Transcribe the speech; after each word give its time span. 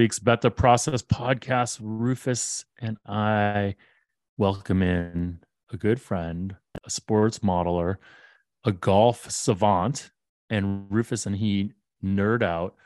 week's 0.00 0.18
Bet 0.18 0.40
the 0.40 0.50
Process 0.50 1.02
podcast. 1.02 1.78
Rufus 1.78 2.64
and 2.80 2.96
I 3.04 3.74
welcome 4.38 4.82
in 4.82 5.40
a 5.70 5.76
good 5.76 6.00
friend, 6.00 6.56
a 6.82 6.88
sports 6.88 7.40
modeler, 7.40 7.96
a 8.64 8.72
golf 8.72 9.30
savant, 9.30 10.10
and 10.48 10.90
Rufus 10.90 11.26
and 11.26 11.36
he 11.36 11.72
nerd 12.02 12.42
out 12.42 12.76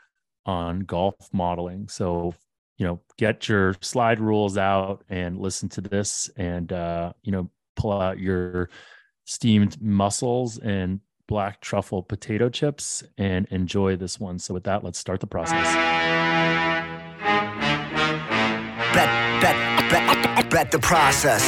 on 0.45 0.81
golf 0.81 1.15
modeling. 1.31 1.87
So, 1.87 2.33
you 2.77 2.85
know, 2.85 2.99
get 3.17 3.47
your 3.47 3.75
slide 3.79 4.19
rules 4.19 4.57
out 4.57 5.05
and 5.07 5.39
listen 5.39 5.69
to 5.69 5.79
this 5.79 6.29
and, 6.35 6.73
uh, 6.73 7.13
you 7.23 7.31
know, 7.31 7.49
pull 7.77 7.93
out 7.93 8.19
your 8.19 8.69
steamed 9.23 9.81
mussels 9.81 10.57
and 10.57 10.99
black 11.29 11.61
truffle 11.61 12.03
potato 12.03 12.49
chips 12.49 13.05
and 13.17 13.47
enjoy 13.51 13.95
this 13.95 14.19
one. 14.19 14.37
So, 14.37 14.53
with 14.53 14.65
that, 14.65 14.83
let's 14.83 14.99
start 14.99 15.21
the 15.21 15.27
process. 15.27 16.74
Bet, 20.55 20.71
the 20.71 20.79
process. 20.79 21.43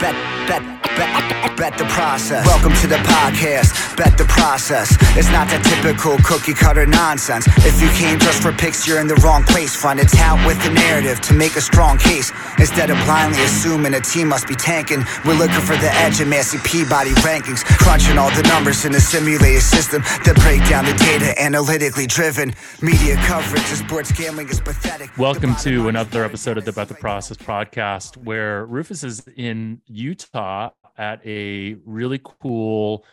Bet, 0.00 0.16
bet, 0.48 0.62
bet, 0.96 1.10
bet 1.46 1.53
the 1.56 1.86
process. 1.88 2.44
Welcome 2.46 2.74
to 2.82 2.86
the 2.86 2.98
podcast. 3.06 3.96
Bet 3.96 4.18
the 4.18 4.24
process. 4.24 4.90
It's 5.16 5.30
not 5.30 5.46
that 5.54 5.62
typical 5.62 6.18
cookie 6.26 6.52
cutter 6.52 6.84
nonsense. 6.84 7.46
If 7.62 7.80
you 7.80 7.88
came 7.94 8.18
just 8.18 8.42
for 8.42 8.50
picks, 8.50 8.86
you're 8.86 9.00
in 9.00 9.06
the 9.06 9.14
wrong 9.22 9.44
place. 9.44 9.74
Find 9.74 10.00
a 10.00 10.04
tout 10.04 10.44
with 10.46 10.58
a 10.66 10.70
narrative 10.70 11.20
to 11.30 11.34
make 11.34 11.54
a 11.54 11.60
strong 11.60 11.96
case. 11.98 12.32
Instead 12.58 12.90
of 12.90 12.98
blindly 13.06 13.42
assuming 13.44 13.94
a 13.94 14.00
team 14.00 14.28
must 14.28 14.48
be 14.48 14.54
tanking, 14.54 15.04
we're 15.24 15.38
looking 15.38 15.62
for 15.62 15.76
the 15.76 15.90
edge 16.02 16.20
in 16.20 16.28
Massey 16.28 16.58
Peabody 16.64 17.14
rankings. 17.22 17.64
Crunching 17.78 18.18
all 18.18 18.30
the 18.34 18.42
numbers 18.50 18.84
in 18.84 18.94
a 18.94 19.00
simulated 19.00 19.62
system 19.62 20.02
that 20.26 20.34
break 20.42 20.58
down 20.68 20.84
the 20.84 20.94
data 20.94 21.40
analytically 21.40 22.06
driven. 22.06 22.52
Media 22.82 23.14
coverage 23.26 23.62
of 23.70 23.78
sports 23.78 24.10
gambling 24.10 24.48
is 24.48 24.60
pathetic. 24.60 25.16
Welcome 25.16 25.54
to 25.62 25.88
another 25.88 26.24
episode 26.24 26.58
of 26.58 26.64
the 26.64 26.72
Bet 26.72 26.88
the 26.88 26.94
Process 26.94 27.36
podcast, 27.36 28.16
where 28.16 28.66
Rufus 28.66 29.04
is 29.04 29.22
in 29.36 29.80
Utah 29.86 30.70
at 30.96 31.24
a 31.26 31.76
really 31.84 32.20
cool 32.22 33.04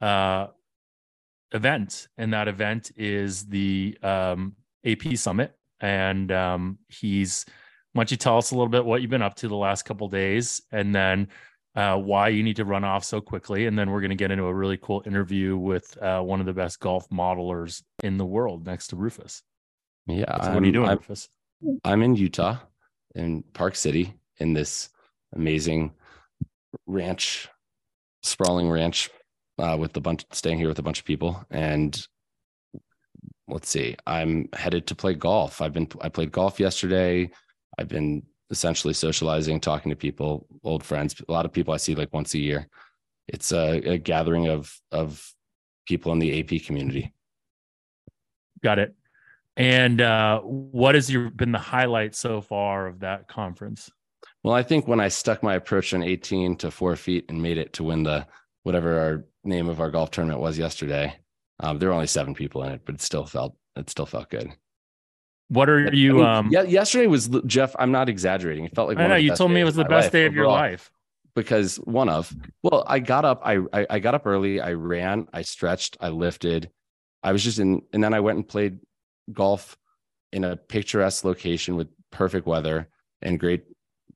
uh, 0.00 0.48
event, 1.52 2.08
and 2.18 2.32
that 2.32 2.48
event 2.48 2.92
is 2.96 3.46
the 3.46 3.96
um, 4.02 4.54
AP 4.84 5.16
Summit. 5.16 5.54
And 5.80 6.32
um, 6.32 6.78
he's 6.88 7.44
why 7.92 8.00
don't 8.00 8.10
you 8.10 8.16
tell 8.16 8.38
us 8.38 8.50
a 8.50 8.54
little 8.54 8.68
bit 8.68 8.84
what 8.84 9.02
you've 9.02 9.10
been 9.10 9.22
up 9.22 9.36
to 9.36 9.48
the 9.48 9.56
last 9.56 9.84
couple 9.84 10.08
days, 10.08 10.62
and 10.72 10.94
then 10.94 11.28
uh, 11.76 11.96
why 11.96 12.28
you 12.28 12.42
need 12.42 12.56
to 12.56 12.64
run 12.64 12.84
off 12.84 13.04
so 13.04 13.20
quickly, 13.20 13.66
and 13.66 13.78
then 13.78 13.90
we're 13.90 14.00
going 14.00 14.10
to 14.10 14.16
get 14.16 14.30
into 14.30 14.44
a 14.44 14.54
really 14.54 14.76
cool 14.76 15.02
interview 15.06 15.56
with 15.56 15.96
uh, 16.02 16.20
one 16.20 16.40
of 16.40 16.46
the 16.46 16.52
best 16.52 16.80
golf 16.80 17.08
modelers 17.10 17.82
in 18.02 18.16
the 18.16 18.24
world, 18.24 18.66
next 18.66 18.88
to 18.88 18.96
Rufus. 18.96 19.42
Yeah. 20.06 20.42
So 20.42 20.54
what 20.54 20.62
are 20.62 20.66
you 20.66 20.72
doing, 20.72 20.90
I'm, 20.90 20.96
Rufus? 20.98 21.28
I'm 21.84 22.02
in 22.02 22.16
Utah, 22.16 22.58
in 23.14 23.42
Park 23.52 23.76
City, 23.76 24.14
in 24.38 24.54
this 24.54 24.88
amazing 25.34 25.92
ranch, 26.86 27.48
sprawling 28.22 28.70
ranch, 28.70 29.10
uh, 29.58 29.76
with 29.78 29.96
a 29.96 30.00
bunch 30.00 30.24
staying 30.32 30.58
here 30.58 30.68
with 30.68 30.78
a 30.78 30.82
bunch 30.82 30.98
of 30.98 31.04
people. 31.04 31.44
And 31.50 32.06
let's 33.48 33.68
see, 33.68 33.96
I'm 34.06 34.48
headed 34.52 34.86
to 34.88 34.94
play 34.94 35.14
golf. 35.14 35.60
I've 35.60 35.72
been 35.72 35.88
I 36.00 36.08
played 36.08 36.32
golf 36.32 36.58
yesterday. 36.58 37.30
I've 37.78 37.88
been 37.88 38.22
essentially 38.50 38.94
socializing, 38.94 39.60
talking 39.60 39.90
to 39.90 39.96
people, 39.96 40.46
old 40.62 40.84
friends. 40.84 41.14
A 41.28 41.32
lot 41.32 41.44
of 41.44 41.52
people 41.52 41.74
I 41.74 41.78
see 41.78 41.94
like 41.94 42.12
once 42.12 42.34
a 42.34 42.38
year. 42.38 42.68
It's 43.28 43.52
a, 43.52 43.78
a 43.92 43.98
gathering 43.98 44.48
of 44.48 44.74
of 44.92 45.32
people 45.86 46.12
in 46.12 46.18
the 46.18 46.40
AP 46.40 46.64
community. 46.64 47.12
Got 48.62 48.78
it. 48.78 48.94
And 49.56 50.00
uh, 50.00 50.40
what 50.40 50.94
has 50.94 51.10
your 51.10 51.30
been 51.30 51.52
the 51.52 51.58
highlight 51.58 52.14
so 52.14 52.40
far 52.40 52.86
of 52.86 53.00
that 53.00 53.28
conference? 53.28 53.90
Well, 54.44 54.54
I 54.54 54.62
think 54.62 54.86
when 54.86 55.00
I 55.00 55.08
stuck 55.08 55.42
my 55.42 55.54
approach 55.54 55.94
on 55.94 56.02
18 56.02 56.56
to 56.58 56.70
four 56.70 56.94
feet 56.96 57.24
and 57.30 57.42
made 57.42 57.56
it 57.58 57.72
to 57.74 57.82
win 57.84 58.02
the 58.02 58.26
whatever 58.62 58.98
our 59.00 59.24
name 59.42 59.68
of 59.68 59.80
our 59.80 59.90
golf 59.90 60.10
tournament 60.10 60.40
was 60.40 60.58
yesterday, 60.58 61.16
um, 61.60 61.78
there 61.78 61.88
were 61.88 61.94
only 61.94 62.06
seven 62.06 62.34
people 62.34 62.62
in 62.62 62.72
it, 62.72 62.82
but 62.84 62.94
it 62.96 63.00
still 63.00 63.24
felt 63.24 63.56
it 63.74 63.88
still 63.90 64.06
felt 64.06 64.28
good. 64.30 64.50
What 65.48 65.68
are 65.70 65.88
I 65.88 65.92
you? 65.92 66.14
mean, 66.14 66.24
Um, 66.24 66.48
yeah, 66.50 66.62
yesterday 66.62 67.06
was 67.06 67.28
Jeff. 67.46 67.74
I'm 67.78 67.90
not 67.92 68.08
exaggerating. 68.08 68.64
It 68.66 68.74
felt 68.74 68.88
like 68.88 68.98
I 68.98 69.02
one 69.02 69.10
know 69.10 69.16
you 69.16 69.34
told 69.34 69.50
me 69.50 69.60
it 69.60 69.64
was 69.64 69.76
the 69.76 69.84
best 69.84 70.12
day 70.12 70.26
of 70.26 70.34
your 70.34 70.44
overall, 70.44 70.60
life. 70.60 70.90
because 71.34 71.76
one 71.76 72.08
of 72.08 72.34
well, 72.62 72.84
I 72.86 72.98
got 72.98 73.24
up, 73.24 73.40
I, 73.44 73.60
I 73.72 73.86
I 73.90 73.98
got 73.98 74.14
up 74.14 74.26
early, 74.26 74.60
I 74.60 74.72
ran, 74.72 75.26
I 75.32 75.42
stretched, 75.42 75.96
I 76.00 76.08
lifted, 76.10 76.70
I 77.22 77.32
was 77.32 77.42
just 77.42 77.58
in, 77.58 77.82
and 77.92 78.04
then 78.04 78.12
I 78.14 78.20
went 78.20 78.36
and 78.36 78.46
played 78.48 78.78
golf 79.32 79.76
in 80.32 80.44
a 80.44 80.56
picturesque 80.56 81.24
location 81.24 81.76
with 81.76 81.88
perfect 82.10 82.46
weather 82.46 82.88
and 83.22 83.38
great 83.40 83.64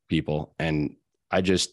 people, 0.09 0.55
and 0.59 0.97
I 1.31 1.41
just 1.41 1.73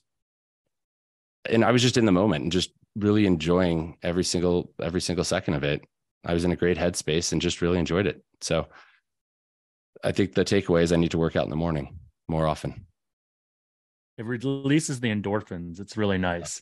and 1.50 1.64
I 1.64 1.72
was 1.72 1.82
just 1.82 1.98
in 1.98 2.06
the 2.06 2.12
moment 2.12 2.44
and 2.44 2.52
just 2.52 2.72
really 2.96 3.26
enjoying 3.26 3.98
every 4.04 4.24
single 4.24 4.74
every 4.82 5.02
single 5.02 5.24
second 5.26 5.54
of 5.56 5.64
it. 5.64 5.84
I 6.26 6.34
was 6.34 6.44
in 6.44 6.52
a 6.52 6.56
great 6.56 6.78
headspace 6.78 7.32
and 7.32 7.42
just 7.42 7.62
really 7.62 7.78
enjoyed 7.78 8.08
it. 8.08 8.24
So 8.42 8.68
I 10.04 10.12
think 10.12 10.34
the 10.34 10.44
takeaway 10.46 10.82
is 10.82 10.92
I 10.92 10.96
need 10.96 11.12
to 11.12 11.18
work 11.20 11.36
out 11.36 11.44
in 11.44 11.50
the 11.52 11.56
morning 11.56 12.00
more 12.28 12.48
often. 12.48 12.86
It 14.18 14.26
releases 14.26 15.00
the 15.00 15.10
endorphins. 15.10 15.80
It's 15.80 15.98
really 15.98 16.18
nice. 16.18 16.62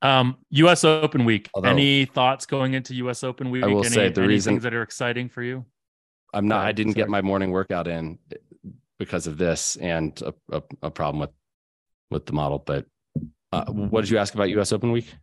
Um, 0.00 0.38
U.S. 0.50 0.84
Open 0.84 1.24
week. 1.24 1.48
Although- 1.54 1.68
Any 1.68 2.06
thoughts 2.06 2.46
going 2.46 2.74
into 2.74 2.94
U.S. 2.96 3.22
Open 3.22 3.50
week? 3.50 3.62
I 3.64 3.66
will 3.66 3.84
any, 3.84 3.94
say 3.94 4.08
the 4.10 4.22
reason- 4.26 4.54
things 4.54 4.62
that 4.62 4.74
are 4.74 4.82
exciting 4.82 5.28
for 5.28 5.42
you. 5.42 5.64
I'm 6.34 6.46
not. 6.48 6.66
I 6.66 6.72
didn't 6.72 6.92
sorry. 6.92 7.02
get 7.04 7.08
my 7.08 7.22
morning 7.22 7.50
workout 7.52 7.86
in 7.88 8.18
because 8.98 9.26
of 9.26 9.38
this 9.38 9.76
and 9.76 10.20
a, 10.22 10.34
a, 10.56 10.62
a 10.82 10.90
problem 10.90 11.20
with 11.20 11.30
with 12.10 12.26
the 12.26 12.32
model. 12.32 12.58
But 12.58 12.86
uh, 13.52 13.66
what 13.66 14.02
did 14.02 14.10
you 14.10 14.18
ask 14.18 14.34
about 14.34 14.50
U.S. 14.50 14.72
Open 14.72 14.92
week? 14.92 15.14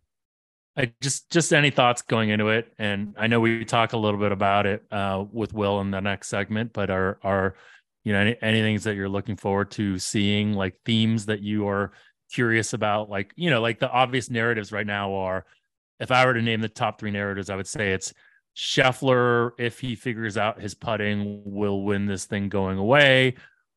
I 0.77 0.91
just 1.01 1.29
just 1.31 1.53
any 1.53 1.69
thoughts 1.69 2.01
going 2.01 2.29
into 2.29 2.49
it, 2.49 2.73
and 2.77 3.15
I 3.17 3.27
know 3.27 3.39
we 3.39 3.63
talk 3.63 3.93
a 3.93 3.97
little 3.97 4.19
bit 4.19 4.31
about 4.31 4.65
it 4.65 4.83
uh, 4.91 5.23
with 5.31 5.53
Will 5.53 5.79
in 5.81 5.91
the 5.91 6.01
next 6.01 6.27
segment, 6.27 6.73
but 6.73 6.89
are 6.89 7.17
are 7.23 7.55
you 8.03 8.13
know 8.13 8.19
any, 8.19 8.35
any 8.41 8.61
things 8.61 8.83
that 8.83 8.95
you're 8.95 9.09
looking 9.09 9.37
forward 9.37 9.71
to 9.71 9.97
seeing, 9.99 10.53
like 10.53 10.75
themes 10.85 11.27
that 11.27 11.41
you 11.41 11.67
are 11.67 11.91
curious 12.31 12.73
about, 12.73 13.09
like 13.09 13.31
you 13.35 13.49
know, 13.49 13.61
like 13.61 13.79
the 13.79 13.89
obvious 13.89 14.29
narratives 14.29 14.71
right 14.71 14.87
now 14.87 15.13
are. 15.13 15.45
If 15.97 16.11
I 16.11 16.25
were 16.25 16.33
to 16.33 16.41
name 16.41 16.59
the 16.59 16.67
top 16.67 16.99
three 16.99 17.11
narratives, 17.11 17.49
I 17.49 17.55
would 17.55 17.67
say 17.67 17.93
it's 17.93 18.13
Scheffler, 18.55 19.51
if 19.57 19.79
he 19.79 19.95
figures 19.95 20.37
out 20.37 20.61
his 20.61 20.73
putting, 20.73 21.41
will 21.45 21.83
win 21.83 22.05
this 22.05 22.25
thing 22.25 22.49
going 22.49 22.77
away. 22.77 23.35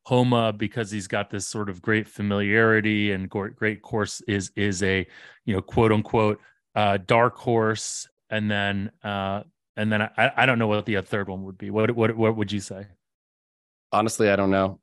Homa, 0.09 0.55
because 0.55 0.91
he's 0.91 1.07
got 1.07 1.29
this 1.29 1.47
sort 1.47 1.69
of 1.69 1.83
great 1.83 2.09
familiarity 2.09 3.13
and 3.13 3.29
great 3.29 3.83
course, 3.83 4.23
is 4.23 4.51
is 4.57 4.83
a 4.83 5.07
you 5.45 5.55
know 5.55 5.61
quote 5.61 5.93
unquote 5.93 6.41
uh, 6.75 6.97
dark 6.97 7.37
horse, 7.37 8.09
and 8.31 8.51
then 8.51 8.91
uh, 9.05 9.43
and 9.77 9.93
then 9.93 10.01
I, 10.01 10.33
I 10.35 10.47
don't 10.47 10.59
know 10.59 10.67
what 10.67 10.87
the 10.87 10.99
third 11.03 11.29
one 11.29 11.45
would 11.45 11.59
be. 11.59 11.69
What 11.69 11.91
what 11.91 12.17
what 12.17 12.37
would 12.39 12.51
you 12.51 12.61
say? 12.61 12.87
Honestly, 13.93 14.31
I 14.31 14.37
don't 14.37 14.51
know. 14.51 14.81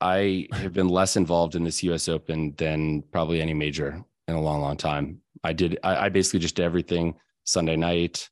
I 0.00 0.48
have 0.52 0.72
been 0.72 0.88
less 0.88 1.18
involved 1.18 1.54
in 1.54 1.62
this 1.62 1.82
U.S. 1.82 2.08
Open 2.08 2.54
than 2.56 3.02
probably 3.12 3.42
any 3.42 3.52
major 3.52 4.02
in 4.26 4.36
a 4.36 4.40
long, 4.40 4.62
long 4.62 4.78
time. 4.78 5.20
I 5.44 5.52
did. 5.52 5.78
I, 5.84 6.06
I 6.06 6.08
basically 6.08 6.40
just 6.40 6.54
did 6.54 6.64
everything 6.64 7.16
Sunday 7.44 7.76
night, 7.76 8.30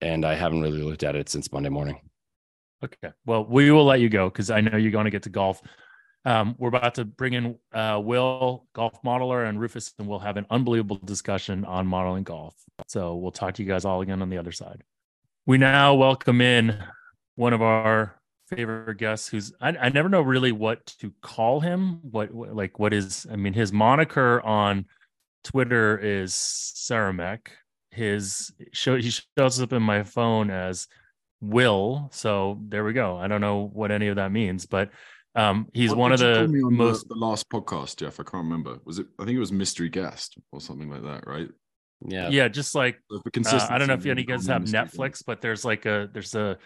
and 0.00 0.24
I 0.24 0.34
haven't 0.34 0.62
really 0.62 0.82
looked 0.82 1.04
at 1.04 1.14
it 1.14 1.28
since 1.28 1.52
Monday 1.52 1.68
morning. 1.68 2.00
Okay, 2.84 3.12
well 3.24 3.46
we 3.46 3.70
will 3.70 3.84
let 3.84 4.00
you 4.00 4.08
go 4.08 4.28
because 4.28 4.50
I 4.50 4.60
know 4.60 4.76
you're 4.76 4.92
going 4.92 5.06
to 5.06 5.10
get 5.10 5.22
to 5.22 5.30
golf. 5.30 5.62
Um, 6.26 6.54
we're 6.58 6.68
about 6.68 6.94
to 6.94 7.04
bring 7.04 7.34
in 7.34 7.58
uh, 7.72 8.00
Will, 8.02 8.66
golf 8.74 9.02
modeler, 9.02 9.48
and 9.48 9.60
Rufus, 9.60 9.92
and 9.98 10.08
we'll 10.08 10.18
have 10.18 10.36
an 10.36 10.46
unbelievable 10.50 10.98
discussion 11.04 11.64
on 11.64 11.86
modeling 11.86 12.24
golf. 12.24 12.54
So 12.88 13.16
we'll 13.16 13.30
talk 13.30 13.54
to 13.54 13.62
you 13.62 13.68
guys 13.68 13.84
all 13.84 14.00
again 14.00 14.22
on 14.22 14.30
the 14.30 14.38
other 14.38 14.52
side. 14.52 14.82
We 15.46 15.58
now 15.58 15.94
welcome 15.94 16.40
in 16.40 16.82
one 17.36 17.52
of 17.52 17.60
our 17.60 18.18
favorite 18.48 18.98
guests, 18.98 19.28
who's 19.28 19.52
I, 19.60 19.70
I 19.70 19.88
never 19.90 20.08
know 20.08 20.22
really 20.22 20.52
what 20.52 20.86
to 21.00 21.12
call 21.22 21.60
him. 21.60 22.00
What, 22.02 22.32
what 22.32 22.54
like 22.54 22.78
what 22.78 22.94
is? 22.94 23.26
I 23.30 23.36
mean, 23.36 23.52
his 23.52 23.72
moniker 23.72 24.40
on 24.42 24.86
Twitter 25.42 25.98
is 25.98 26.32
Saramek. 26.32 27.48
His 27.90 28.52
show 28.72 28.96
he 28.96 29.10
shows 29.10 29.60
up 29.60 29.72
in 29.72 29.82
my 29.82 30.02
phone 30.02 30.50
as 30.50 30.88
Will. 31.48 32.08
So 32.12 32.58
there 32.68 32.84
we 32.84 32.92
go. 32.92 33.16
I 33.16 33.28
don't 33.28 33.40
know 33.40 33.70
what 33.72 33.90
any 33.90 34.08
of 34.08 34.16
that 34.16 34.32
means, 34.32 34.66
but 34.66 34.90
um, 35.34 35.68
he's 35.72 35.90
What 35.90 35.98
one 35.98 36.12
of 36.12 36.20
the 36.20 36.40
on 36.44 36.74
most. 36.76 37.08
the, 37.08 37.14
the 37.14 37.20
last 37.20 37.48
podcast, 37.50 37.96
Jeff. 37.96 38.20
I 38.20 38.22
can't 38.22 38.44
remember. 38.44 38.78
Was 38.84 38.98
it? 39.00 39.06
I 39.18 39.24
think 39.24 39.36
it 39.36 39.40
was 39.40 39.52
mystery 39.52 39.88
guest 39.88 40.38
or 40.52 40.60
something 40.60 40.90
like 40.90 41.02
that, 41.02 41.26
right? 41.26 41.48
Yeah. 42.06 42.28
Yeah, 42.28 42.48
just 42.48 42.74
like 42.74 43.00
The 43.10 43.20
uh, 43.46 43.66
I 43.70 43.78
don't 43.78 43.88
know 43.88 43.94
if 43.94 44.00
of 44.00 44.06
any 44.06 44.24
guys 44.24 44.46
have 44.46 44.62
me 44.62 44.70
mystery 44.70 44.80
Netflix, 45.08 45.22
but 45.26 45.40
there's 45.40 45.64
like 45.64 45.86
a 45.86 46.08
there's 46.12 46.34
a 46.34 46.58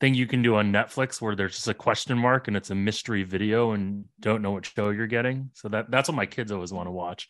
thing 0.00 0.14
you 0.14 0.26
can 0.26 0.42
do 0.42 0.56
on 0.56 0.72
Netflix 0.72 1.20
where 1.20 1.36
there's 1.36 1.54
just 1.54 1.68
a 1.68 1.74
question 1.74 2.16
mark 2.18 2.48
and 2.48 2.56
it's 2.56 2.70
a 2.70 2.74
mystery 2.74 3.24
video 3.24 3.72
and 3.72 4.04
don't 4.20 4.42
know 4.42 4.52
what 4.52 4.66
show 4.66 4.90
you're 4.90 5.06
getting. 5.06 5.50
So 5.54 5.68
that 5.68 5.90
that's 5.90 6.08
what 6.08 6.16
my 6.16 6.26
kids 6.26 6.50
always 6.50 6.72
want 6.72 6.86
to 6.86 6.92
watch. 6.92 7.28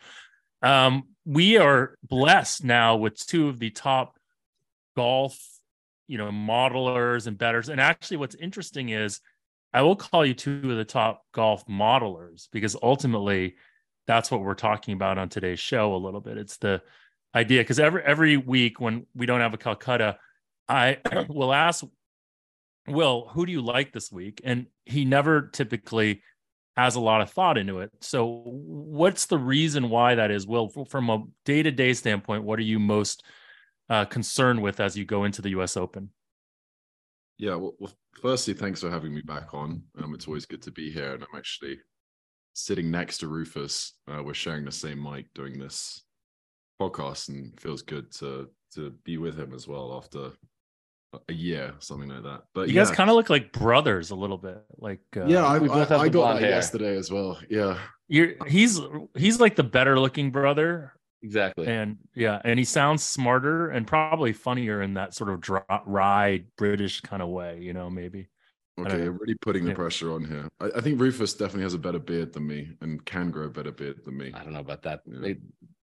Um, 0.62 1.08
we 1.24 1.58
are 1.58 1.96
blessed 2.02 2.64
now 2.64 2.96
with 2.96 3.18
two 3.26 3.48
of 3.48 3.58
the 3.58 3.70
top 3.70 4.16
golf 4.96 5.38
you 6.06 6.18
know 6.18 6.30
modelers 6.30 7.26
and 7.26 7.38
betters. 7.38 7.68
And 7.68 7.80
actually, 7.80 8.18
what's 8.18 8.34
interesting 8.34 8.90
is 8.90 9.20
I 9.72 9.82
will 9.82 9.96
call 9.96 10.24
you 10.24 10.34
two 10.34 10.70
of 10.70 10.76
the 10.76 10.84
top 10.84 11.22
golf 11.32 11.66
modelers 11.66 12.48
because 12.52 12.76
ultimately 12.82 13.56
that's 14.06 14.30
what 14.30 14.40
we're 14.40 14.54
talking 14.54 14.94
about 14.94 15.18
on 15.18 15.28
today's 15.28 15.60
show 15.60 15.94
a 15.94 15.96
little 15.96 16.20
bit. 16.20 16.38
It's 16.38 16.58
the 16.58 16.82
idea 17.34 17.62
because 17.62 17.80
every 17.80 18.02
every 18.02 18.36
week 18.36 18.80
when 18.80 19.06
we 19.14 19.26
don't 19.26 19.40
have 19.40 19.54
a 19.54 19.58
Calcutta, 19.58 20.18
I 20.68 20.98
will 21.28 21.52
ask 21.52 21.84
Will, 22.86 23.28
who 23.32 23.46
do 23.46 23.52
you 23.52 23.62
like 23.62 23.92
this 23.92 24.12
week? 24.12 24.40
And 24.44 24.66
he 24.84 25.04
never 25.04 25.48
typically 25.48 26.22
has 26.76 26.96
a 26.96 27.00
lot 27.00 27.20
of 27.22 27.30
thought 27.30 27.56
into 27.56 27.80
it. 27.80 27.90
So, 28.00 28.42
what's 28.44 29.26
the 29.26 29.38
reason 29.38 29.88
why 29.88 30.16
that 30.16 30.30
is? 30.30 30.46
Will, 30.46 30.68
from 30.68 31.08
a 31.08 31.24
day 31.44 31.62
to 31.62 31.70
day 31.70 31.94
standpoint, 31.94 32.44
what 32.44 32.58
are 32.58 32.62
you 32.62 32.78
most 32.78 33.24
uh, 33.88 34.04
concerned 34.04 34.62
with 34.62 34.80
as 34.80 34.96
you 34.96 35.04
go 35.04 35.24
into 35.24 35.42
the 35.42 35.50
U.S. 35.50 35.76
Open? 35.76 36.10
Yeah, 37.38 37.56
well, 37.56 37.74
well, 37.78 37.92
firstly, 38.20 38.54
thanks 38.54 38.80
for 38.80 38.90
having 38.90 39.14
me 39.14 39.22
back 39.22 39.54
on. 39.54 39.82
Um, 40.02 40.14
it's 40.14 40.26
always 40.26 40.46
good 40.46 40.62
to 40.62 40.70
be 40.70 40.90
here, 40.90 41.14
and 41.14 41.22
I'm 41.22 41.36
actually 41.36 41.78
sitting 42.52 42.90
next 42.90 43.18
to 43.18 43.28
Rufus. 43.28 43.94
Uh, 44.08 44.22
we're 44.22 44.34
sharing 44.34 44.64
the 44.64 44.72
same 44.72 45.02
mic 45.02 45.26
doing 45.34 45.58
this 45.58 46.02
podcast, 46.80 47.28
and 47.28 47.58
feels 47.60 47.82
good 47.82 48.12
to 48.16 48.48
to 48.74 48.90
be 49.04 49.18
with 49.18 49.38
him 49.38 49.52
as 49.54 49.68
well 49.68 49.94
after 49.96 50.32
a 51.28 51.32
year, 51.32 51.74
something 51.78 52.08
like 52.08 52.22
that. 52.22 52.42
But 52.54 52.68
you 52.68 52.74
yeah. 52.74 52.84
guys 52.84 52.90
kind 52.90 53.10
of 53.10 53.16
look 53.16 53.30
like 53.30 53.52
brothers 53.52 54.10
a 54.10 54.16
little 54.16 54.38
bit. 54.38 54.62
Like 54.78 55.02
uh, 55.16 55.26
yeah, 55.26 55.44
I, 55.44 55.58
we 55.58 55.68
both 55.68 55.90
I, 55.90 55.96
I 55.96 56.08
got 56.08 56.34
that 56.34 56.42
hair. 56.42 56.50
yesterday 56.50 56.96
as 56.96 57.10
well. 57.10 57.38
Yeah, 57.48 57.78
you're 58.08 58.34
he's 58.46 58.80
he's 59.16 59.40
like 59.40 59.56
the 59.56 59.64
better 59.64 59.98
looking 59.98 60.30
brother, 60.30 60.92
Exactly. 61.24 61.66
and 61.66 61.96
yeah, 62.14 62.40
and 62.44 62.58
he 62.58 62.64
sounds 62.66 63.02
smarter 63.02 63.70
and 63.70 63.86
probably 63.86 64.32
funnier 64.34 64.82
in 64.82 64.94
that 64.94 65.14
sort 65.14 65.30
of 65.30 65.40
dry, 65.40 65.62
wry 65.86 66.44
British 66.58 67.00
kind 67.00 67.22
of 67.22 67.30
way. 67.30 67.58
You 67.62 67.72
know, 67.72 67.88
maybe. 67.88 68.28
don't 68.76 68.86
okay, 68.86 68.98
know. 68.98 69.04
you're 69.04 69.12
really 69.12 69.34
putting 69.40 69.64
the 69.64 69.70
Yeah. 69.70 69.76
pressure 69.76 70.12
on 70.12 70.24
here. 70.24 70.48
I, 70.60 70.66
I 70.76 70.80
think 70.82 71.00
Rufus 71.00 71.32
definitely 71.32 71.62
has 71.62 71.72
a 71.74 71.78
better 71.78 71.98
beard 71.98 72.32
than 72.34 72.46
me 72.46 72.76
and 72.82 73.02
can 73.06 73.30
grow 73.30 73.46
a 73.46 73.48
better 73.50 73.72
beard 73.72 74.04
than 74.04 74.16
me. 74.18 74.32
I 74.34 74.44
don't 74.44 74.52
know 74.52 74.60
about 74.60 74.82
that. 74.82 75.00
Yeah. 75.06 75.18
They- 75.20 75.38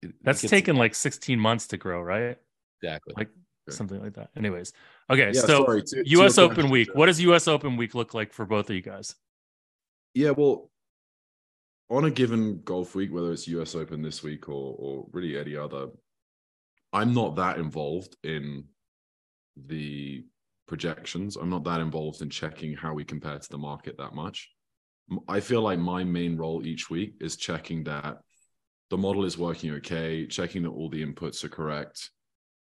it 0.02 0.14
That's 0.24 0.42
gets- 0.42 0.50
taken 0.50 0.78
like 0.78 0.96
16 0.96 1.38
months 1.40 1.68
to 1.68 1.78
grow, 1.78 2.02
right? 2.02 2.38
exactly. 2.82 3.14
like- 3.18 3.30
Okay. 3.68 3.76
Something 3.76 4.02
like 4.02 4.14
that. 4.16 4.32
Anyways, 4.36 4.74
okay. 5.12 5.28
Yeah, 5.32 5.42
so 5.42 5.66
sorry, 5.66 5.84
to- 5.84 6.04
to 6.04 6.10
U.S. 6.10 6.38
your 6.38 6.46
Open 6.46 6.56
question, 6.56 6.72
week. 6.72 6.90
Uh, 6.90 6.94
what 6.96 7.06
does 7.06 7.22
U.S. 7.22 7.48
Open 7.48 7.78
week 7.78 7.94
look 7.94 8.16
like 8.16 8.34
for 8.34 8.44
both 8.48 8.68
of 8.70 8.76
you 8.76 8.82
guys? 8.82 9.14
Yeah, 10.16 10.32
well, 10.32 10.72
on 11.90 12.06
a 12.06 12.12
given 12.12 12.62
golf 12.64 12.96
week, 12.96 13.12
whether 13.12 13.32
it's 13.32 13.48
US 13.48 13.76
Open 13.76 14.02
this 14.02 14.24
week 14.24 14.48
or 14.48 14.76
or 14.78 15.08
really 15.12 15.38
any 15.38 15.56
other, 15.56 15.88
I'm 16.94 17.14
not 17.14 17.36
that 17.36 17.58
involved 17.58 18.16
in 18.24 18.66
the 19.56 20.26
projections. 20.68 21.36
I'm 21.36 21.50
not 21.50 21.64
that 21.66 21.82
involved 21.82 22.22
in 22.22 22.30
checking 22.30 22.76
how 22.76 22.94
we 22.94 23.04
compare 23.04 23.40
to 23.40 23.50
the 23.50 23.58
market 23.58 23.98
that 23.98 24.14
much. 24.14 24.50
I 25.28 25.40
feel 25.40 25.62
like 25.62 25.80
my 25.80 26.04
main 26.04 26.38
role 26.38 26.66
each 26.66 26.90
week 26.90 27.16
is 27.20 27.36
checking 27.36 27.84
that 27.86 28.20
the 28.92 28.98
model 28.98 29.26
is 29.26 29.38
working 29.38 29.72
okay, 29.76 30.28
checking 30.28 30.64
that 30.64 30.70
all 30.70 30.90
the 30.90 31.04
inputs 31.04 31.44
are 31.44 31.50
correct. 31.50 32.12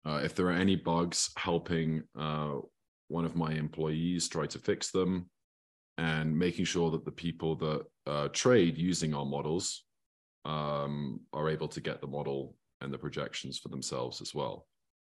Uh, 0.05 0.21
if 0.23 0.35
there 0.35 0.47
are 0.47 0.53
any 0.53 0.77
bugs, 0.77 1.31
helping 1.37 2.03
uh, 2.19 2.55
one 3.09 3.25
of 3.25 3.37
my 3.37 3.53
employees 3.53 4.29
try 4.29 4.47
to 4.47 4.59
fix 4.59 4.91
them 4.91 5.31
and 5.99 6.37
making 6.37 6.65
sure 6.65 6.91
that 6.91 7.05
the 7.05 7.13
people 7.13 7.57
that 7.57 7.85
uh, 8.07 8.29
trade 8.29 8.77
using 8.77 9.15
our 9.15 9.25
models 9.25 9.85
um, 10.45 11.21
are 11.33 11.49
able 11.49 11.69
to 11.69 11.81
get 11.81 12.01
the 12.01 12.07
model 12.07 12.55
and 12.81 12.93
the 12.93 12.99
projections 12.99 13.59
for 13.59 13.69
themselves 13.69 14.21
as 14.21 14.35
well. 14.35 14.67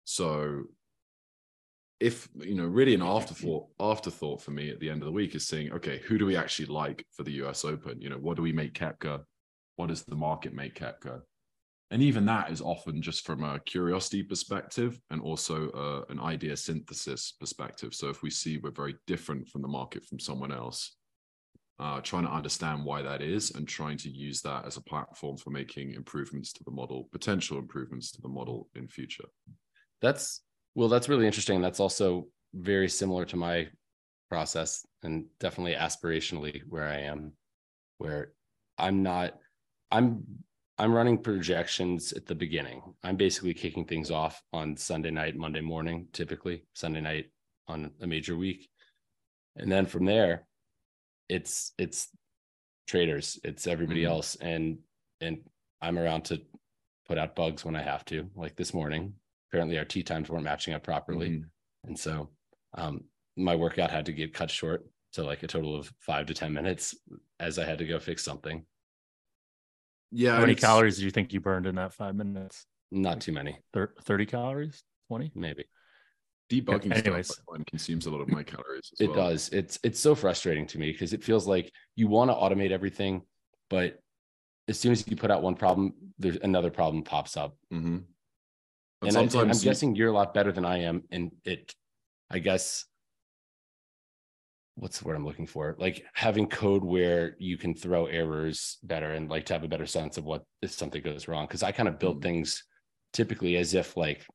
So, 0.05 0.64
if 1.99 2.28
you 2.34 2.55
know, 2.55 2.67
really 2.67 2.94
an 2.94 3.02
afterthought 3.02 3.69
afterthought 3.81 4.43
for 4.43 4.50
me 4.50 4.70
at 4.70 4.78
the 4.81 4.90
end 4.90 5.02
of 5.02 5.06
the 5.06 5.12
week 5.12 5.34
is 5.34 5.49
saying, 5.49 5.73
okay, 5.73 6.00
who 6.06 6.19
do 6.19 6.26
we 6.26 6.37
actually 6.37 6.67
like 6.67 7.05
for 7.12 7.23
the 7.23 7.32
U.S. 7.32 7.64
Open? 7.64 8.00
You 8.00 8.11
know, 8.11 8.19
what 8.19 8.37
do 8.37 8.43
we 8.43 8.52
make 8.52 8.75
Koepka? 8.75 9.23
What 9.76 9.88
does 9.88 10.02
the 10.02 10.14
market 10.14 10.55
make 10.55 10.78
Koepka? 10.78 11.23
And 11.91 12.03
even 12.03 12.27
that 12.27 12.50
is 12.50 12.61
often 12.61 13.00
just 13.00 13.25
from 13.25 13.44
a 13.44 13.61
curiosity 13.61 14.23
perspective 14.23 14.99
and 15.11 15.21
also 15.23 15.71
uh, 15.71 16.12
an 16.12 16.19
idea 16.19 16.56
synthesis 16.56 17.33
perspective. 17.38 17.94
So 17.94 18.09
if 18.09 18.23
we 18.23 18.31
see 18.31 18.59
we're 18.59 18.73
very 18.73 18.97
different 19.06 19.49
from 19.49 19.62
the 19.62 19.69
market 19.69 20.05
from 20.05 20.19
someone 20.19 20.50
else, 20.50 20.97
uh, 21.79 22.00
trying 22.00 22.25
to 22.25 22.33
understand 22.33 22.85
why 22.85 23.03
that 23.03 23.23
is 23.23 23.53
and 23.53 23.69
trying 23.69 23.99
to 23.99 24.11
use 24.11 24.41
that 24.43 24.67
as 24.67 24.77
a 24.77 24.83
platform 24.83 25.37
for 25.37 25.50
making 25.50 25.93
improvements 25.93 26.53
to 26.55 26.65
the 26.65 26.71
model, 26.71 27.09
potential 27.12 27.59
improvements 27.59 28.11
to 28.11 28.23
the 28.23 28.29
model 28.29 28.69
in 28.75 28.88
future. 28.88 29.27
That's 30.03 30.43
well, 30.75 30.88
that's 30.88 31.09
really 31.09 31.27
interesting. 31.27 31.62
That's 31.62 31.81
also 31.81 32.27
very 32.53 32.88
similar 32.88 33.25
to 33.27 33.37
my 33.37 33.69
process 34.29 34.85
and 35.03 35.25
definitely 35.41 35.75
aspirationally 35.75 36.62
where 36.69 36.87
I 36.87 37.00
am, 37.00 37.33
where 37.99 38.33
I'm 38.77 39.03
not, 39.03 39.38
I'm 39.91 40.25
I'm 40.78 40.93
running 40.93 41.19
projections 41.19 42.12
at 42.12 42.26
the 42.26 42.34
beginning. 42.34 42.82
I'm 43.02 43.17
basically 43.17 43.55
kicking 43.55 43.87
things 43.87 44.11
off 44.11 44.43
on 44.52 44.76
Sunday 44.76 45.11
night, 45.11 45.37
Monday 45.37 45.62
morning, 45.62 46.08
typically 46.12 46.64
Sunday 46.75 47.00
night 47.00 47.26
on 47.67 47.93
a 48.00 48.06
major 48.06 48.37
week. 48.37 48.69
And 49.56 49.73
then 49.73 49.87
from 49.87 50.05
there, 50.05 50.46
it's 51.28 51.73
it's 51.78 52.08
traders, 52.87 53.38
it's 53.43 53.67
everybody 53.67 54.02
Mhm. 54.02 54.08
else. 54.08 54.37
And 54.37 54.78
and 55.20 55.38
I'm 55.81 55.99
around 55.99 56.26
to 56.26 56.43
put 57.06 57.19
out 57.19 57.34
bugs 57.37 57.64
when 57.64 57.75
I 57.76 57.82
have 57.82 58.05
to, 58.06 58.31
like 58.34 58.56
this 58.56 58.75
morning. 58.75 59.14
Apparently 59.50 59.78
our 59.78 59.84
tee 59.84 60.02
times 60.02 60.28
weren't 60.28 60.44
matching 60.44 60.75
up 60.75 60.82
properly. 60.82 61.31
Mhm. 61.31 61.50
And 61.84 61.99
so 61.99 62.31
um, 62.75 63.05
my 63.37 63.55
workout 63.56 63.90
had 63.90 64.06
to 64.06 64.12
get 64.12 64.34
cut 64.34 64.50
short 64.50 64.87
to 65.12 65.23
like 65.25 65.43
a 65.43 65.46
total 65.46 65.75
of 65.75 65.90
five 66.00 66.26
to 66.26 66.34
10 66.34 66.52
minutes 66.52 66.94
as 67.40 67.58
I 67.58 67.64
had 67.64 67.78
to 67.78 67.87
go 67.87 67.99
fix 67.99 68.23
something. 68.23 68.67
Yeah. 70.11 70.35
How 70.35 70.41
many 70.41 70.53
it's- 70.53 70.64
calories 70.64 70.99
do 70.99 71.05
you 71.05 71.11
think 71.11 71.32
you 71.32 71.41
burned 71.41 71.67
in 71.67 71.75
that 71.76 71.93
five 71.93 72.14
minutes? 72.14 72.67
Not 72.91 73.20
too 73.20 73.32
many, 73.32 73.58
Thir- 73.73 73.94
30 74.03 74.26
calories? 74.26 74.85
20? 75.08 75.32
maybe. 75.35 75.64
Debugging 76.50 76.94
Anyways. 76.97 77.26
stuff 77.26 77.44
I 77.53 77.62
consumes 77.67 78.06
a 78.06 78.11
lot 78.11 78.20
of 78.20 78.29
my 78.29 78.44
calories. 78.44 78.91
As 78.93 79.00
It 79.00 79.11
well. 79.11 79.31
does. 79.31 79.49
It's 79.49 79.79
it's 79.82 79.99
so 79.99 80.14
frustrating 80.14 80.67
to 80.69 80.79
me 80.79 80.93
because 80.93 81.12
it 81.12 81.25
feels 81.25 81.47
like 81.49 81.73
you 81.97 82.06
want 82.06 82.31
to 82.31 82.35
automate 82.37 82.70
everything, 82.70 83.23
but 83.69 83.99
as 84.69 84.79
soon 84.79 84.93
as 84.93 85.06
you 85.08 85.17
put 85.17 85.31
out 85.32 85.43
one 85.43 85.56
problem, 85.56 85.94
there's 86.19 86.37
another 86.37 86.70
problem 86.70 87.02
pops 87.02 87.37
up. 87.37 87.56
Mhm. 87.73 87.79
And, 87.82 88.05
And, 89.02 89.11
I, 89.11 89.11
sometimes 89.26 89.59
am 89.59 89.64
you- 89.67 89.70
guessing 89.70 89.97
you're 89.97 90.09
a 90.11 90.12
lot 90.12 90.35
better 90.35 90.52
than 90.52 90.64
I 90.64 90.79
am. 90.82 91.02
And 91.11 91.32
it, 91.44 91.75
I 92.31 92.38
guess, 92.38 92.85
what's 94.76 94.99
the 95.00 95.06
word 95.06 95.17
I'm 95.17 95.25
looking 95.25 95.46
for? 95.46 95.75
Like 95.78 96.05
having 96.14 96.49
code 96.49 96.85
where 96.85 97.35
you 97.38 97.56
can 97.56 97.75
throw 97.75 98.06
errors 98.06 98.78
better 98.83 99.12
and 99.12 99.28
like 99.28 99.47
to 99.47 99.54
have 99.54 99.64
a 99.64 99.68
better 99.68 99.87
sense 99.87 100.18
of 100.18 100.25
what 100.25 100.45
if 100.62 100.71
something 100.71 101.02
goes 101.02 101.28
wrong. 101.28 101.47
Cause 101.49 101.62
I 101.62 101.73
kind 101.73 101.88
of 101.88 101.99
build 101.99 102.18
Mm. 102.21 102.23
things 102.23 102.62
typically 103.12 103.56
as 103.56 103.75
if 103.75 103.97
like 103.97 104.26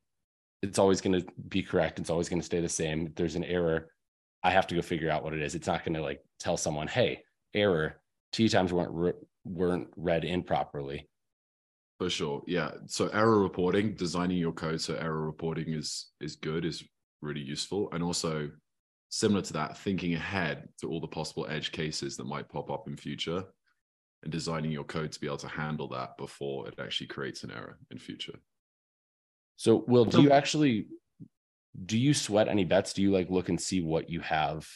it's 0.64 0.80
always 0.80 1.00
going 1.02 1.20
to 1.20 1.28
be 1.48 1.62
correct. 1.64 2.00
It's 2.00 2.10
always 2.10 2.30
going 2.30 2.40
to 2.40 2.46
stay 2.46 2.60
the 2.60 2.70
same. 2.70 3.08
If 3.08 3.16
there's 3.16 3.36
an 3.36 3.44
error, 3.44 3.90
I 4.44 4.52
have 4.52 4.68
to 4.68 4.76
go 4.76 4.82
figure 4.82 5.10
out 5.12 5.24
what 5.24 5.34
it 5.34 5.42
is. 5.42 5.56
It's 5.56 5.68
not 5.68 5.84
going 5.86 5.96
to 5.96 6.02
like 6.02 6.22
tell 6.40 6.58
someone, 6.58 6.88
hey, 6.88 7.24
error, 7.54 8.02
tee 8.32 8.50
times 8.50 8.74
weren't 8.74 8.92
re- 8.92 9.14
weren't 9.44 9.90
read 9.96 10.24
in 10.24 10.44
properly. 10.44 11.08
For 12.00 12.10
sure. 12.10 12.42
Yeah. 12.48 12.72
So 12.88 13.08
error 13.10 13.40
reporting, 13.40 13.94
designing 13.94 14.38
your 14.38 14.54
code 14.54 14.82
so 14.82 14.96
error 14.96 15.24
reporting 15.26 15.74
is 15.74 16.12
is 16.20 16.36
good 16.36 16.66
is 16.66 16.84
really 17.22 17.42
useful. 17.42 17.90
And 17.92 18.04
also 18.04 18.50
similar 19.12 19.44
to 19.44 19.54
that, 19.54 19.78
thinking 19.78 20.16
ahead 20.16 20.68
to 20.80 20.90
all 20.90 21.00
the 21.00 21.08
possible 21.08 21.46
edge 21.48 21.72
cases 21.72 22.18
that 22.18 22.26
might 22.26 22.50
pop 22.50 22.72
up 22.72 22.88
in 22.88 22.98
future 22.98 23.44
and 24.24 24.32
designing 24.32 24.72
your 24.72 24.84
code 24.84 25.12
to 25.12 25.20
be 25.20 25.28
able 25.28 25.38
to 25.38 25.48
handle 25.48 25.88
that 25.90 26.18
before 26.18 26.68
it 26.68 26.76
actually 26.80 27.08
creates 27.08 27.44
an 27.44 27.52
error 27.52 27.78
in 27.92 28.00
future. 28.00 28.40
So, 29.58 29.84
Will, 29.88 30.06
do 30.06 30.22
you 30.24 30.32
actually 30.32 30.88
do 31.86 31.98
you 31.98 32.14
sweat 32.14 32.48
any 32.48 32.66
bets? 32.66 32.94
Do 32.94 33.02
you 33.02 33.12
like 33.12 33.30
look 33.30 33.50
and 33.50 33.62
see 33.62 33.82
what 33.82 34.10
you 34.10 34.22
have 34.22 34.68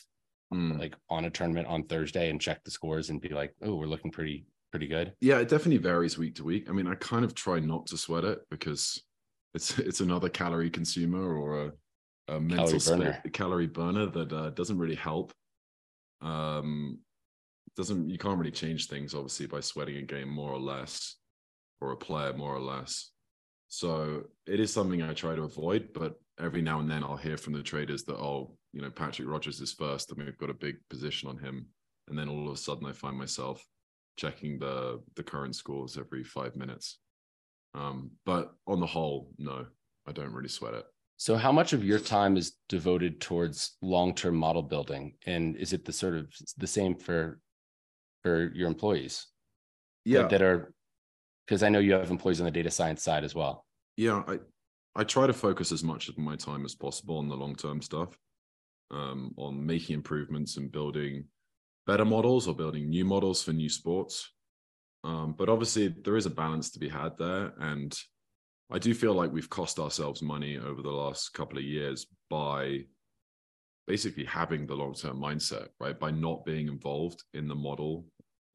Mm. 0.53 0.77
like 0.79 0.95
on 1.09 1.25
a 1.25 1.29
tournament 1.29 1.67
on 1.67 1.83
Thursday 1.83 2.29
and 2.29 2.39
check 2.39 2.63
the 2.63 2.69
scores 2.69 3.09
and 3.09 3.19
be 3.19 3.29
like, 3.29 3.55
oh, 3.63 3.75
we're 3.75 3.87
looking 3.87 4.11
pretty 4.11 4.45
pretty 4.69 4.87
good. 4.87 5.13
Yeah, 5.21 5.39
it 5.39 5.49
definitely 5.49 5.77
varies 5.77 6.17
week 6.17 6.35
to 6.35 6.43
week. 6.43 6.69
I 6.69 6.73
mean, 6.73 6.85
I 6.85 6.95
kind 6.95 7.25
of 7.25 7.33
try 7.33 7.59
not 7.59 7.87
to 7.87 7.97
sweat 7.97 8.25
it 8.25 8.39
because 8.51 9.01
it's 9.53 9.79
it's 9.79 10.01
another 10.01 10.29
calorie 10.29 10.69
consumer 10.69 11.35
or 11.35 11.65
a, 11.65 11.71
a 12.27 12.39
mental 12.39 12.79
Calorie 12.79 12.97
burner. 12.97 13.21
calorie 13.33 13.67
burner 13.67 14.05
that 14.07 14.33
uh, 14.33 14.49
doesn't 14.51 14.77
really 14.77 14.95
help. 14.95 15.31
Um, 16.21 16.99
doesn't 17.75 18.09
you 18.09 18.17
can't 18.17 18.37
really 18.37 18.51
change 18.51 18.87
things 18.87 19.13
obviously 19.13 19.47
by 19.47 19.59
sweating 19.59 19.97
a 19.97 20.01
game 20.01 20.29
more 20.29 20.51
or 20.51 20.59
less, 20.59 21.15
or 21.81 21.91
a 21.91 21.97
player 21.97 22.33
more 22.33 22.55
or 22.55 22.61
less. 22.61 23.11
So 23.67 24.23
it 24.45 24.59
is 24.59 24.71
something 24.71 25.01
I 25.01 25.13
try 25.13 25.35
to 25.35 25.43
avoid, 25.43 25.89
but 25.93 26.15
every 26.39 26.61
now 26.61 26.79
and 26.79 26.89
then 26.89 27.03
I'll 27.03 27.17
hear 27.17 27.37
from 27.37 27.53
the 27.53 27.63
traders 27.63 28.03
that 28.03 28.15
oh, 28.15 28.55
you 28.73 28.81
know, 28.81 28.89
Patrick 28.89 29.27
Rodgers 29.27 29.61
is 29.61 29.73
first, 29.73 30.11
and 30.11 30.23
we've 30.23 30.37
got 30.37 30.49
a 30.49 30.53
big 30.53 30.77
position 30.89 31.29
on 31.29 31.37
him, 31.37 31.67
and 32.07 32.17
then 32.17 32.29
all 32.29 32.47
of 32.47 32.53
a 32.53 32.57
sudden 32.57 32.85
I 32.85 32.91
find 32.91 33.17
myself 33.17 33.65
checking 34.17 34.57
the 34.59 35.01
the 35.15 35.23
current 35.23 35.55
scores 35.55 35.97
every 35.97 36.23
five 36.23 36.55
minutes. 36.55 36.99
Um, 37.73 38.11
but 38.25 38.53
on 38.67 38.79
the 38.79 38.85
whole, 38.85 39.31
no, 39.37 39.65
I 40.07 40.11
don't 40.13 40.31
really 40.31 40.47
sweat 40.47 40.73
it. 40.75 40.85
So, 41.17 41.35
how 41.35 41.51
much 41.51 41.73
of 41.73 41.83
your 41.83 41.99
time 41.99 42.35
is 42.35 42.57
devoted 42.67 43.21
towards 43.21 43.77
long-term 43.81 44.35
model 44.35 44.61
building, 44.61 45.15
and 45.25 45.55
is 45.55 45.71
it 45.71 45.85
the 45.85 45.93
sort 45.93 46.15
of 46.15 46.33
the 46.57 46.67
same 46.67 46.95
for 46.95 47.39
for 48.23 48.51
your 48.53 48.67
employees? 48.67 49.27
Yeah, 50.03 50.23
that, 50.23 50.31
that 50.31 50.41
are 50.41 50.73
because 51.45 51.63
I 51.63 51.69
know 51.69 51.79
you 51.79 51.93
have 51.93 52.11
employees 52.11 52.41
on 52.41 52.45
the 52.45 52.51
data 52.51 52.71
science 52.71 53.01
side 53.01 53.23
as 53.23 53.33
well. 53.33 53.65
Yeah, 53.95 54.23
I 54.27 54.39
I 54.95 55.03
try 55.05 55.25
to 55.25 55.33
focus 55.33 55.71
as 55.71 55.83
much 55.83 56.09
of 56.09 56.17
my 56.17 56.35
time 56.35 56.65
as 56.65 56.75
possible 56.75 57.17
on 57.17 57.29
the 57.29 57.37
long-term 57.37 57.81
stuff, 57.81 58.17
um, 58.91 59.33
on 59.37 59.65
making 59.65 59.93
improvements 59.93 60.57
and 60.57 60.71
building 60.71 61.25
better 61.87 62.05
models 62.05 62.47
or 62.47 62.55
building 62.55 62.89
new 62.89 63.05
models 63.05 63.41
for 63.41 63.53
new 63.53 63.69
sports. 63.69 64.31
Um, 65.03 65.33
but 65.37 65.49
obviously, 65.49 65.87
there 65.87 66.17
is 66.17 66.25
a 66.25 66.31
balance 66.31 66.71
to 66.71 66.79
be 66.79 66.89
had 66.89 67.17
there, 67.17 67.53
and 67.59 67.97
I 68.71 68.79
do 68.79 68.93
feel 68.93 69.13
like 69.13 69.31
we've 69.31 69.49
cost 69.49 69.79
ourselves 69.79 70.21
money 70.21 70.57
over 70.57 70.81
the 70.81 70.89
last 70.89 71.33
couple 71.33 71.57
of 71.57 71.63
years 71.63 72.07
by 72.29 72.85
basically 73.87 74.25
having 74.25 74.65
the 74.65 74.75
long-term 74.75 75.17
mindset, 75.19 75.67
right? 75.79 75.99
By 75.99 76.11
not 76.11 76.45
being 76.45 76.67
involved 76.67 77.23
in 77.33 77.47
the 77.47 77.55
model, 77.55 78.05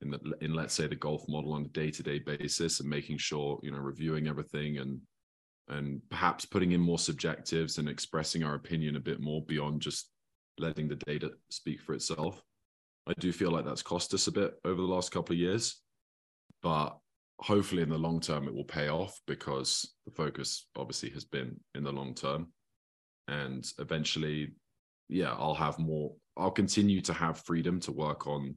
in 0.03 0.11
the 0.11 0.19
in 0.41 0.55
let's 0.55 0.75
say 0.75 0.87
the 0.87 0.97
golf 0.97 1.23
model 1.29 1.53
on 1.53 1.65
a 1.65 1.69
day-to-day 1.69 2.21
basis, 2.21 2.81
and 2.81 2.89
making 2.89 3.19
sure 3.19 3.61
you 3.63 3.71
know 3.71 3.79
reviewing 3.79 4.27
everything 4.27 4.79
and 4.79 5.01
and 5.69 6.01
perhaps 6.11 6.45
putting 6.45 6.73
in 6.73 6.81
more 6.81 6.99
subjectives 6.99 7.79
and 7.79 7.89
expressing 7.89 8.43
our 8.43 8.55
opinion 8.55 8.97
a 8.97 9.01
bit 9.01 9.21
more 9.21 9.45
beyond 9.45 9.81
just 9.81 10.11
letting 10.59 10.89
the 10.89 10.97
data 10.97 11.31
speak 11.51 11.81
for 11.81 11.95
itself. 11.95 12.43
I 13.07 13.13
do 13.15 13.33
feel 13.33 13.53
like 13.53 13.65
that's 13.65 13.83
cost 13.83 14.13
us 14.13 14.27
a 14.27 14.33
bit 14.33 14.55
over 14.65 14.81
the 14.81 14.89
last 14.89 15.13
couple 15.13 15.33
of 15.33 15.39
years, 15.39 15.81
but 16.63 16.99
hopefully 17.41 17.83
in 17.83 17.89
the 17.89 17.99
long 17.99 18.21
term 18.21 18.47
it 18.47 18.55
will 18.55 18.65
pay 18.65 18.89
off 18.89 19.19
because 19.27 19.95
the 20.07 20.13
focus 20.13 20.69
obviously 20.77 21.11
has 21.11 21.25
been 21.25 21.59
in 21.75 21.83
the 21.83 21.93
long 21.93 22.15
term. 22.15 22.49
And 23.29 23.65
eventually 23.79 24.53
yeah 25.11 25.35
i'll 25.39 25.55
have 25.55 25.79
more 25.79 26.15
i'll 26.39 26.51
continue 26.51 27.01
to 27.01 27.13
have 27.13 27.41
freedom 27.41 27.81
to 27.81 27.93
work 27.93 28.27
on 28.27 28.55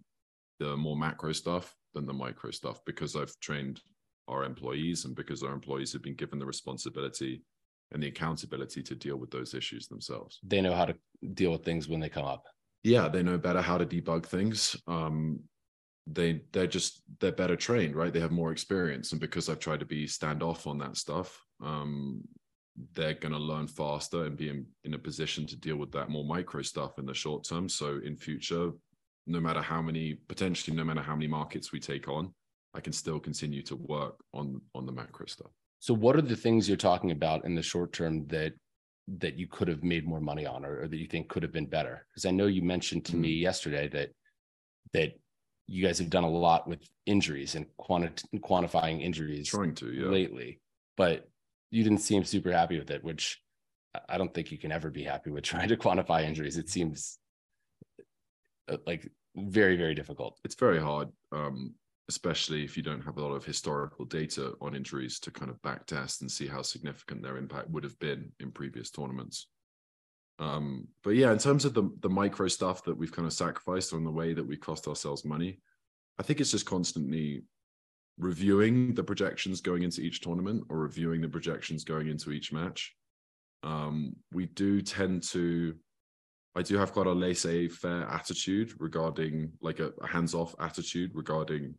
the 0.60 0.78
more 0.78 0.96
macro 0.96 1.34
stuff 1.34 1.76
than 1.94 2.06
the 2.06 2.14
micro 2.14 2.52
stuff 2.52 2.80
because 2.86 3.16
i've 3.16 3.34
trained 3.42 3.82
our 4.28 4.46
employees 4.46 5.04
and 5.06 5.16
because 5.16 5.44
our 5.44 5.52
employees 5.52 5.92
have 5.92 6.04
been 6.04 6.16
given 6.16 6.40
the 6.40 6.46
responsibility 6.46 7.44
and 7.92 8.02
the 8.02 8.08
accountability 8.08 8.82
to 8.82 8.96
deal 8.96 9.18
with 9.18 9.30
those 9.30 9.54
issues 9.54 9.88
themselves. 9.88 10.40
They 10.44 10.62
know 10.62 10.74
how 10.74 10.86
to 10.86 10.96
deal 11.34 11.52
with 11.52 11.66
things 11.66 11.90
when 11.90 12.00
they 12.00 12.10
come 12.10 12.26
up. 12.26 12.46
yeah 12.84 13.10
they 13.10 13.22
know 13.22 13.38
better 13.38 13.62
how 13.62 13.78
to 13.78 13.86
debug 13.86 14.26
things. 14.26 14.76
Um 14.88 15.40
they 16.06 16.42
they're 16.52 16.68
just 16.68 17.02
they're 17.20 17.32
better 17.32 17.56
trained 17.56 17.96
right? 17.96 18.14
They 18.14 18.20
have 18.20 18.32
more 18.32 18.52
experience. 18.52 19.12
And 19.12 19.22
because 19.22 19.50
i've 19.50 19.60
tried 19.60 19.80
to 19.80 19.86
be 19.86 20.06
standoff 20.06 20.68
on 20.68 20.78
that 20.80 20.98
stuff 20.98 21.42
um 21.64 22.22
they're 22.94 23.14
going 23.14 23.32
to 23.32 23.38
learn 23.38 23.68
faster 23.68 24.26
and 24.26 24.36
be 24.36 24.50
in, 24.50 24.66
in 24.84 24.96
a 24.96 24.98
position 24.98 25.46
to 25.46 25.56
deal 25.56 25.76
with 25.76 25.92
that 25.92 26.10
more 26.10 26.26
micro 26.26 26.64
stuff 26.64 26.98
in 26.98 27.06
the 27.06 27.14
short 27.14 27.44
term. 27.44 27.70
So 27.70 28.00
in 28.04 28.18
future 28.18 28.72
no 29.26 29.40
matter 29.40 29.62
how 29.62 29.82
many 29.82 30.16
potentially 30.28 30.76
no 30.76 30.84
matter 30.84 31.02
how 31.02 31.16
many 31.16 31.28
markets 31.28 31.72
we 31.72 31.80
take 31.80 32.10
on 32.10 32.34
i 32.74 32.82
can 32.82 32.92
still 32.92 33.20
continue 33.20 33.62
to 33.62 33.76
work 33.76 34.16
on 34.34 34.60
on 34.76 34.86
the 34.86 34.92
macro 34.92 35.26
stuff. 35.26 35.52
So, 35.84 35.94
what 35.94 36.16
are 36.16 36.22
the 36.22 36.38
things 36.38 36.70
you're 36.70 36.78
talking 36.78 37.12
about 37.12 37.44
in 37.44 37.56
the 37.56 37.62
short 37.62 37.92
term 37.92 38.26
that 38.28 38.54
that 39.20 39.38
you 39.38 39.48
could 39.48 39.68
have 39.68 39.84
made 39.84 40.08
more 40.08 40.22
money 40.22 40.46
on, 40.46 40.64
or, 40.64 40.84
or 40.84 40.88
that 40.88 40.98
you 40.98 41.08
think 41.08 41.28
could 41.28 41.44
have 41.44 41.52
been 41.52 41.66
better? 41.66 42.06
Because 42.10 42.26
I 42.26 42.32
know 42.32 42.46
you 42.46 42.62
mentioned 42.62 43.04
to 43.08 43.18
me 43.18 43.32
yesterday 43.32 43.90
that 43.90 44.12
that 44.94 45.20
you 45.68 45.86
guys 45.86 45.98
have 46.00 46.10
done 46.10 46.24
a 46.24 46.30
lot 46.30 46.68
with 46.68 46.80
injuries 47.06 47.56
and 47.56 47.66
quanti- 47.78 48.28
quantifying 48.40 49.02
injuries 49.02 49.48
trying 49.50 49.74
to 49.76 49.92
yeah 49.92 50.08
lately, 50.08 50.60
but 50.98 51.28
you 51.72 51.84
didn't 51.84 52.00
seem 52.02 52.24
super 52.24 52.52
happy 52.52 52.78
with 52.78 52.92
it, 52.92 53.04
which 53.04 53.42
I- 54.10 54.18
don't 54.18 54.34
think 54.34 54.52
you 54.52 54.58
can 54.58 54.72
ever 54.72 54.90
be 54.90 55.04
happy 55.04 55.30
with 55.32 55.44
trying 55.52 55.70
to 55.70 55.78
quantify 55.78 56.24
injuries. 56.24 56.58
It 56.58 56.70
seems 56.70 57.18
uh, 58.70 58.78
like 58.86 59.10
very, 59.36 59.76
very 59.78 59.96
difficult. 59.96 60.40
it's 60.44 60.56
very 60.56 60.80
hard, 60.80 61.10
um, 61.32 61.74
especially 62.10 62.64
if 62.64 62.78
you 62.78 62.84
don't 62.84 63.02
have 63.04 63.18
a 63.18 63.22
lot 63.22 63.34
of 63.34 63.46
historical 63.46 64.06
data 64.06 64.54
on 64.62 64.76
injuries 64.76 65.20
to 65.20 65.32
kind 65.32 65.50
of 65.50 65.62
back 65.62 65.86
test 65.86 66.22
and 66.22 66.32
see 66.32 66.48
how 66.48 66.62
significant 66.62 67.22
their 67.24 67.38
impact 67.38 67.70
would 67.70 67.84
have 67.84 67.98
been 68.00 68.32
in 68.40 68.52
previous 68.52 68.92
tournaments. 68.92 69.48
Um, 70.40 70.88
but 71.04 71.12
yeah, 71.12 71.32
in 71.32 71.38
terms 71.38 71.66
of 71.66 71.74
the 71.74 71.90
the 72.00 72.10
micro 72.10 72.48
stuff 72.48 72.84
that 72.86 72.98
we've 72.98 73.12
kind 73.12 73.28
of 73.28 73.34
sacrificed 73.34 73.94
on 73.94 74.04
the 74.04 74.12
way 74.12 74.34
that 74.34 74.48
we 74.48 74.58
cost 74.58 74.88
ourselves 74.88 75.26
money, 75.26 75.60
I 76.20 76.24
think 76.24 76.42
it's 76.42 76.52
just 76.52 76.66
constantly 76.66 77.44
reviewing 78.18 78.94
the 78.94 79.04
projections 79.04 79.62
going 79.62 79.84
into 79.84 80.02
each 80.02 80.22
tournament 80.22 80.64
or 80.70 80.78
reviewing 80.78 81.22
the 81.22 81.30
projections 81.30 81.84
going 81.84 82.08
into 82.08 82.32
each 82.32 82.52
match. 82.52 82.96
Um, 83.64 84.16
we 84.32 84.48
do 84.48 84.82
tend 84.82 85.24
to 85.30 85.76
I 86.56 86.62
do 86.62 86.78
have 86.78 86.94
quite 86.94 87.08
a 87.08 87.12
laissez-faire 87.12 88.08
attitude 88.10 88.74
regarding 88.80 89.52
like 89.62 89.80
a, 89.80 89.92
a 90.02 90.08
hands-off 90.08 90.54
attitude 90.60 91.12
regarding 91.16 91.76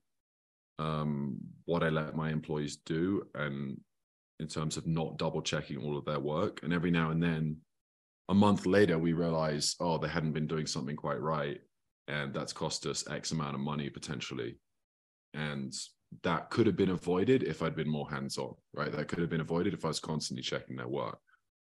um, 0.81 1.37
what 1.67 1.85
I 1.85 1.91
let 1.91 2.17
my 2.17 2.31
employees 2.31 2.79
do 2.85 3.23
and 3.35 3.81
in 4.41 4.49
terms 4.49 4.77
of 4.77 4.87
not 4.87 5.17
double 5.17 5.43
checking 5.43 5.79
all 5.79 5.97
of 5.97 6.05
their 6.05 6.19
work. 6.19 6.61
And 6.65 6.73
every 6.73 6.91
now 6.91 7.11
and 7.11 7.23
then, 7.23 7.59
a 8.29 8.35
month 8.35 8.67
later, 8.67 8.99
we 8.99 9.13
realize, 9.13 9.77
oh, 9.81 9.99
they 9.99 10.09
hadn't 10.09 10.33
been 10.33 10.47
doing 10.47 10.67
something 10.67 10.97
quite 10.97 11.21
right. 11.21 11.61
And 12.09 12.35
that's 12.35 12.53
cost 12.53 12.87
us 12.87 13.09
X 13.11 13.33
amount 13.33 13.55
of 13.55 13.61
money 13.61 13.89
potentially. 13.91 14.57
And 15.33 15.73
that 16.23 16.51
could 16.51 16.67
have 16.67 16.77
been 16.77 16.91
avoided 16.91 17.43
if 17.43 17.63
I'd 17.63 17.77
been 17.77 17.89
more 17.89 18.09
hands-on, 18.09 18.55
right? 18.73 18.93
That 18.93 19.09
could 19.09 19.19
have 19.19 19.31
been 19.31 19.41
avoided 19.41 19.75
if 19.75 19.85
I 19.85 19.89
was 19.89 20.01
constantly 20.01 20.43
checking 20.43 20.77
their 20.77 20.89
work. 20.89 21.19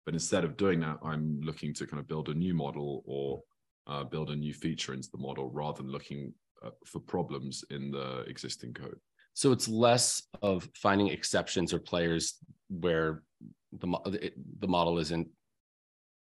But 0.06 0.14
instead 0.14 0.44
of 0.44 0.58
doing 0.58 0.80
that, 0.82 0.98
I'm 1.04 1.40
looking 1.42 1.74
to 1.76 1.88
kind 1.88 2.00
of 2.00 2.08
build 2.08 2.30
a 2.30 2.34
new 2.34 2.54
model 2.54 3.04
or 3.06 3.42
uh, 3.88 4.04
build 4.04 4.30
a 4.30 4.36
new 4.36 4.54
feature 4.54 4.94
into 4.94 5.10
the 5.12 5.20
model 5.20 5.50
rather 5.50 5.82
than 5.82 5.92
looking 5.92 6.34
uh, 6.66 6.72
for 6.86 7.00
problems 7.00 7.64
in 7.70 7.92
the 7.92 8.22
existing 8.28 8.74
code. 8.74 9.00
So 9.34 9.52
it's 9.52 9.68
less 9.68 10.24
of 10.42 10.68
finding 10.76 11.08
exceptions 11.08 11.74
or 11.74 11.80
players 11.80 12.38
where 12.70 13.24
the 13.72 14.32
the 14.60 14.68
model 14.68 15.00
isn't 15.00 15.28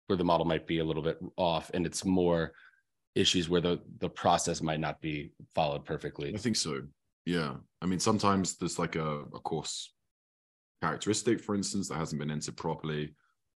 where 0.08 0.16
the 0.16 0.24
model 0.24 0.46
might 0.46 0.66
be 0.66 0.80
a 0.80 0.84
little 0.84 1.02
bit 1.02 1.18
off, 1.36 1.70
and 1.72 1.86
it's 1.86 2.04
more 2.04 2.52
issues 3.14 3.48
where 3.48 3.60
the 3.60 3.80
the 3.98 4.08
process 4.08 4.60
might 4.60 4.80
not 4.80 5.00
be 5.00 5.30
followed 5.54 5.84
perfectly. 5.84 6.34
I 6.34 6.38
think 6.38 6.56
so. 6.56 6.82
Yeah. 7.24 7.54
I 7.82 7.86
mean, 7.86 8.00
sometimes 8.00 8.56
there's 8.56 8.78
like 8.78 8.96
a, 8.96 9.20
a 9.20 9.40
course 9.40 9.92
characteristic, 10.82 11.40
for 11.40 11.54
instance, 11.54 11.88
that 11.88 11.96
hasn't 11.96 12.20
been 12.20 12.30
entered 12.30 12.56
properly, 12.56 13.14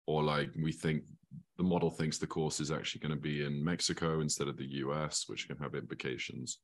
or 0.08 0.24
like 0.24 0.50
we 0.62 0.72
think 0.72 1.03
the 1.58 1.63
model 1.63 1.89
thinks 1.89 2.17
the 2.17 2.27
course 2.27 2.60
is 2.60 2.72
actually 2.72 3.00
going 3.00 3.15
to 3.15 3.22
be 3.22 3.46
in 3.46 3.63
Mexico 3.63 4.20
instead 4.20 4.48
of 4.48 4.58
the 4.58 4.67
US, 4.86 5.25
which 5.27 5.48
can 5.48 5.58
have 5.58 5.75
implications. 5.75 6.60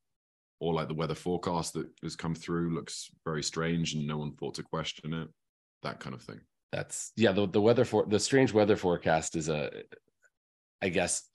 Or 0.60 0.74
like 0.74 0.88
the 0.88 0.96
weather 0.96 1.16
forecast 1.16 1.74
that 1.74 1.88
has 2.02 2.16
come 2.16 2.34
through 2.34 2.74
looks 2.74 3.12
very 3.24 3.44
strange 3.44 3.94
and 3.94 4.08
no 4.08 4.18
one 4.18 4.34
thought 4.34 4.56
to 4.56 4.64
question 4.64 5.14
it, 5.14 5.30
that 5.84 6.00
kind 6.00 6.16
of 6.16 6.24
thing. 6.24 6.42
That's 6.72 7.12
yeah. 7.16 7.32
The 7.32 7.48
the 7.48 7.62
weather 7.62 7.86
for 7.86 8.06
the 8.06 8.20
strange 8.20 8.54
weather 8.54 8.76
forecast 8.76 9.36
is 9.36 9.50
a, 9.50 9.72
I 10.82 10.90
guess 10.90 11.30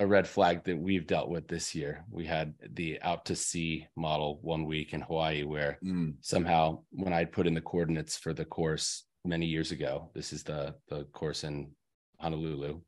a 0.00 0.06
red 0.06 0.26
flag 0.28 0.64
that 0.64 0.78
we've 0.78 1.06
dealt 1.06 1.28
with 1.30 1.48
this 1.48 1.74
year. 1.74 2.04
We 2.10 2.26
had 2.26 2.54
the 2.72 3.00
out 3.02 3.24
to 3.26 3.36
sea 3.36 3.86
model 3.96 4.40
one 4.42 4.64
week 4.66 4.92
in 4.92 5.00
Hawaii 5.00 5.44
where 5.44 5.78
Mm, 5.82 6.14
somehow 6.20 6.82
when 6.90 7.12
I'd 7.12 7.32
put 7.32 7.46
in 7.46 7.54
the 7.54 7.60
coordinates 7.60 8.16
for 8.16 8.34
the 8.34 8.44
course 8.44 9.04
many 9.24 9.46
years 9.46 9.70
ago, 9.72 10.10
this 10.14 10.32
is 10.32 10.42
the 10.42 10.74
the 10.88 11.04
course 11.12 11.44
in 11.44 11.70
Honolulu, 12.20 12.80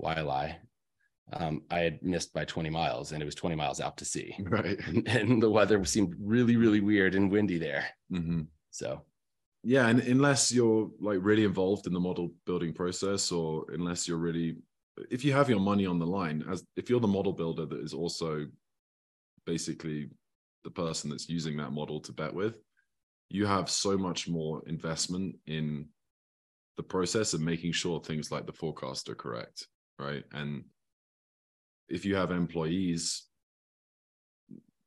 Waialae. 0.00 0.56
Um, 1.32 1.62
I 1.72 1.80
had 1.80 2.02
missed 2.02 2.32
by 2.32 2.44
20 2.44 2.70
miles 2.70 3.10
and 3.10 3.20
it 3.20 3.24
was 3.26 3.34
20 3.34 3.56
miles 3.56 3.80
out 3.80 3.96
to 3.96 4.04
sea. 4.04 4.36
right. 4.42 4.78
And, 4.86 5.08
and 5.16 5.42
the 5.42 5.50
weather 5.50 5.84
seemed 5.84 6.14
really, 6.20 6.56
really 6.56 6.80
weird 6.80 7.16
and 7.16 7.30
windy 7.32 7.58
there. 7.58 7.84
hmm 8.10 8.42
So 8.70 9.02
yeah 9.66 9.88
and 9.88 9.98
unless 10.02 10.52
you're 10.52 10.88
like 11.00 11.18
really 11.20 11.42
involved 11.42 11.88
in 11.88 11.92
the 11.92 11.98
model 11.98 12.30
building 12.46 12.72
process 12.72 13.32
or 13.32 13.64
unless 13.72 14.06
you're 14.06 14.16
really 14.16 14.54
if 15.10 15.24
you 15.24 15.32
have 15.32 15.50
your 15.50 15.58
money 15.58 15.84
on 15.84 15.98
the 15.98 16.06
line 16.06 16.44
as 16.48 16.64
if 16.76 16.88
you're 16.88 17.00
the 17.00 17.08
model 17.08 17.32
builder 17.32 17.66
that 17.66 17.80
is 17.80 17.92
also 17.92 18.46
basically 19.44 20.08
the 20.62 20.70
person 20.70 21.10
that's 21.10 21.28
using 21.28 21.56
that 21.56 21.72
model 21.72 21.98
to 21.98 22.12
bet 22.12 22.32
with 22.32 22.60
you 23.28 23.44
have 23.44 23.68
so 23.68 23.98
much 23.98 24.28
more 24.28 24.62
investment 24.68 25.34
in 25.46 25.84
the 26.76 26.82
process 26.82 27.34
of 27.34 27.40
making 27.40 27.72
sure 27.72 27.98
things 27.98 28.30
like 28.30 28.46
the 28.46 28.52
forecast 28.52 29.08
are 29.08 29.16
correct 29.16 29.66
right? 29.98 30.24
And 30.32 30.62
if 31.88 32.04
you 32.04 32.14
have 32.14 32.30
employees 32.30 33.24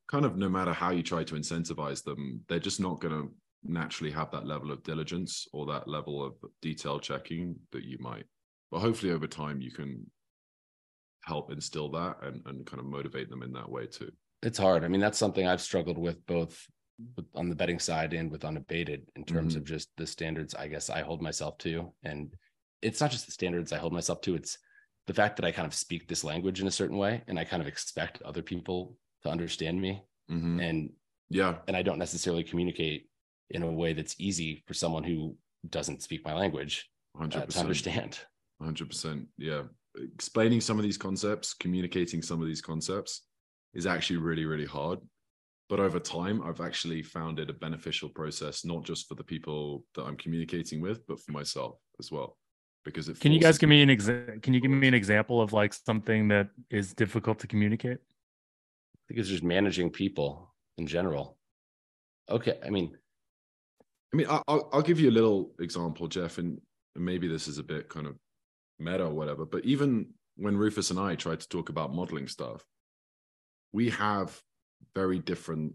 kind 0.10 0.24
of 0.24 0.38
no 0.38 0.48
matter 0.48 0.72
how 0.72 0.92
you 0.92 1.04
try 1.04 1.26
to 1.26 1.36
incentivize 1.36 2.02
them 2.02 2.46
they're 2.48 2.60
just 2.60 2.80
not 2.80 3.02
going 3.02 3.14
to 3.14 3.30
naturally 3.64 4.12
have 4.12 4.32
that 4.32 4.46
level 4.46 4.72
of 4.72 4.84
diligence 4.84 5.48
or 5.54 5.66
that 5.68 5.88
level 5.88 6.24
of 6.24 6.34
detail 6.62 7.00
checking 7.00 7.56
that 7.72 7.84
you 7.84 7.98
might. 8.00 8.26
But 8.72 8.80
hopefully 8.80 9.12
over 9.12 9.28
time 9.28 9.62
you 9.62 9.72
can 9.72 10.06
help 11.26 11.52
instill 11.52 11.90
that 11.92 12.18
and, 12.24 12.42
and 12.46 12.66
kind 12.66 12.80
of 12.80 12.86
motivate 12.86 13.30
them 13.30 13.44
in 13.44 13.52
that 13.54 13.70
way 13.70 13.86
too. 13.86 14.12
it's 14.42 14.58
hard. 14.58 14.84
I 14.84 14.88
mean, 14.88 15.02
that's 15.02 15.18
something 15.18 15.46
I've 15.46 15.62
struggled 15.62 15.98
with 15.98 16.26
both 16.26 16.66
on 17.34 17.50
the 17.50 17.56
betting 17.56 17.80
side 17.80 18.14
and 18.14 18.32
with 18.32 18.44
Unabated 18.46 19.10
in 19.16 19.24
terms 19.24 19.56
of 19.56 19.64
just 19.64 19.90
the 19.98 20.06
standards 20.08 20.54
I 20.56 20.68
guess 20.68 20.90
I 20.90 21.02
hold 21.02 21.22
myself 21.22 21.58
to. 21.60 21.94
And 22.04 22.34
it's 22.82 23.02
not 23.02 23.12
just 23.12 23.26
the 23.26 23.32
standards 23.32 23.72
I 23.74 23.78
hold 23.78 23.94
myself 23.94 24.22
to, 24.22 24.36
it's 24.36 24.58
the 25.08 25.14
fact 25.14 25.36
that 25.38 25.46
I 25.46 25.52
kind 25.52 25.66
of 25.66 25.74
speak 25.74 26.08
this 26.08 26.24
language 26.24 26.62
in 26.62 26.68
a 26.68 26.72
certain 26.72 26.98
way 26.98 27.24
and 27.28 27.38
I 27.40 27.44
kind 27.44 27.62
of 27.62 27.68
expect 27.68 28.22
other 28.24 28.42
people 28.42 28.96
to 29.24 29.30
understand 29.30 29.80
me. 29.82 30.02
Mhm. 30.30 30.62
And 30.62 30.90
Yeah. 31.30 31.60
and 31.68 31.76
I 31.76 31.82
don't 31.82 32.00
necessarily 32.00 32.44
communicate 32.44 33.09
in 33.52 33.64
a 33.64 33.72
way 33.72 33.94
that's 33.94 34.16
easy 34.20 34.64
for 34.68 34.74
someone 34.74 35.04
who 35.04 35.36
doesn't 35.70 36.04
speak 36.04 36.24
my 36.24 36.34
language 36.34 36.90
uh, 37.20 37.26
100%. 37.26 37.48
to 37.50 37.60
understand. 37.60 38.20
Hundred 38.62 38.90
percent. 38.90 39.28
Yeah. 39.38 39.64
Explaining 40.14 40.62
some 40.62 40.78
of 40.78 40.84
these 40.84 40.98
concepts, 40.98 41.54
communicating 41.54 42.22
some 42.22 42.42
of 42.42 42.48
these 42.48 42.62
concepts 42.62 43.24
is 43.74 43.86
actually 43.86 44.18
really, 44.18 44.46
really 44.46 44.66
hard. 44.66 45.00
But 45.70 45.80
over 45.80 46.00
time, 46.00 46.42
I've 46.44 46.62
actually 46.62 47.04
found 47.04 47.40
it 47.40 47.50
a 47.50 47.54
beneficial 47.54 48.10
process, 48.10 48.66
not 48.66 48.84
just 48.84 49.08
for 49.08 49.16
the 49.16 49.24
people 49.24 49.84
that 49.96 50.04
I'm 50.04 50.18
communicating 50.18 50.82
with, 50.82 51.06
but 51.08 51.20
for 51.22 51.32
myself 51.32 51.78
as 52.00 52.12
well. 52.12 52.38
Because 52.84 53.08
it 53.08 53.20
Can 53.20 53.32
you 53.32 53.40
guys 53.40 53.58
give 53.58 53.70
me 53.70 53.82
an 53.82 53.90
exa- 53.90 54.42
Can 54.42 54.54
you 54.54 54.62
give 54.62 54.72
me 54.72 54.88
an 54.88 54.94
example 54.94 55.42
of 55.42 55.54
like 55.54 55.74
something 55.74 56.28
that 56.30 56.50
is 56.70 56.94
difficult 56.94 57.40
to 57.40 57.48
communicate? 57.48 57.98
I 58.00 59.00
think 59.08 59.20
it's 59.20 59.30
just 59.30 59.44
managing 59.44 59.92
people 59.92 60.54
in 60.78 60.88
general. 60.88 61.38
Okay. 62.30 62.58
I 62.66 62.70
mean, 62.70 62.98
I 64.14 64.18
mean, 64.18 64.28
I'll, 64.30 64.70
I'll 64.74 64.82
give 64.82 65.00
you 65.00 65.10
a 65.10 65.12
little 65.12 65.52
example, 65.60 66.08
Jeff, 66.08 66.38
and 66.38 66.60
and 66.96 67.06
maybe 67.06 67.28
this 67.28 67.48
is 67.48 67.58
a 67.58 67.64
bit 67.64 67.90
kind 67.90 68.08
of 68.08 68.16
meta 68.80 69.06
or 69.06 69.14
whatever, 69.14 69.46
but 69.46 69.66
even 69.66 70.08
when 70.36 70.58
Rufus 70.58 70.90
and 70.90 71.00
I 71.00 71.16
tried 71.16 71.42
to 71.42 71.50
talk 71.50 71.70
about 71.70 71.94
modeling 71.94 72.28
stuff, 72.28 72.64
we 73.72 73.90
have 73.90 74.42
very 74.96 75.20
different 75.20 75.74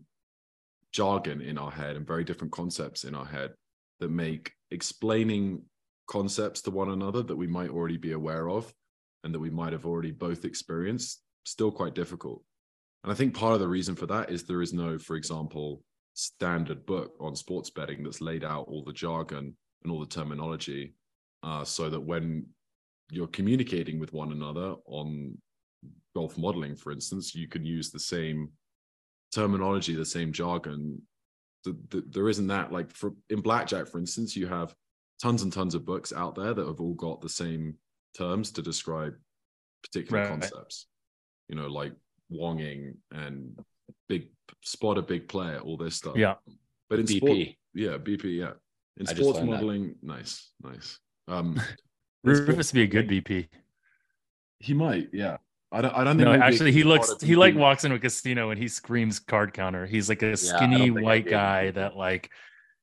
jargon 0.92 1.40
in 1.40 1.58
our 1.58 1.70
head 1.70 1.96
and 1.96 2.06
very 2.06 2.24
different 2.24 2.52
concepts 2.52 3.04
in 3.04 3.14
our 3.14 3.24
head 3.24 3.52
that 4.00 4.10
make 4.10 4.52
explaining 4.70 5.62
concepts 6.06 6.62
to 6.62 6.70
one 6.70 6.90
another 6.90 7.22
that 7.22 7.36
we 7.36 7.46
might 7.46 7.70
already 7.70 7.96
be 7.96 8.12
aware 8.12 8.48
of 8.48 8.72
and 9.22 9.34
that 9.34 9.40
we 9.40 9.50
might 9.50 9.72
have 9.72 9.86
already 9.86 10.10
both 10.10 10.44
experienced 10.44 11.22
still 11.44 11.70
quite 11.70 11.94
difficult. 11.94 12.42
And 13.02 13.12
I 13.12 13.14
think 13.14 13.34
part 13.34 13.54
of 13.54 13.60
the 13.60 13.68
reason 13.68 13.94
for 13.94 14.06
that 14.06 14.30
is 14.30 14.44
there 14.44 14.62
is 14.62 14.72
no, 14.72 14.98
for 14.98 15.16
example, 15.16 15.82
standard 16.14 16.86
book 16.86 17.14
on 17.20 17.34
sports 17.36 17.70
betting 17.70 18.02
that's 18.02 18.20
laid 18.20 18.44
out 18.44 18.66
all 18.68 18.82
the 18.84 18.92
jargon 18.92 19.54
and 19.82 19.92
all 19.92 20.00
the 20.00 20.06
terminology 20.06 20.94
uh, 21.42 21.64
so 21.64 21.90
that 21.90 22.00
when 22.00 22.46
you're 23.10 23.26
communicating 23.28 23.98
with 23.98 24.12
one 24.12 24.32
another 24.32 24.74
on 24.86 25.36
golf 26.14 26.38
modeling, 26.38 26.74
for 26.76 26.92
instance, 26.92 27.34
you 27.34 27.48
can 27.48 27.64
use 27.64 27.90
the 27.90 27.98
same 27.98 28.50
terminology, 29.32 29.94
the 29.94 30.04
same 30.04 30.32
jargon. 30.32 31.00
The, 31.64 31.76
the, 31.90 32.04
there 32.08 32.28
isn't 32.28 32.46
that 32.46 32.72
like 32.72 32.90
for 32.92 33.12
in 33.30 33.40
blackjack, 33.40 33.88
for 33.88 33.98
instance, 33.98 34.36
you 34.36 34.46
have 34.46 34.74
tons 35.20 35.42
and 35.42 35.52
tons 35.52 35.74
of 35.74 35.84
books 35.84 36.12
out 36.12 36.34
there 36.34 36.54
that 36.54 36.66
have 36.66 36.80
all 36.80 36.94
got 36.94 37.20
the 37.20 37.28
same 37.28 37.74
terms 38.16 38.52
to 38.52 38.62
describe 38.62 39.14
particular 39.82 40.20
Right. 40.20 40.28
concepts. 40.28 40.86
You 41.48 41.56
know, 41.56 41.66
like 41.66 41.92
wonging 42.30 42.94
and 43.12 43.58
big 44.08 44.28
spot 44.62 44.98
a 44.98 45.02
big 45.02 45.28
player, 45.28 45.58
all 45.58 45.76
this 45.76 45.96
stuff. 45.96 46.16
Yeah. 46.16 46.34
But 46.88 47.00
in 47.00 47.06
BP. 47.06 47.16
sport, 47.16 47.38
yeah, 47.74 47.98
BP, 47.98 48.36
yeah. 48.36 48.52
In 48.98 49.08
I 49.08 49.14
sports 49.14 49.38
learned 49.38 49.48
that. 49.48 49.52
modeling, 49.52 49.94
nice, 50.02 50.50
nice. 50.62 50.98
Um, 51.28 51.60
in 52.24 52.30
Rufus 52.30 52.46
sports 52.46 52.72
would 52.72 52.78
be 52.78 52.82
a 52.82 52.86
good 52.86 53.08
BP. 53.08 53.48
He 54.60 54.74
might, 54.74 55.08
yeah. 55.12 55.38
I 55.72 55.80
don't. 55.80 55.94
I 55.94 56.04
don't 56.04 56.16
think. 56.16 56.26
No, 56.26 56.32
he'd 56.32 56.38
be 56.38 56.42
a 56.42 56.46
actually, 56.46 56.72
he 56.72 56.84
looks. 56.84 57.10
of 57.10 57.20
He 57.20 57.34
like 57.34 57.56
walks 57.56 57.84
into 57.84 57.96
a 57.96 57.98
casino 57.98 58.50
and 58.50 58.60
he 58.60 58.68
screams 58.68 59.18
card 59.18 59.52
counter. 59.52 59.86
He's 59.86 60.08
like 60.08 60.22
a 60.22 60.26
don't 60.28 60.36
skinny 60.36 60.76
think 60.84 61.00
white 61.00 61.24
be 61.24 61.30
able 61.30 61.40
to 61.40 61.44
guy 61.44 61.64
that. 61.66 61.74
that 61.74 61.96
like, 61.96 62.30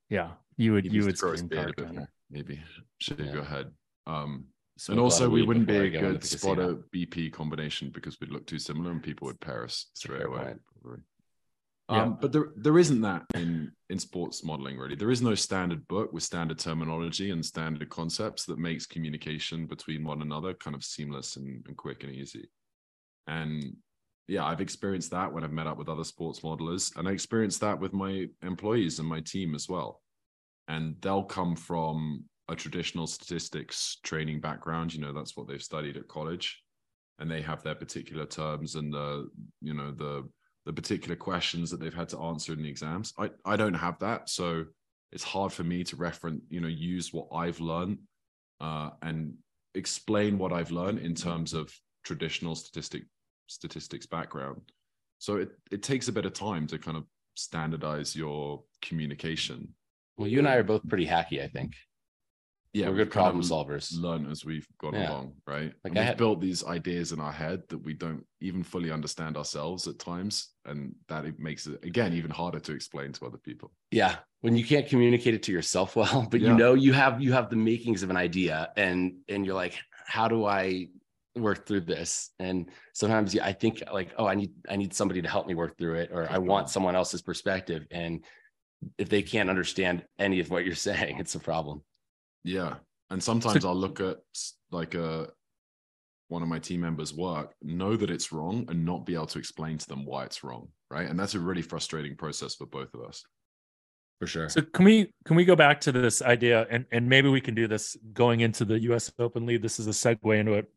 yeah, 0.09 0.31
you 0.57 0.73
would 0.73 0.85
He 0.85 0.91
you 0.91 1.05
would 1.05 1.15
to 1.15 1.21
grow 1.21 1.31
his 1.31 1.39
scream 1.39 1.63
card 1.63 1.77
counter. 1.77 2.09
maybe 2.29 2.59
should 2.99 3.19
Yeah. 3.19 3.33
go 3.33 3.39
ahead. 3.39 3.71
Um, 4.07 4.47
smoke 4.81 4.95
and 4.95 4.99
also, 4.99 5.29
we 5.29 5.43
wouldn't 5.43 5.67
be 5.67 5.73
before 5.73 5.83
I 5.83 5.87
a 5.87 5.91
go 5.91 5.97
into 5.99 6.11
good 6.13 6.21
the 6.21 6.27
casino. 6.27 6.53
spotter 6.53 6.75
BP 6.93 7.31
combination 7.33 7.91
because 7.93 8.19
we'd 8.19 8.31
look 8.31 8.47
too 8.47 8.57
similar 8.57 8.89
and 8.89 9.03
people 9.03 9.27
would 9.27 9.39
pair 9.39 9.63
us 9.63 9.87
straight 9.93 10.25
away. 10.25 10.55
Yeah. 11.89 12.03
Um, 12.03 12.17
but 12.19 12.31
there, 12.31 12.47
there 12.55 12.79
isn't 12.79 13.01
that 13.01 13.23
in 13.35 13.73
in 13.89 13.99
sports 13.99 14.43
modeling 14.43 14.77
really. 14.79 14.95
There 14.95 15.11
is 15.11 15.21
no 15.21 15.35
standard 15.35 15.87
book 15.87 16.11
with 16.13 16.23
standard 16.23 16.57
terminology 16.57 17.29
and 17.29 17.45
standard 17.45 17.89
concepts 17.89 18.45
that 18.45 18.57
makes 18.57 18.87
communication 18.87 19.67
between 19.67 20.03
one 20.03 20.21
another 20.21 20.53
kind 20.53 20.75
of 20.75 20.83
seamless 20.83 21.35
and, 21.35 21.63
and 21.67 21.77
quick 21.77 22.03
and 22.03 22.13
easy. 22.13 22.49
And 23.27 23.75
yeah, 24.27 24.45
I've 24.45 24.61
experienced 24.61 25.11
that 25.11 25.31
when 25.31 25.43
I've 25.43 25.51
met 25.51 25.67
up 25.67 25.77
with 25.77 25.89
other 25.89 26.05
sports 26.05 26.39
modelers, 26.39 26.95
and 26.95 27.07
I 27.07 27.11
experienced 27.11 27.61
that 27.61 27.79
with 27.79 27.93
my 27.93 28.27
employees 28.41 28.97
and 28.97 29.07
my 29.07 29.19
team 29.19 29.53
as 29.53 29.67
well. 29.69 30.01
And 30.67 30.95
they'll 31.01 31.23
come 31.23 31.55
from 31.55 32.23
a 32.51 32.55
traditional 32.55 33.07
statistics 33.07 33.97
training 34.03 34.41
background. 34.41 34.93
You 34.93 35.01
know, 35.01 35.13
that's 35.13 35.35
what 35.37 35.47
they've 35.47 35.63
studied 35.63 35.97
at 35.97 36.07
college, 36.07 36.61
and 37.19 37.31
they 37.31 37.41
have 37.41 37.63
their 37.63 37.75
particular 37.75 38.25
terms 38.25 38.75
and 38.75 38.93
the 38.93 39.29
you 39.61 39.73
know 39.73 39.91
the 39.91 40.29
the 40.65 40.73
particular 40.73 41.15
questions 41.15 41.71
that 41.71 41.79
they've 41.79 41.93
had 41.93 42.09
to 42.09 42.19
answer 42.19 42.53
in 42.53 42.61
the 42.61 42.69
exams. 42.69 43.13
I 43.17 43.31
I 43.45 43.55
don't 43.55 43.73
have 43.73 43.97
that, 43.99 44.29
so 44.29 44.65
it's 45.11 45.23
hard 45.23 45.51
for 45.51 45.63
me 45.63 45.83
to 45.85 45.95
reference 45.95 46.41
you 46.49 46.61
know 46.61 46.67
use 46.67 47.13
what 47.13 47.27
I've 47.33 47.59
learned 47.59 47.99
uh, 48.59 48.91
and 49.01 49.33
explain 49.73 50.37
what 50.37 50.51
I've 50.53 50.71
learned 50.71 50.99
in 50.99 51.15
terms 51.15 51.53
of 51.53 51.73
traditional 52.03 52.55
statistic 52.55 53.03
statistics 53.47 54.05
background. 54.05 54.61
So 55.19 55.37
it 55.37 55.51
it 55.71 55.83
takes 55.83 56.09
a 56.09 56.11
bit 56.11 56.25
of 56.25 56.33
time 56.33 56.67
to 56.67 56.77
kind 56.77 56.97
of 56.97 57.05
standardize 57.35 58.15
your 58.15 58.63
communication. 58.81 59.73
Well, 60.17 60.27
you 60.27 60.39
and 60.39 60.47
I 60.47 60.55
are 60.55 60.63
both 60.63 60.87
pretty 60.87 61.07
hacky, 61.07 61.41
I 61.41 61.47
think. 61.47 61.73
Yeah, 62.73 62.87
We're 62.87 62.95
good 62.95 63.11
problem 63.11 63.43
solvers. 63.43 63.91
Learn 63.99 64.31
as 64.31 64.45
we've 64.45 64.65
gone 64.79 64.93
Yeah. 64.93 65.09
along, 65.09 65.33
right? 65.45 65.73
Like 65.83 65.91
and 65.91 65.95
we've 65.95 66.03
had- 66.05 66.17
built 66.17 66.39
these 66.39 66.63
ideas 66.63 67.11
in 67.11 67.19
our 67.19 67.31
head 67.31 67.63
that 67.67 67.79
we 67.79 67.93
don't 67.93 68.25
even 68.39 68.63
fully 68.63 68.91
understand 68.91 69.35
ourselves 69.35 69.87
at 69.87 69.99
times, 69.99 70.51
and 70.63 70.95
that 71.09 71.25
it 71.25 71.37
makes 71.37 71.67
it 71.67 71.83
again 71.83 72.13
even 72.13 72.31
harder 72.31 72.59
to 72.61 72.71
explain 72.73 73.11
to 73.13 73.25
other 73.25 73.37
people. 73.37 73.73
Yeah. 73.91 74.19
When 74.39 74.55
you 74.55 74.63
can't 74.63 74.87
communicate 74.87 75.33
it 75.33 75.43
to 75.43 75.51
yourself 75.51 75.95
well, 75.97 76.27
but 76.31 76.39
Yeah. 76.39 76.51
you 76.51 76.55
know 76.57 76.73
you 76.73 76.93
have 76.93 77.21
you 77.21 77.33
have 77.33 77.49
the 77.49 77.57
makings 77.57 78.03
of 78.03 78.09
an 78.09 78.17
idea 78.17 78.71
and 78.77 79.17
and 79.27 79.45
you're 79.45 79.55
like, 79.55 79.77
how 80.05 80.29
do 80.29 80.45
I 80.45 80.87
work 81.35 81.65
through 81.65 81.81
this? 81.81 82.29
And 82.39 82.69
sometimes 82.93 83.37
I 83.37 83.51
think 83.53 83.83
like, 83.91 84.13
oh, 84.17 84.25
I 84.27 84.35
need 84.35 84.53
I 84.69 84.77
need 84.77 84.93
somebody 84.93 85.21
to 85.21 85.29
help 85.29 85.45
me 85.45 85.55
work 85.55 85.77
through 85.77 85.95
it, 85.95 86.11
or 86.13 86.25
I 86.31 86.37
want 86.37 86.69
someone 86.69 86.95
else's 86.95 87.21
perspective. 87.21 87.85
And 87.91 88.23
if 88.97 89.09
they 89.09 89.21
can't 89.23 89.49
understand 89.49 90.05
any 90.17 90.39
of 90.39 90.49
what 90.49 90.63
you're 90.65 90.75
saying, 90.89 91.19
it's 91.19 91.35
a 91.35 91.39
problem. 91.39 91.83
Yeah. 92.43 92.75
And 93.09 93.21
sometimes 93.21 93.65
I'll 93.65 93.75
look 93.75 93.99
at 93.99 94.17
like 94.71 94.95
a 94.95 95.29
one 96.29 96.41
of 96.41 96.47
my 96.47 96.59
team 96.59 96.79
members' 96.79 97.13
work, 97.13 97.53
know 97.61 97.97
that 97.97 98.09
it's 98.09 98.31
wrong, 98.31 98.65
and 98.69 98.85
not 98.85 99.05
be 99.05 99.15
able 99.15 99.25
to 99.27 99.39
explain 99.39 99.77
to 99.77 99.87
them 99.87 100.05
why 100.05 100.23
it's 100.23 100.43
wrong. 100.43 100.69
Right. 100.89 101.09
And 101.09 101.19
that's 101.19 101.35
a 101.35 101.39
really 101.39 101.61
frustrating 101.61 102.15
process 102.15 102.55
for 102.55 102.65
both 102.65 102.93
of 102.93 103.01
us. 103.01 103.23
For 104.19 104.27
sure. 104.27 104.49
So 104.49 104.61
can 104.61 104.85
we 104.85 105.11
can 105.25 105.35
we 105.35 105.45
go 105.45 105.55
back 105.55 105.81
to 105.81 105.91
this 105.91 106.21
idea 106.21 106.67
and 106.69 106.85
and 106.91 107.09
maybe 107.09 107.27
we 107.27 107.41
can 107.41 107.55
do 107.55 107.67
this 107.67 107.97
going 108.13 108.41
into 108.41 108.65
the 108.65 108.79
U.S. 108.81 109.11
Open 109.17 109.45
lead. 109.45 109.61
This 109.61 109.79
is 109.79 109.87
a 109.87 109.91
segue 109.91 110.39
into 110.39 110.53
it. 110.53 110.71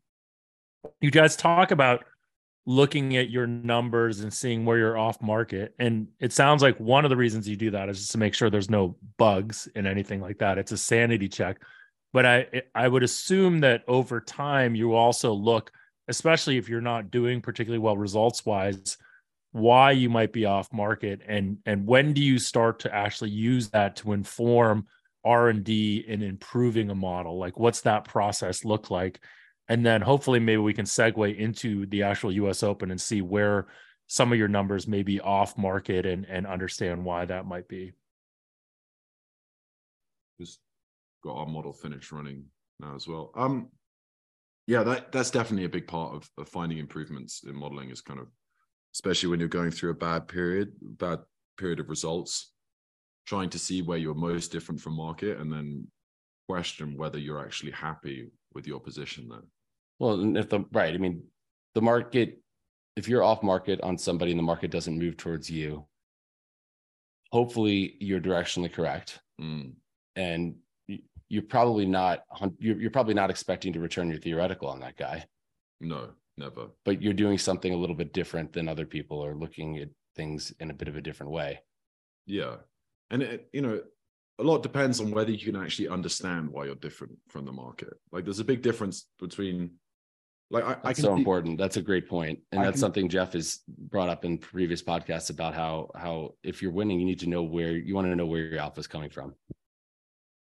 You 1.00 1.10
guys 1.10 1.36
talk 1.36 1.70
about 1.70 2.04
looking 2.66 3.16
at 3.16 3.30
your 3.30 3.46
numbers 3.46 4.20
and 4.20 4.32
seeing 4.32 4.64
where 4.64 4.78
you're 4.78 4.98
off 4.98 5.20
market, 5.20 5.74
and 5.78 6.08
it 6.20 6.32
sounds 6.32 6.62
like 6.62 6.78
one 6.78 7.04
of 7.04 7.10
the 7.10 7.16
reasons 7.16 7.48
you 7.48 7.56
do 7.56 7.70
that 7.70 7.88
is 7.88 7.98
just 7.98 8.12
to 8.12 8.18
make 8.18 8.34
sure 8.34 8.48
there's 8.48 8.70
no 8.70 8.96
bugs 9.18 9.68
in 9.74 9.86
anything 9.86 10.20
like 10.20 10.38
that. 10.38 10.58
It's 10.58 10.72
a 10.72 10.78
sanity 10.78 11.28
check. 11.28 11.58
But 12.12 12.26
I 12.26 12.62
I 12.74 12.88
would 12.88 13.02
assume 13.02 13.60
that 13.60 13.82
over 13.88 14.20
time 14.20 14.74
you 14.74 14.94
also 14.94 15.32
look, 15.32 15.72
especially 16.08 16.56
if 16.56 16.68
you're 16.68 16.80
not 16.80 17.10
doing 17.10 17.40
particularly 17.40 17.80
well 17.80 17.96
results 17.96 18.46
wise, 18.46 18.96
why 19.54 19.92
you 19.92 20.10
might 20.10 20.32
be 20.32 20.46
off 20.46 20.72
market 20.72 21.20
and 21.28 21.58
and 21.64 21.86
when 21.86 22.12
do 22.12 22.20
you 22.20 22.40
start 22.40 22.80
to 22.80 22.92
actually 22.92 23.30
use 23.30 23.70
that 23.70 23.94
to 23.94 24.12
inform 24.12 24.84
r&d 25.24 26.04
in 26.08 26.22
improving 26.22 26.90
a 26.90 26.94
model 26.94 27.38
like 27.38 27.56
what's 27.56 27.82
that 27.82 28.04
process 28.04 28.64
look 28.64 28.90
like 28.90 29.20
and 29.68 29.84
then 29.84 30.00
hopefully 30.00 30.38
maybe 30.38 30.60
we 30.60 30.74
can 30.74 30.84
segue 30.84 31.36
into 31.38 31.86
the 31.86 32.02
actual 32.02 32.30
us 32.48 32.62
open 32.62 32.90
and 32.90 33.00
see 33.00 33.22
where 33.22 33.66
some 34.06 34.32
of 34.32 34.38
your 34.38 34.48
numbers 34.48 34.86
may 34.86 35.02
be 35.02 35.20
off 35.20 35.56
market 35.56 36.06
and 36.06 36.26
and 36.26 36.46
understand 36.46 37.04
why 37.04 37.24
that 37.24 37.46
might 37.46 37.68
be 37.68 37.92
Just 40.40 40.58
got 41.22 41.36
our 41.36 41.46
model 41.46 41.72
finished 41.72 42.12
running 42.12 42.44
now 42.80 42.94
as 42.94 43.08
well. 43.08 43.32
Um 43.34 43.68
yeah, 44.66 44.82
that 44.82 45.12
that's 45.12 45.30
definitely 45.30 45.66
a 45.66 45.70
big 45.70 45.86
part 45.86 46.14
of, 46.14 46.30
of 46.38 46.48
finding 46.48 46.78
improvements 46.78 47.42
in 47.44 47.54
modeling 47.54 47.90
is 47.90 48.00
kind 48.00 48.20
of 48.20 48.28
especially 48.94 49.28
when 49.28 49.40
you're 49.40 49.48
going 49.48 49.70
through 49.70 49.90
a 49.90 49.94
bad 49.94 50.28
period, 50.28 50.72
bad 50.80 51.18
period 51.58 51.80
of 51.80 51.88
results, 51.88 52.52
trying 53.26 53.50
to 53.50 53.58
see 53.58 53.82
where 53.82 53.98
you're 53.98 54.14
most 54.14 54.52
different 54.52 54.80
from 54.80 54.96
market 54.96 55.38
and 55.40 55.52
then 55.52 55.86
question 56.48 56.96
whether 56.96 57.18
you're 57.18 57.44
actually 57.44 57.72
happy 57.72 58.30
with 58.54 58.66
your 58.66 58.80
position 58.80 59.28
then. 59.28 59.42
Well, 59.98 60.20
and 60.20 60.36
if 60.36 60.48
the 60.48 60.64
right, 60.72 60.94
I 60.94 60.98
mean, 60.98 61.22
the 61.74 61.82
market, 61.82 62.40
if 62.96 63.08
you're 63.08 63.22
off 63.22 63.42
market 63.42 63.80
on 63.82 63.98
somebody 63.98 64.30
and 64.32 64.38
the 64.38 64.44
market 64.44 64.70
doesn't 64.70 64.98
move 64.98 65.16
towards 65.16 65.50
you, 65.50 65.86
hopefully 67.32 67.96
you're 68.00 68.20
directionally 68.20 68.72
correct. 68.72 69.20
Mm, 69.40 69.72
And 70.16 70.56
you're 71.28 71.42
probably 71.42 71.86
not 71.86 72.20
you're, 72.58 72.80
you're 72.80 72.90
probably 72.90 73.14
not 73.14 73.30
expecting 73.30 73.72
to 73.72 73.80
return 73.80 74.08
your 74.10 74.20
theoretical 74.20 74.68
on 74.68 74.78
that 74.80 74.96
guy, 74.96 75.24
No, 75.80 76.10
never. 76.36 76.68
but 76.84 77.02
you're 77.02 77.12
doing 77.14 77.38
something 77.38 77.72
a 77.72 77.76
little 77.76 77.96
bit 77.96 78.12
different 78.12 78.52
than 78.52 78.68
other 78.68 78.86
people 78.86 79.24
are 79.24 79.34
looking 79.34 79.78
at 79.78 79.88
things 80.14 80.52
in 80.60 80.70
a 80.70 80.74
bit 80.74 80.86
of 80.86 80.96
a 80.96 81.00
different 81.00 81.32
way. 81.32 81.60
Yeah. 82.26 82.56
And 83.10 83.22
it, 83.22 83.48
you 83.52 83.62
know, 83.62 83.80
a 84.38 84.42
lot 84.42 84.62
depends 84.62 85.00
on 85.00 85.10
whether 85.10 85.30
you 85.30 85.44
can 85.52 85.60
actually 85.60 85.88
understand 85.88 86.50
why 86.50 86.64
you're 86.64 86.74
different 86.74 87.16
from 87.28 87.44
the 87.44 87.52
market. 87.52 87.94
Like 88.12 88.24
there's 88.24 88.40
a 88.40 88.44
big 88.44 88.62
difference 88.62 89.06
between 89.18 89.70
like 90.50 90.64
I, 90.64 90.72
I 90.72 90.74
That's 90.84 90.96
can 90.98 91.04
so 91.04 91.14
see- 91.14 91.18
important. 91.20 91.58
That's 91.58 91.76
a 91.76 91.82
great 91.82 92.08
point. 92.08 92.40
And 92.52 92.60
I 92.60 92.64
that's 92.64 92.74
can- 92.74 92.80
something 92.80 93.08
Jeff 93.08 93.32
has 93.32 93.60
brought 93.68 94.08
up 94.08 94.24
in 94.24 94.38
previous 94.38 94.82
podcasts 94.82 95.30
about 95.30 95.54
how 95.54 95.88
how 95.96 96.34
if 96.42 96.60
you're 96.62 96.72
winning, 96.72 96.98
you 97.00 97.06
need 97.06 97.20
to 97.20 97.28
know 97.28 97.42
where 97.42 97.72
you 97.72 97.94
want 97.94 98.06
to 98.08 98.16
know 98.16 98.26
where 98.26 98.40
your 98.40 98.60
alpha 98.60 98.80
is 98.80 98.86
coming 98.86 99.10
from. 99.10 99.34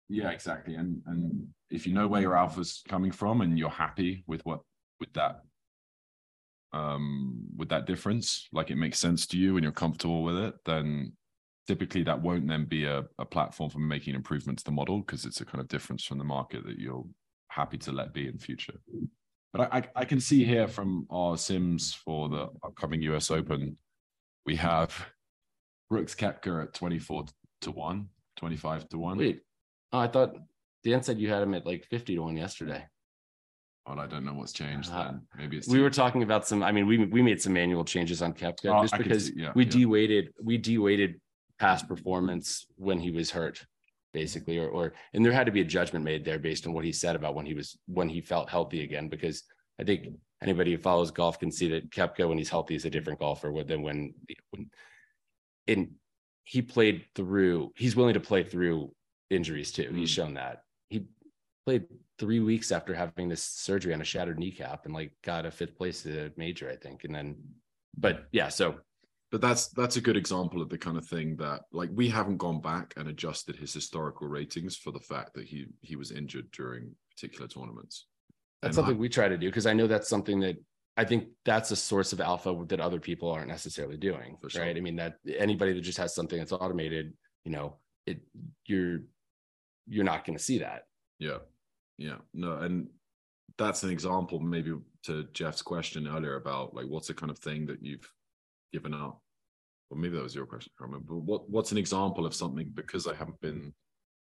Yeah, 0.07 0.29
exactly. 0.29 0.75
And 0.75 1.01
and 1.05 1.47
if 1.69 1.85
you 1.85 1.93
know 1.93 2.07
where 2.07 2.21
your 2.21 2.35
alpha's 2.37 2.81
coming 2.87 3.11
from 3.11 3.41
and 3.41 3.57
you're 3.59 3.69
happy 3.69 4.23
with 4.27 4.45
what 4.45 4.61
with 4.99 5.11
that 5.13 5.41
um 6.73 7.47
with 7.57 7.69
that 7.69 7.85
difference, 7.87 8.47
like 8.51 8.69
it 8.71 8.75
makes 8.77 8.99
sense 8.99 9.25
to 9.27 9.37
you 9.37 9.57
and 9.57 9.63
you're 9.63 9.71
comfortable 9.71 10.23
with 10.23 10.37
it, 10.37 10.53
then 10.65 11.13
typically 11.69 12.01
that 12.01 12.19
won't 12.19 12.47
then 12.47 12.65
be 12.65 12.85
a, 12.85 13.03
a 13.19 13.25
platform 13.25 13.69
for 13.69 13.77
making 13.77 14.15
improvements 14.15 14.63
to 14.63 14.71
the 14.71 14.75
model 14.75 15.01
because 15.01 15.23
it's 15.23 15.39
a 15.39 15.45
kind 15.45 15.61
of 15.61 15.67
difference 15.67 16.03
from 16.03 16.17
the 16.17 16.23
market 16.23 16.65
that 16.65 16.79
you're 16.79 17.05
happy 17.49 17.77
to 17.77 17.91
let 17.91 18.11
be 18.11 18.27
in 18.27 18.39
future. 18.39 18.73
But 19.53 19.71
I, 19.71 19.83
I, 19.95 20.03
can 20.05 20.19
see 20.19 20.43
here 20.43 20.67
from 20.67 21.05
our 21.11 21.37
sims 21.37 21.93
for 21.93 22.27
the 22.27 22.47
upcoming 22.63 23.03
US 23.03 23.29
Open, 23.29 23.77
we 24.47 24.55
have 24.55 24.95
Brooks 25.91 26.15
Koepka 26.15 26.63
at 26.63 26.73
24 26.73 27.25
to 27.61 27.71
1, 27.71 28.07
25 28.37 28.89
to 28.89 28.97
1. 28.97 29.17
Wait, 29.19 29.41
oh, 29.91 29.99
I 29.99 30.07
thought 30.07 30.37
Dan 30.83 31.03
said 31.03 31.19
you 31.19 31.29
had 31.29 31.43
him 31.43 31.53
at 31.53 31.67
like 31.67 31.85
50 31.85 32.15
to 32.15 32.21
1 32.23 32.35
yesterday. 32.35 32.83
Well, 33.85 33.99
I 33.99 34.07
don't 34.07 34.25
know 34.25 34.33
what's 34.33 34.53
changed 34.53 34.89
Uh, 34.91 35.03
then. 35.03 35.21
Maybe 35.37 35.57
it's 35.57 35.67
We 35.67 35.81
were 35.81 35.91
talking 35.91 36.23
about 36.23 36.47
some, 36.47 36.63
I 36.63 36.71
mean, 36.71 36.87
we 36.87 37.05
we 37.05 37.21
made 37.21 37.39
some 37.39 37.53
manual 37.53 37.85
changes 37.85 38.23
on 38.23 38.33
Koepka 38.33 38.73
Oh, 38.75 38.81
just 38.81 38.95
I 38.95 38.97
because 38.97 39.27
see- 39.27 39.33
yeah, 39.37 39.51
we 39.53 39.65
yeah. 39.65 39.69
de-weighted, 39.69 40.33
we 40.41 40.57
de-weighted 40.57 41.21
past 41.59 41.87
performance 41.87 42.65
when 42.75 42.99
he 42.99 43.11
was 43.11 43.31
hurt, 43.31 43.65
basically, 44.13 44.57
or 44.57 44.69
or 44.69 44.93
and 45.13 45.25
there 45.25 45.33
had 45.33 45.45
to 45.45 45.51
be 45.51 45.61
a 45.61 45.65
judgment 45.65 46.05
made 46.05 46.25
there 46.25 46.39
based 46.39 46.65
on 46.65 46.73
what 46.73 46.85
he 46.85 46.91
said 46.91 47.15
about 47.15 47.35
when 47.35 47.45
he 47.45 47.53
was 47.53 47.77
when 47.87 48.09
he 48.09 48.21
felt 48.21 48.49
healthy 48.49 48.83
again, 48.83 49.09
because 49.09 49.43
I 49.79 49.83
think 49.83 50.07
anybody 50.41 50.71
who 50.71 50.77
follows 50.77 51.11
golf 51.11 51.39
can 51.39 51.51
see 51.51 51.69
that 51.69 51.91
Koepka 51.91 52.27
when 52.27 52.37
he's 52.37 52.49
healthy 52.49 52.75
is 52.75 52.85
a 52.85 52.89
different 52.89 53.19
golfer 53.19 53.51
than 53.65 53.81
when 53.81 54.13
when 54.51 54.69
and 55.67 55.91
he 56.45 56.61
played 56.63 57.05
through, 57.13 57.71
he's 57.75 57.95
willing 57.95 58.15
to 58.15 58.19
play 58.19 58.43
through 58.43 58.91
injuries 59.29 59.71
too. 59.71 59.91
He's 59.93 60.09
Mm. 60.09 60.15
shown 60.15 60.33
that. 60.33 60.63
He 60.89 61.05
played 61.65 61.85
three 62.17 62.39
weeks 62.39 62.71
after 62.71 62.95
having 62.95 63.29
this 63.29 63.43
surgery 63.43 63.93
on 63.93 64.01
a 64.01 64.05
shattered 64.05 64.39
kneecap 64.39 64.85
and 64.85 64.93
like 64.93 65.11
got 65.23 65.45
a 65.45 65.51
fifth 65.51 65.77
place 65.77 66.05
at 66.07 66.13
a 66.13 66.31
major, 66.37 66.67
I 66.69 66.75
think. 66.75 67.03
And 67.03 67.13
then, 67.13 67.37
but 67.95 68.27
yeah, 68.31 68.49
so 68.49 68.79
but 69.31 69.41
that's 69.41 69.67
that's 69.69 69.97
a 69.97 70.01
good 70.01 70.17
example 70.17 70.61
of 70.61 70.69
the 70.69 70.77
kind 70.77 70.97
of 70.97 71.05
thing 71.05 71.35
that 71.37 71.61
like 71.71 71.89
we 71.93 72.09
haven't 72.09 72.37
gone 72.37 72.61
back 72.61 72.93
and 72.97 73.07
adjusted 73.07 73.55
his 73.55 73.73
historical 73.73 74.27
ratings 74.27 74.75
for 74.75 74.91
the 74.91 74.99
fact 74.99 75.33
that 75.35 75.45
he 75.45 75.67
he 75.81 75.95
was 75.95 76.11
injured 76.11 76.49
during 76.51 76.95
particular 77.15 77.47
tournaments. 77.47 78.07
that's 78.61 78.75
And 78.77 78.83
I- 78.83 78.87
something 78.87 78.99
we 79.01 79.09
try 79.09 79.27
to 79.29 79.37
do 79.37 79.47
because 79.47 79.65
I 79.67 79.73
know 79.73 79.87
that's 79.87 80.09
something 80.09 80.39
that 80.41 80.57
I 80.97 81.05
think 81.05 81.29
that's 81.45 81.71
a 81.71 81.75
source 81.77 82.11
of 82.11 82.19
alpha 82.19 82.53
that 82.67 82.81
other 82.81 82.99
people 82.99 83.31
aren't 83.31 83.47
necessarily 83.47 83.95
doing. 83.95 84.35
For 84.41 84.49
sure. 84.49 84.63
Right. 84.63 84.75
I 84.75 84.81
mean, 84.81 84.97
that 84.97 85.15
anybody 85.37 85.71
that 85.73 85.81
just 85.81 85.97
has 85.97 86.13
something 86.13 86.37
that's 86.37 86.51
automated, 86.51 87.13
you 87.45 87.51
know, 87.53 87.77
it 88.05 88.19
you're 88.65 88.99
you're 89.87 90.03
not 90.03 90.25
going 90.25 90.37
to 90.37 90.43
see 90.43 90.59
that. 90.59 90.83
Yeah. 91.19 91.37
Yeah. 91.97 92.17
No, 92.33 92.57
and 92.57 92.89
that's 93.57 93.83
an 93.83 93.89
example, 93.91 94.39
maybe 94.39 94.73
to 95.03 95.23
Jeff's 95.33 95.61
question 95.61 96.07
earlier 96.07 96.35
about 96.35 96.73
like 96.73 96.85
what's 96.87 97.07
the 97.07 97.13
kind 97.13 97.29
of 97.31 97.39
thing 97.39 97.65
that 97.67 97.81
you've 97.81 98.11
given 98.71 98.93
up? 98.93 99.21
Or 99.89 99.97
maybe 99.97 100.15
that 100.15 100.23
was 100.23 100.35
your 100.35 100.45
question. 100.45 100.71
I 100.79 100.83
remember. 100.83 101.13
But 101.13 101.23
what 101.23 101.49
what's 101.49 101.71
an 101.71 101.77
example 101.77 102.25
of 102.25 102.35
something 102.35 102.71
because 102.73 103.07
I 103.07 103.15
haven't 103.15 103.41
been 103.41 103.73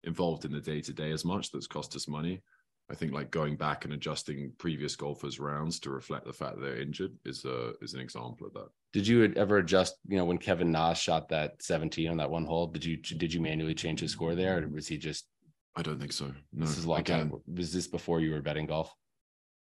involved 0.04 0.44
in 0.44 0.52
the 0.52 0.60
day 0.60 0.80
to 0.80 0.92
day 0.92 1.12
as 1.12 1.24
much 1.24 1.50
that's 1.50 1.66
cost 1.66 1.94
us 1.94 2.08
money? 2.08 2.42
I 2.90 2.94
think 2.94 3.12
like 3.12 3.30
going 3.30 3.56
back 3.56 3.84
and 3.84 3.94
adjusting 3.94 4.52
previous 4.58 4.96
golfers' 4.96 5.38
rounds 5.38 5.78
to 5.80 5.90
reflect 5.90 6.26
the 6.26 6.32
fact 6.32 6.56
that 6.56 6.62
they're 6.62 6.80
injured 6.80 7.12
is 7.24 7.44
a 7.44 7.72
is 7.80 7.94
an 7.94 8.00
example 8.00 8.48
of 8.48 8.52
that. 8.54 8.68
Did 8.92 9.06
you 9.06 9.32
ever 9.36 9.58
adjust, 9.58 9.94
you 10.08 10.16
know, 10.16 10.24
when 10.24 10.36
Kevin 10.36 10.72
Na's 10.72 10.98
shot 10.98 11.28
that 11.28 11.62
17 11.62 12.10
on 12.10 12.16
that 12.18 12.30
one 12.30 12.44
hole, 12.44 12.66
did 12.66 12.84
you 12.84 12.96
did 12.96 13.32
you 13.32 13.40
manually 13.40 13.74
change 13.74 14.00
his 14.00 14.10
score 14.10 14.34
there? 14.34 14.62
Or 14.62 14.68
was 14.68 14.88
he 14.88 14.98
just 14.98 15.26
I 15.74 15.82
don't 15.82 15.98
think 15.98 16.12
so. 16.12 16.26
No, 16.52 16.66
this 16.66 16.76
is 16.76 16.84
a 16.84 16.90
long 16.90 17.00
again, 17.00 17.30
time? 17.30 17.40
Was 17.54 17.72
this 17.72 17.86
before 17.86 18.20
you 18.20 18.32
were 18.32 18.42
betting 18.42 18.66
golf? 18.66 18.94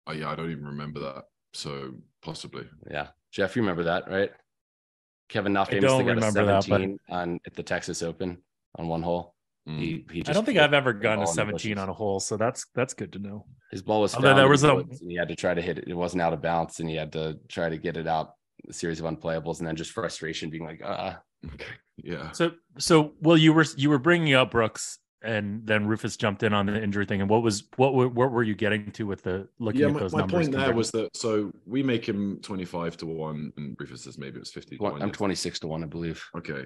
Oh, 0.06 0.14
yeah, 0.14 0.30
I 0.30 0.36
don't 0.36 0.52
even 0.52 0.66
remember 0.66 1.02
that. 1.02 1.26
So 1.54 1.94
possibly. 2.22 2.66
Yeah. 2.90 3.08
Jeff, 3.32 3.56
you 3.56 3.62
remember 3.62 3.84
that, 3.84 4.10
right? 4.10 4.32
Kevin 5.30 5.54
Na 5.54 5.62
I 5.62 5.66
famously 5.66 5.88
don't 5.88 6.06
got 6.06 6.12
a 6.12 6.16
remember 6.16 6.46
that, 6.46 6.68
but- 6.68 6.80
17 6.82 7.00
on 7.10 7.40
at 7.46 7.54
the 7.54 7.64
Texas 7.64 8.02
Open 8.02 8.38
on 8.76 8.88
one 8.88 9.02
hole. 9.02 9.34
Mm. 9.68 9.80
He, 9.80 10.06
he 10.12 10.24
I 10.26 10.32
don't 10.32 10.46
think 10.46 10.58
I've 10.60 10.74
ever 10.74 10.94
the 10.94 11.00
gone 11.00 11.18
ball 11.18 11.26
to 11.28 11.34
17 11.34 11.78
on 11.78 11.90
a 11.90 11.94
hole, 11.94 12.20
so 12.22 12.38
that's 12.38 12.66
that's 12.74 12.94
good 12.94 13.12
to 13.14 13.20
know. 13.20 13.46
His 13.72 13.82
ball 13.82 14.00
was 14.00 14.16
Although 14.16 14.30
found 14.30 14.40
there 14.40 14.48
was 14.48 14.64
a- 14.64 14.76
and 14.78 15.12
he 15.12 15.16
had 15.16 15.28
to 15.28 15.36
try 15.36 15.54
to 15.54 15.62
hit 15.62 15.78
it. 15.78 15.86
It 15.88 15.94
wasn't 15.94 16.22
out 16.22 16.32
of 16.32 16.42
bounds, 16.42 16.80
and 16.80 16.90
he 16.90 16.96
had 16.96 17.12
to 17.14 17.38
try 17.50 17.68
to 17.68 17.78
get 17.78 17.98
it 17.98 18.08
out. 18.08 18.34
A 18.70 18.74
series 18.74 19.00
of 19.02 19.06
unplayables, 19.06 19.60
and 19.60 19.68
then 19.68 19.76
just 19.76 19.92
frustration, 19.92 20.50
being 20.50 20.66
like, 20.66 20.82
uh, 20.82 21.16
Okay. 21.54 21.66
Yeah. 21.98 22.32
So 22.32 22.52
so 22.78 23.14
well 23.22 23.38
you 23.38 23.52
were 23.54 23.66
you 23.76 23.90
were 23.90 24.00
bringing 24.00 24.34
up 24.34 24.52
Brooks 24.52 25.00
and 25.24 25.66
then 25.66 25.88
Rufus 25.88 26.16
jumped 26.16 26.44
in 26.44 26.54
on 26.54 26.68
the 26.68 26.82
injury 26.82 27.06
thing 27.06 27.22
and 27.22 27.30
what 27.30 27.42
was 27.42 27.64
what 27.76 27.96
were, 27.96 28.08
what 28.08 28.32
were 28.32 28.44
you 28.44 28.56
getting 28.56 28.92
to 28.92 29.08
with 29.08 29.24
the 29.24 29.48
looking 29.60 29.82
yeah, 29.82 29.88
at 29.88 29.94
my, 29.94 30.00
those 30.00 30.14
my 30.14 30.20
numbers? 30.20 30.48
point 30.50 30.52
there 30.52 30.76
was 30.76 30.92
that 30.92 31.16
so 31.16 31.52
we 31.66 31.82
make 31.82 32.08
him 32.08 32.40
25 32.44 32.98
to 32.98 33.06
1 33.08 33.54
and 33.58 33.76
Rufus 33.80 34.04
says 34.04 34.18
maybe 34.18 34.38
it 34.38 34.42
was 34.42 34.52
50 34.52 34.78
Well, 34.80 35.02
I'm 35.02 35.12
26 35.12 35.60
to 35.60 35.68
one, 35.68 35.84
I 35.84 35.88
believe. 35.88 36.24
Okay. 36.36 36.66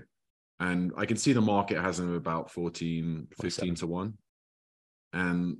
And 0.59 0.91
I 0.95 1.05
can 1.05 1.17
see 1.17 1.33
the 1.33 1.41
market 1.41 1.81
has 1.81 1.99
him 1.99 2.13
about 2.13 2.51
14, 2.51 3.27
15 3.41 3.75
to 3.75 3.87
1. 3.87 4.13
And 5.13 5.57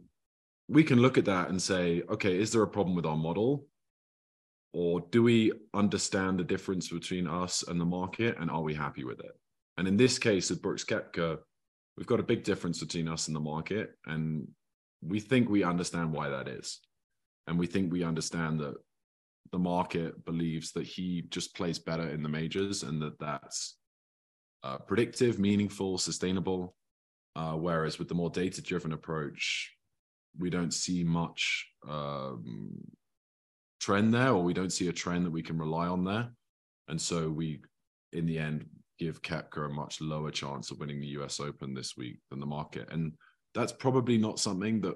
we 0.68 0.84
can 0.84 1.00
look 1.00 1.18
at 1.18 1.26
that 1.26 1.50
and 1.50 1.60
say, 1.60 2.04
okay, 2.08 2.40
is 2.40 2.52
there 2.52 2.62
a 2.62 2.68
problem 2.68 2.96
with 2.96 3.08
our 3.08 3.18
model? 3.18 3.66
Or 4.74 5.02
do 5.10 5.24
we 5.24 5.52
understand 5.74 6.40
the 6.40 6.44
difference 6.44 6.90
between 6.90 7.28
us 7.28 7.64
and 7.68 7.82
the 7.82 7.86
market 7.86 8.38
and 8.40 8.52
are 8.52 8.62
we 8.62 8.76
happy 8.76 9.04
with 9.04 9.20
it? 9.20 9.32
And 9.78 9.88
in 9.88 9.98
this 9.98 10.20
case, 10.20 10.52
with 10.52 10.62
Brooks 10.62 10.86
Koepka, 10.86 11.40
we've 11.98 12.08
got 12.08 12.20
a 12.20 12.24
big 12.24 12.44
difference 12.44 12.80
between 12.80 13.08
us 13.08 13.28
and 13.28 13.36
the 13.36 13.42
market. 13.42 13.92
And 14.06 14.48
we 15.02 15.20
think 15.20 15.50
we 15.50 15.64
understand 15.64 16.12
why 16.12 16.30
that 16.30 16.48
is. 16.48 16.80
And 17.48 17.58
we 17.58 17.68
think 17.68 17.92
we 17.92 18.04
understand 18.04 18.60
that 18.60 18.76
the 19.52 19.60
market 19.60 20.24
believes 20.26 20.72
that 20.74 20.86
he 20.86 21.24
just 21.30 21.56
plays 21.56 21.80
better 21.80 22.10
in 22.10 22.24
the 22.24 22.30
majors 22.30 22.84
and 22.84 23.02
that 23.02 23.20
that's 23.20 23.78
uh, 24.64 24.78
predictive, 24.78 25.40
meaningful, 25.40 25.98
sustainable. 25.98 26.76
Uh, 27.36 27.54
whereas 27.54 27.98
with 27.98 28.08
the 28.08 28.16
more 28.16 28.30
data 28.30 28.62
driven 28.62 28.94
approach, 28.94 29.72
we 30.38 30.50
don't 30.50 30.74
see 30.74 31.04
much 31.04 31.68
um, 31.90 32.72
trend 33.80 34.14
there, 34.14 34.30
or 34.30 34.44
we 34.44 34.54
don't 34.54 34.72
see 34.72 34.88
a 34.88 34.94
trend 34.94 35.26
that 35.26 35.32
we 35.32 35.42
can 35.42 35.58
rely 35.58 35.88
on 35.88 36.04
there. 36.04 36.30
And 36.88 37.02
so 37.02 37.30
we, 37.30 37.62
in 38.14 38.26
the 38.26 38.38
end, 38.38 38.66
give 39.02 39.24
Koepka 39.24 39.66
a 39.66 39.70
much 39.70 40.00
lower 40.00 40.30
chance 40.30 40.70
of 40.70 40.80
winning 40.80 41.02
the 41.02 41.16
US 41.20 41.40
Open 41.40 41.74
this 41.74 41.98
week 41.98 42.20
than 42.30 42.40
the 42.40 42.46
market. 42.46 42.88
And 42.92 43.14
that's 43.56 43.72
probably 43.72 44.16
not 44.20 44.40
something 44.40 44.80
that 44.82 44.96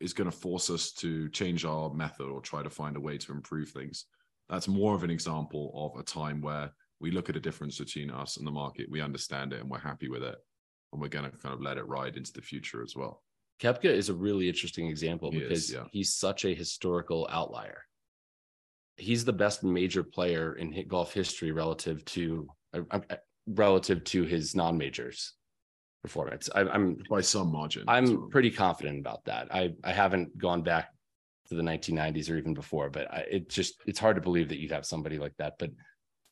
is 0.00 0.12
going 0.12 0.30
to 0.30 0.36
force 0.36 0.70
us 0.70 0.92
to 0.92 1.28
change 1.30 1.64
our 1.64 1.92
method 1.92 2.28
or 2.28 2.40
try 2.40 2.62
to 2.62 2.70
find 2.70 2.96
a 2.96 3.00
way 3.00 3.18
to 3.18 3.32
improve 3.32 3.70
things. 3.70 4.04
That's 4.48 4.68
more 4.68 4.94
of 4.94 5.02
an 5.02 5.10
example 5.10 5.72
of 5.74 5.98
a 5.98 6.04
time 6.04 6.40
where 6.40 6.70
we 7.00 7.10
look 7.10 7.28
at 7.28 7.36
a 7.36 7.40
difference 7.40 7.78
between 7.78 8.12
us 8.12 8.36
and 8.36 8.46
the 8.46 8.52
market, 8.52 8.88
we 8.88 9.00
understand 9.00 9.52
it, 9.52 9.60
and 9.60 9.68
we're 9.68 9.78
happy 9.78 10.08
with 10.08 10.22
it, 10.22 10.36
and 10.92 11.02
we're 11.02 11.08
going 11.08 11.28
to 11.28 11.36
kind 11.36 11.54
of 11.54 11.60
let 11.60 11.78
it 11.78 11.88
ride 11.88 12.16
into 12.16 12.32
the 12.32 12.42
future 12.42 12.80
as 12.80 12.94
well. 12.94 13.24
Koepka 13.60 13.86
is 13.86 14.08
a 14.08 14.14
really 14.14 14.48
interesting 14.48 14.86
example 14.86 15.32
He 15.32 15.38
is, 15.38 15.48
because 15.48 15.72
yeah. 15.72 15.84
he's 15.90 16.14
such 16.14 16.44
a 16.44 16.54
historical 16.54 17.26
outlier. 17.28 17.82
He's 18.96 19.24
the 19.24 19.32
best 19.32 19.64
major 19.64 20.02
player 20.02 20.54
in 20.54 20.86
golf 20.88 21.12
history 21.12 21.50
relative 21.52 22.04
to 22.06 22.48
uh, 22.74 22.80
uh, 22.90 23.16
relative 23.46 24.04
to 24.04 24.24
his 24.24 24.54
non-majors 24.54 25.34
performance. 26.02 26.48
I, 26.54 26.60
I'm 26.62 26.96
by 27.08 27.20
some 27.22 27.50
margin. 27.52 27.84
I'm 27.88 28.06
So- 28.06 28.28
pretty 28.30 28.50
confident 28.50 28.98
about 29.00 29.24
that. 29.24 29.48
I 29.54 29.74
I 29.82 29.92
haven't 29.92 30.36
gone 30.38 30.62
back 30.62 30.90
to 31.48 31.54
the 31.54 31.62
1990s 31.62 32.30
or 32.30 32.36
even 32.36 32.54
before, 32.54 32.90
but 32.90 33.10
I, 33.12 33.18
it 33.30 33.48
just 33.48 33.80
it's 33.86 33.98
hard 33.98 34.16
to 34.16 34.22
believe 34.22 34.48
that 34.50 34.58
you'd 34.60 34.72
have 34.72 34.86
somebody 34.86 35.18
like 35.18 35.36
that. 35.38 35.54
But 35.58 35.70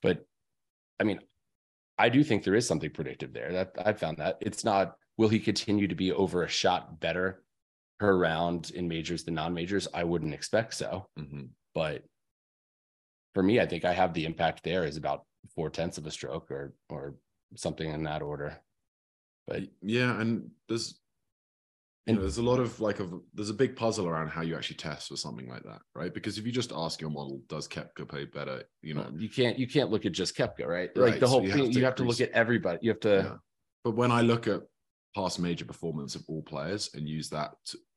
but 0.03 0.25
I 1.01 1.05
mean, 1.05 1.21
I 1.99 2.09
do 2.11 2.23
think 2.23 2.45
there 2.45 2.55
is 2.55 2.67
something 2.67 2.91
predictive 2.91 3.33
there. 3.33 3.53
That 3.53 3.73
I 3.85 3.93
found 3.95 4.19
that 4.19 4.39
it's 4.41 4.65
not. 4.65 4.95
Will 5.17 5.29
he 5.29 5.41
continue 5.41 5.87
to 5.89 5.95
be 5.95 6.13
over 6.13 6.45
a 6.45 6.49
shot 6.49 6.99
better 7.01 7.43
per 7.99 8.17
round 8.17 8.71
in 8.71 8.89
majors 8.89 9.25
than 9.25 9.35
non-majors? 9.35 9.89
I 9.93 10.05
wouldn't 10.05 10.33
expect 10.35 10.75
so. 10.75 11.09
Mhm. 11.19 11.49
But 11.75 12.05
for 13.35 13.43
me, 13.43 13.61
I 13.61 13.67
think 13.67 13.85
I 13.85 13.93
have 13.93 14.15
the 14.15 14.25
impact 14.25 14.65
there 14.65 14.85
is 14.85 14.97
about 14.97 15.25
four 15.55 15.71
tenths 15.71 15.99
of 15.99 16.07
a 16.07 16.11
stroke 16.11 16.51
or 16.51 16.75
or 16.89 17.15
something 17.57 17.91
in 17.91 18.05
that 18.05 18.23
order. 18.23 18.57
But 19.47 19.65
yeah, 19.83 20.21
and 20.21 20.51
there's 20.69 21.01
you 22.07 22.15
know, 22.15 22.21
there's 22.23 22.39
a 22.39 22.43
lot 22.43 22.59
of 22.59 22.81
like 22.81 22.99
a 22.99 23.09
there's 23.35 23.51
a 23.51 23.55
big 23.55 23.77
puzzle 23.77 24.09
around 24.09 24.29
how 24.29 24.43
you 24.43 24.57
actually 24.57 24.77
test 24.77 25.09
for 25.09 25.17
something 25.17 25.49
like 25.49 25.63
that, 25.65 25.81
right? 25.95 26.13
Because 26.13 26.39
if 26.39 26.47
you 26.47 26.53
just 26.53 26.73
ask 26.73 27.01
your 27.01 27.11
model, 27.11 27.41
does 27.49 27.69
Koepka 27.69 28.09
play 28.09 28.25
better? 28.25 28.65
You 28.83 28.95
know, 28.95 29.07
you 29.17 29.29
can't 29.29 29.59
you 29.59 29.69
can't 29.69 29.91
look 29.91 30.07
at 30.07 30.13
just 30.13 30.37
Koepka, 30.37 30.67
right? 30.67 30.91
Right, 30.97 31.13
Like 31.13 31.21
the 31.21 31.27
so 31.27 31.33
whole 31.33 31.43
you 31.43 31.53
thing, 31.53 31.65
have 31.65 31.73
to 31.73 31.79
you 31.79 31.85
have 31.85 31.95
to 31.97 32.05
look 32.05 32.21
at 32.21 32.31
everybody. 32.31 32.79
You 32.83 32.91
have 32.91 33.01
to 33.01 33.09
Yeah. 33.09 33.37
But 33.85 33.93
when 33.93 34.11
I 34.11 34.23
look 34.23 34.47
at 34.47 34.63
past 35.15 35.39
major 35.39 35.65
performance 35.65 36.15
of 36.15 36.25
all 36.29 36.43
players 36.43 36.91
and 36.95 37.09
use 37.09 37.29
that 37.31 37.53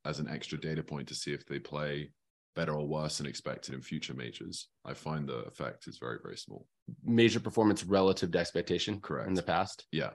as 0.06 0.20
an 0.20 0.28
extra 0.30 0.60
data 0.60 0.84
point 0.84 1.08
to 1.08 1.16
see 1.16 1.32
if 1.34 1.46
they 1.46 1.60
play 1.60 2.12
better 2.56 2.74
or 2.74 2.88
worse 2.88 3.18
than 3.18 3.28
expected 3.28 3.74
in 3.74 3.82
future 3.82 4.14
majors, 4.14 4.68
I 4.86 4.94
find 4.94 5.28
the 5.28 5.40
effect 5.40 5.88
is 5.88 5.98
very, 5.98 6.20
very 6.22 6.38
small. 6.38 6.68
major 7.04 7.40
performance 7.40 7.84
relative 7.84 8.32
to 8.32 8.40
expectation 8.40 9.00
Correct. 9.00 9.28
in 9.28 9.34
the 9.34 9.44
past. 9.44 9.86
Yeah. 9.92 10.12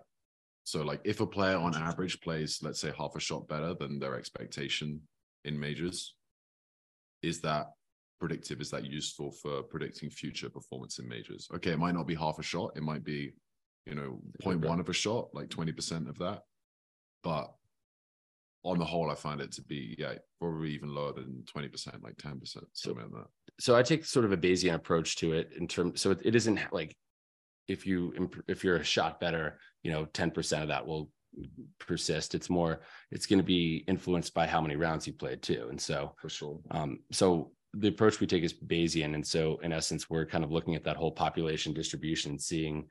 So, 0.64 0.83
like, 0.83 1.01
if 1.05 1.20
a 1.20 1.27
player 1.27 1.57
on 1.57 1.74
average 1.74 2.20
plays, 2.20 2.59
let's 2.62 2.81
say, 2.81 2.92
half 2.96 3.16
a 3.16 3.20
shot 3.20 3.48
better 3.48 3.74
than 3.74 3.98
their 3.98 4.16
expectation 4.16 5.01
in 5.44 5.59
majors, 5.59 6.14
is 7.22 7.40
that 7.40 7.68
predictive? 8.20 8.61
Is 8.61 8.70
that 8.70 8.85
useful 8.85 9.31
for 9.31 9.62
predicting 9.62 10.11
future 10.11 10.51
performance 10.51 10.98
in 10.98 11.09
majors? 11.09 11.48
Okay, 11.55 11.70
it 11.70 11.79
might 11.79 11.94
not 11.94 12.07
be 12.07 12.14
half 12.14 12.38
a 12.38 12.42
shot. 12.42 12.72
It 12.77 12.83
might 12.83 13.03
be, 13.03 13.33
you 13.87 13.94
know, 13.94 14.20
0.1 14.44 14.79
of 14.79 14.88
a 14.88 14.92
shot, 14.92 15.31
like 15.33 15.48
20% 15.48 16.09
of 16.09 16.18
that. 16.18 16.42
But 17.22 17.53
on 18.64 18.79
the 18.79 18.85
whole, 18.85 19.11
I 19.11 19.14
find 19.14 19.40
it 19.40 19.53
to 19.53 19.62
be, 19.62 19.94
yeah, 19.99 20.14
probably 20.40 20.71
even 20.71 20.94
lower 20.94 21.12
than 21.12 21.44
20%, 21.55 22.03
like 22.03 22.16
10%, 22.16 22.57
something 22.73 23.03
like 23.03 23.12
that. 23.12 23.27
So 23.61 23.77
I 23.77 23.83
take 23.83 24.05
sort 24.05 24.25
of 24.25 24.33
a 24.33 24.37
Bayesian 24.37 24.75
approach 24.75 25.16
to 25.16 25.33
it 25.33 25.51
in 25.59 25.66
terms. 25.66 26.01
So 26.01 26.11
it, 26.11 26.21
it 26.25 26.35
isn't 26.35 26.61
like 26.73 26.97
if 27.66 27.87
you 27.87 28.31
if 28.49 28.64
you're 28.64 28.77
a 28.77 28.85
shot 28.85 29.21
better, 29.21 29.59
you 29.83 29.90
know, 29.90 30.07
ten 30.07 30.31
percent 30.31 30.62
of 30.62 30.68
that 30.68 30.87
will 30.87 31.11
persist. 31.79 32.35
It's 32.35 32.49
more. 32.51 32.81
It's 33.11 33.27
going 33.27 33.38
to 33.38 33.44
be 33.44 33.85
influenced 33.87 34.35
by 34.35 34.47
how 34.47 34.61
many 34.61 34.77
rounds 34.77 35.07
you 35.07 35.12
played 35.12 35.42
too. 35.42 35.68
And 35.71 35.81
so 35.81 36.14
For 36.18 36.29
sure. 36.29 36.61
Um, 36.71 37.01
so 37.12 37.53
the 37.75 37.88
approach 37.88 38.21
we 38.21 38.27
take 38.27 38.44
is 38.44 38.55
Bayesian, 38.55 39.14
and 39.14 39.27
so 39.27 39.59
in 39.62 39.73
essence, 39.73 40.09
we're 40.09 40.27
kind 40.27 40.44
of 40.44 40.51
looking 40.51 40.75
at 40.75 40.85
that 40.85 40.97
whole 40.97 41.12
population 41.12 41.75
distribution, 41.75 42.38
seeing 42.38 42.88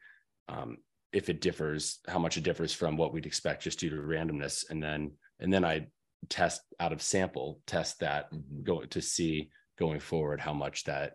um, 0.49 0.77
if 1.11 1.29
it 1.29 1.41
differs, 1.41 1.99
how 2.07 2.19
much 2.19 2.37
it 2.37 2.43
differs 2.43 2.73
from 2.73 2.95
what 2.95 3.13
we'd 3.13 3.25
expect 3.25 3.63
just 3.63 3.79
due 3.79 3.89
to 3.89 3.95
randomness, 3.95 4.69
and 4.69 4.81
then 4.81 5.11
and 5.39 5.53
then 5.53 5.63
I 5.65 5.87
test 6.29 6.61
out 6.79 6.93
of 6.93 7.01
sample, 7.01 7.59
test 7.67 7.99
that 7.99 8.29
go 8.63 8.81
to 8.81 9.01
see 9.01 9.49
going 9.77 9.99
forward 9.99 10.39
how 10.39 10.53
much 10.53 10.83
that 10.85 11.13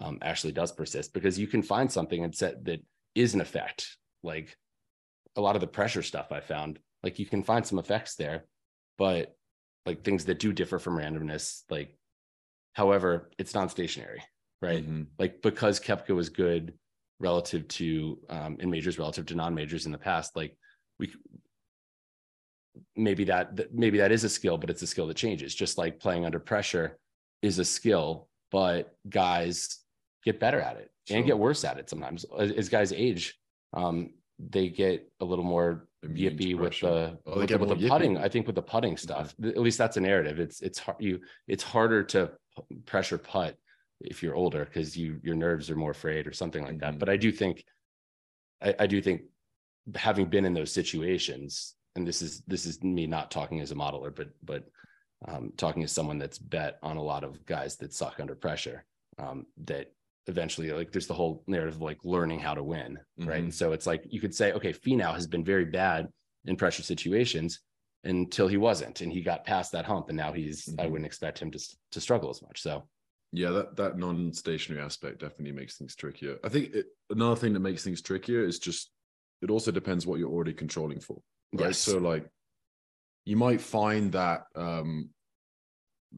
um, 0.00 0.18
actually 0.22 0.52
does 0.52 0.72
persist, 0.72 1.12
because 1.14 1.38
you 1.38 1.46
can 1.46 1.62
find 1.62 1.90
something 1.90 2.22
and 2.24 2.34
set 2.34 2.64
that 2.64 2.80
is 3.14 3.34
an 3.34 3.40
effect, 3.40 3.96
like 4.22 4.56
a 5.36 5.40
lot 5.40 5.54
of 5.54 5.60
the 5.60 5.66
pressure 5.66 6.02
stuff 6.02 6.32
I 6.32 6.40
found, 6.40 6.78
like 7.02 7.18
you 7.18 7.26
can 7.26 7.42
find 7.42 7.66
some 7.66 7.78
effects 7.78 8.16
there, 8.16 8.44
but 8.98 9.34
like 9.86 10.04
things 10.04 10.26
that 10.26 10.38
do 10.38 10.52
differ 10.52 10.78
from 10.78 10.96
randomness, 10.96 11.62
like 11.70 11.96
however, 12.74 13.30
it's 13.38 13.54
non-stationary, 13.54 14.22
right? 14.60 14.86
Mhm. 14.88 15.06
Like 15.18 15.42
because 15.42 15.80
Koepka 15.80 16.14
was 16.14 16.28
good 16.28 16.74
relative 17.18 17.68
to 17.68 18.18
um 18.28 18.56
in 18.60 18.70
majors 18.70 18.98
relative 18.98 19.26
to 19.26 19.34
non-majors 19.34 19.86
in 19.86 19.92
the 19.92 19.98
past, 19.98 20.36
like 20.36 20.56
we 20.98 21.12
maybe 22.96 23.24
that 23.24 23.56
that- 23.56 23.74
maybe 23.74 23.98
that 23.98 24.12
is 24.12 24.24
a 24.24 24.28
skill, 24.28 24.56
but 24.58 24.70
it's 24.70 24.82
a 24.82 24.86
skill 24.86 25.06
that 25.06 25.16
changes, 25.16 25.54
just 25.54 25.78
like 25.78 26.00
playing 26.00 26.24
under 26.24 26.38
pressure 26.38 26.98
is 27.42 27.58
a 27.58 27.64
skill, 27.64 28.28
but 28.50 28.96
guys 29.08 29.78
get 30.24 30.38
better 30.38 30.60
at 30.60 30.76
it 30.76 30.90
Sure. 31.08 31.16
and 31.16 31.26
get 31.26 31.38
worse 31.38 31.64
at 31.64 31.78
it 31.78 31.90
sometimes. 31.90 32.24
As, 32.38 32.52
as 32.52 32.68
guys 32.68 32.92
age, 32.92 33.38
um, 33.72 34.14
they 34.38 34.68
get 34.68 35.10
a 35.20 35.24
little 35.24 35.44
more 35.44 35.88
Immune 36.04 36.36
yippy 36.38 36.56
with 36.58 36.80
the 36.80 37.18
Oh, 37.26 37.34
they 37.34 37.54
with, 37.56 37.68
the, 37.68 37.74
with 37.76 37.88
putting. 37.88 38.18
I 38.18 38.28
think 38.28 38.46
with 38.46 38.56
the 38.56 38.62
putting 38.62 38.96
stuff, 38.96 39.34
th- 39.40 39.54
at 39.54 39.60
least 39.60 39.78
that's 39.78 39.96
a 39.96 40.00
narrative. 40.00 40.40
It's 40.40 40.60
it's 40.60 40.78
hard 40.78 40.96
you 41.00 41.20
it's 41.46 41.62
harder 41.62 42.02
to 42.04 42.32
pressure 42.86 43.18
putt 43.18 43.56
if 44.00 44.20
you're 44.22 44.34
older 44.34 44.64
because 44.64 44.96
you 44.96 45.20
your 45.22 45.36
nerves 45.36 45.70
are 45.70 45.76
more 45.76 45.94
frayed 45.94 46.26
or 46.26 46.32
something 46.32 46.64
like 46.64 46.78
that. 46.80 46.94
Mhm. 46.94 46.98
But 46.98 47.08
I 47.08 47.16
do 47.16 47.30
think 47.30 47.64
I, 48.60 48.74
I 48.80 48.86
do 48.88 49.00
think 49.00 49.22
having 49.94 50.26
been 50.26 50.44
in 50.44 50.54
those 50.54 50.72
situations, 50.72 51.74
and 51.96 52.06
this 52.06 52.22
is 52.22 52.42
this 52.46 52.66
is 52.66 52.82
me 52.82 53.06
not 53.06 53.30
talking 53.30 53.60
as 53.60 53.70
a 53.70 53.74
modeler, 53.74 54.14
but 54.14 54.28
but 54.42 54.64
um, 55.28 55.52
talking 55.56 55.82
as 55.84 55.92
someone 55.92 56.18
that's 56.18 56.38
bet 56.38 56.78
on 56.82 56.96
a 56.96 57.02
lot 57.02 57.24
of 57.24 57.44
guys 57.46 57.76
that 57.76 57.92
suck 57.92 58.18
under 58.20 58.34
pressure. 58.34 58.84
Um, 59.18 59.46
that 59.64 59.92
eventually, 60.26 60.72
like, 60.72 60.90
there's 60.90 61.06
the 61.06 61.14
whole 61.14 61.44
narrative 61.46 61.76
of 61.76 61.82
like 61.82 61.98
learning 62.02 62.40
how 62.40 62.54
to 62.54 62.62
win, 62.62 62.98
right? 63.18 63.40
Mhm. 63.40 63.44
And 63.44 63.54
so 63.54 63.72
it's 63.72 63.86
like 63.86 64.02
you 64.08 64.20
could 64.20 64.34
say, 64.34 64.52
okay, 64.52 64.72
Finau 64.72 65.12
has 65.14 65.26
been 65.26 65.44
very 65.44 65.66
bad 65.66 66.08
in 66.46 66.56
pressure 66.56 66.82
situations 66.82 67.60
until 68.04 68.48
he 68.48 68.56
wasn't, 68.56 69.00
and 69.00 69.12
he 69.12 69.20
got 69.20 69.44
past 69.44 69.70
that 69.72 69.84
hump, 69.84 70.08
and 70.08 70.16
now 70.16 70.32
he's. 70.32 70.68
I 70.78 70.86
Mhm. 70.86 70.90
wouldn't 70.90 71.06
expect 71.06 71.38
him 71.38 71.50
to 71.50 71.76
to 71.92 72.00
struggle 72.00 72.30
as 72.30 72.42
much. 72.42 72.60
So 72.62 72.88
Yeah, 73.34 73.50
that, 73.50 73.76
that 73.76 73.96
non-stationary 73.96 74.82
aspect 74.82 75.20
definitely 75.20 75.52
makes 75.52 75.78
things 75.78 75.96
trickier. 75.96 76.38
I 76.44 76.50
think 76.50 76.74
it, 76.74 76.86
another 77.08 77.36
thing 77.36 77.54
that 77.54 77.60
makes 77.60 77.82
things 77.82 78.02
trickier 78.02 78.44
is 78.44 78.58
just 78.58 78.90
it 79.40 79.50
also 79.50 79.70
depends 79.70 80.06
what 80.06 80.18
you're 80.18 80.30
already 80.30 80.52
controlling 80.52 81.00
for. 81.00 81.22
Right. 81.52 81.66
Yes. 81.66 81.78
So 81.78 81.98
like 81.98 82.26
you 83.24 83.36
might 83.36 83.60
find 83.60 84.12
that 84.12 84.44
um 84.56 85.10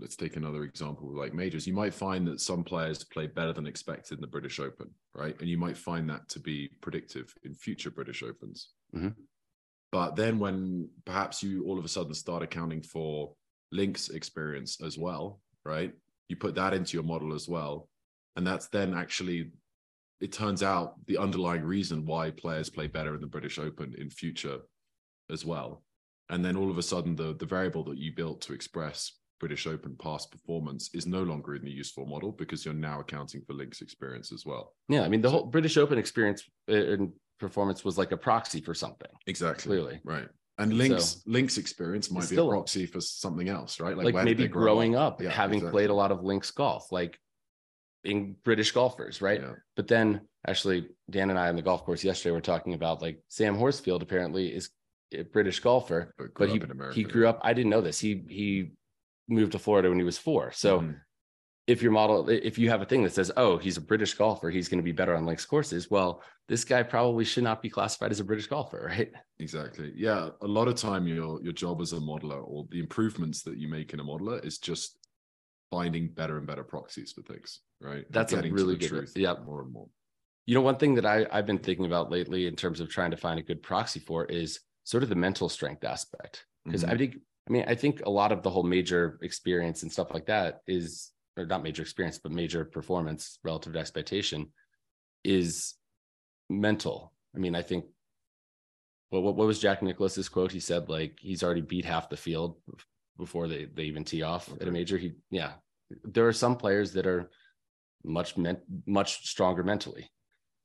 let's 0.00 0.16
take 0.16 0.36
another 0.36 0.64
example 0.64 1.14
like 1.14 1.34
majors. 1.34 1.66
You 1.66 1.74
might 1.74 1.94
find 1.94 2.26
that 2.26 2.40
some 2.40 2.64
players 2.64 3.04
play 3.04 3.26
better 3.26 3.52
than 3.52 3.66
expected 3.66 4.16
in 4.16 4.20
the 4.20 4.26
British 4.26 4.58
Open, 4.58 4.90
right? 5.14 5.38
And 5.40 5.48
you 5.48 5.56
might 5.56 5.76
find 5.76 6.08
that 6.10 6.28
to 6.30 6.40
be 6.40 6.70
predictive 6.80 7.32
in 7.44 7.54
future 7.54 7.90
British 7.90 8.22
Opens. 8.22 8.70
Mhm. 8.94 9.14
But 9.92 10.16
then 10.16 10.40
when 10.40 10.90
perhaps 11.04 11.42
you 11.42 11.64
all 11.66 11.78
of 11.78 11.84
a 11.84 11.88
sudden 11.88 12.14
start 12.14 12.42
accounting 12.42 12.82
for 12.82 13.36
links 13.70 14.08
experience 14.08 14.80
as 14.80 14.98
well, 14.98 15.40
right? 15.64 15.92
You 16.28 16.36
put 16.36 16.56
that 16.56 16.74
into 16.74 16.96
your 16.96 17.04
model 17.04 17.32
as 17.32 17.48
well. 17.48 17.88
And 18.34 18.44
that's 18.44 18.66
then 18.68 18.94
actually, 18.94 19.52
it 20.20 20.32
turns 20.32 20.64
out 20.64 20.94
the 21.06 21.18
underlying 21.18 21.62
reason 21.62 22.04
why 22.04 22.32
players 22.32 22.68
play 22.68 22.88
better 22.88 23.14
in 23.14 23.20
the 23.20 23.28
British 23.28 23.58
Open 23.60 23.94
in 23.94 24.10
future 24.10 24.60
as 25.30 25.44
well. 25.44 25.82
And 26.30 26.44
then 26.44 26.56
all 26.56 26.70
of 26.70 26.78
a 26.78 26.82
sudden, 26.82 27.16
the, 27.16 27.34
the 27.34 27.46
variable 27.46 27.84
that 27.84 27.98
you 27.98 28.12
built 28.14 28.40
to 28.42 28.52
express 28.54 29.12
British 29.40 29.66
Open 29.66 29.96
past 30.00 30.30
performance 30.30 30.90
is 30.94 31.06
no 31.06 31.22
longer 31.22 31.54
in 31.54 31.64
the 31.64 31.70
useful 31.70 32.06
model 32.06 32.32
because 32.32 32.64
you're 32.64 32.72
now 32.72 33.00
accounting 33.00 33.42
for 33.46 33.52
links 33.52 33.82
experience 33.82 34.32
as 34.32 34.46
well. 34.46 34.72
yeah, 34.88 35.02
I 35.02 35.08
mean 35.08 35.20
the 35.20 35.28
So- 35.28 35.32
whole 35.32 35.46
British 35.46 35.76
Open 35.76 35.98
experience 35.98 36.42
uh, 36.70 36.74
and 36.74 37.12
performance 37.40 37.84
was 37.84 37.98
like 37.98 38.12
a 38.12 38.16
proxy 38.16 38.60
for 38.60 38.74
something. 38.74 39.10
Exactly. 39.26 39.64
Clearly. 39.76 40.00
Right. 40.04 40.28
And 40.56 40.72
links 40.78 41.04
So- 41.04 41.20
links 41.26 41.58
experience 41.58 42.10
might 42.10 42.30
be 42.30 42.36
a 42.36 42.44
proxy 42.46 42.86
for 42.86 43.00
something 43.00 43.48
else, 43.48 43.80
right? 43.80 43.96
like, 43.96 44.14
where 44.14 44.24
maybe 44.24 44.48
grow 44.48 44.62
growing 44.62 44.94
up, 44.94 45.20
Yeah, 45.20 45.30
having 45.30 45.58
exactly. 45.58 45.72
played 45.72 45.90
a 45.90 45.94
lot 45.94 46.12
of 46.12 46.22
links 46.22 46.50
golf, 46.52 46.90
like 46.92 47.18
being 48.02 48.36
British 48.44 48.70
golfers, 48.72 49.20
right? 49.20 49.40
Yeah. 49.40 49.54
But 49.76 49.88
then 49.88 50.22
actually, 50.46 50.88
Dan 51.10 51.30
and 51.30 51.38
I 51.38 51.48
on 51.48 51.56
the 51.56 51.62
golf 51.62 51.84
course 51.84 52.04
yesterday 52.04 52.32
were 52.32 52.40
talking 52.40 52.72
about 52.74 53.02
like 53.02 53.20
Sam 53.28 53.56
Horsfield 53.56 54.02
apparently 54.02 54.54
is 54.54 54.70
British 55.22 55.60
golfer, 55.60 56.14
But, 56.18 56.28
but 56.36 56.48
he 56.50 56.56
up 56.56 56.64
in 56.64 56.70
America. 56.70 56.94
he 56.96 57.04
grew 57.04 57.28
up. 57.28 57.40
I 57.42 57.52
didn't 57.54 57.70
know 57.70 57.80
this. 57.80 57.98
He 57.98 58.24
he 58.28 58.72
moved 59.28 59.52
to 59.52 59.58
Florida 59.58 59.88
when 59.88 59.98
he 59.98 60.04
was 60.04 60.18
four. 60.18 60.52
So 60.52 60.80
Mhm. 60.80 61.00
if 61.66 61.80
your 61.82 61.92
model, 61.92 62.28
if 62.28 62.58
you 62.58 62.68
have 62.70 62.82
a 62.82 62.84
thing 62.84 63.02
that 63.04 63.12
says, 63.14 63.32
oh, 63.38 63.56
he's 63.56 63.78
a 63.78 63.80
British 63.80 64.12
golfer, 64.14 64.50
he's 64.50 64.68
going 64.68 64.78
to 64.78 64.84
be 64.84 64.92
better 64.92 65.14
on 65.16 65.24
links 65.24 65.46
courses. 65.46 65.90
Well, 65.90 66.22
this 66.46 66.62
guy 66.62 66.82
probably 66.82 67.24
should 67.24 67.44
not 67.44 67.62
be 67.62 67.70
classified 67.70 68.10
as 68.10 68.20
a 68.20 68.24
British 68.24 68.48
golfer, 68.48 68.84
right? 68.98 69.10
Exactly. 69.38 69.92
Yeah. 69.96 70.28
A 70.42 70.46
lot 70.46 70.68
of 70.68 70.74
time 70.74 71.06
your 71.06 71.42
your 71.42 71.54
job 71.54 71.80
as 71.80 71.92
a 71.94 71.96
modeler 71.96 72.42
or 72.46 72.66
the 72.70 72.80
improvements 72.80 73.42
that 73.42 73.56
you 73.56 73.68
make 73.68 73.94
in 73.94 74.00
a 74.00 74.04
modeler 74.04 74.44
is 74.44 74.58
just 74.58 74.98
finding 75.70 76.08
better 76.08 76.36
and 76.36 76.46
better 76.46 76.62
proxies 76.64 77.12
for 77.12 77.22
things, 77.22 77.60
right? 77.80 78.04
That's 78.10 78.32
a 78.32 78.42
really 78.42 78.76
good- 78.76 78.88
truth 78.88 79.12
yeah. 79.16 79.34
more 79.46 79.62
and 79.62 79.72
more. 79.72 79.88
You 80.46 80.54
know, 80.54 80.60
one 80.60 80.76
thing 80.76 80.94
that 80.96 81.06
I, 81.06 81.26
I've 81.32 81.46
been 81.46 81.58
thinking 81.58 81.86
about 81.86 82.10
lately 82.10 82.46
in 82.46 82.54
terms 82.54 82.78
of 82.80 82.90
trying 82.90 83.10
to 83.12 83.16
find 83.16 83.40
a 83.40 83.42
good 83.42 83.62
proxy 83.62 83.98
for 84.00 84.26
is 84.26 84.60
sort 84.84 85.02
of 85.02 85.08
the 85.08 85.14
mental 85.14 85.48
strength 85.48 85.84
aspect. 85.84 86.46
Because 86.64 86.84
I 86.84 86.94
Mhm. 86.94 86.98
think, 86.98 87.16
I 87.48 87.52
mean, 87.52 87.64
I 87.66 87.74
think 87.74 88.00
a 88.06 88.10
lot 88.10 88.32
of 88.32 88.42
the 88.42 88.50
whole 88.50 88.62
major 88.62 89.18
experience 89.22 89.82
and 89.82 89.92
stuff 89.92 90.12
like 90.12 90.26
that 90.26 90.62
is, 90.66 91.10
or 91.36 91.44
not 91.46 91.62
major 91.62 91.82
experience, 91.82 92.18
but 92.18 92.32
major 92.32 92.64
performance 92.64 93.38
relative 93.42 93.72
to 93.72 93.78
expectation 93.78 94.52
is 95.24 95.74
mental. 96.48 97.12
I 97.34 97.38
mean, 97.38 97.54
I 97.54 97.62
think, 97.62 97.86
well, 99.10 99.22
what, 99.22 99.36
what 99.36 99.46
was 99.46 99.58
Jack 99.58 99.82
Nicklaus's 99.82 100.28
quote? 100.28 100.52
He 100.52 100.60
said, 100.60 100.88
like, 100.88 101.18
he's 101.20 101.42
already 101.42 101.60
beat 101.60 101.84
half 101.84 102.08
the 102.08 102.16
field 102.16 102.60
before 103.16 103.48
they, 103.48 103.66
they 103.66 103.84
even 103.84 104.04
tee 104.04 104.22
off 104.22 104.50
at 104.60 104.68
a 104.68 104.72
major. 104.72 104.96
He, 104.96 105.12
yeah, 105.30 105.54
there 106.04 106.26
are 106.26 106.32
some 106.32 106.56
players 106.56 106.92
that 106.92 107.06
are 107.06 107.30
much 108.04 108.36
meant 108.36 108.60
much 108.86 109.26
stronger 109.26 109.62
mentally. 109.62 110.10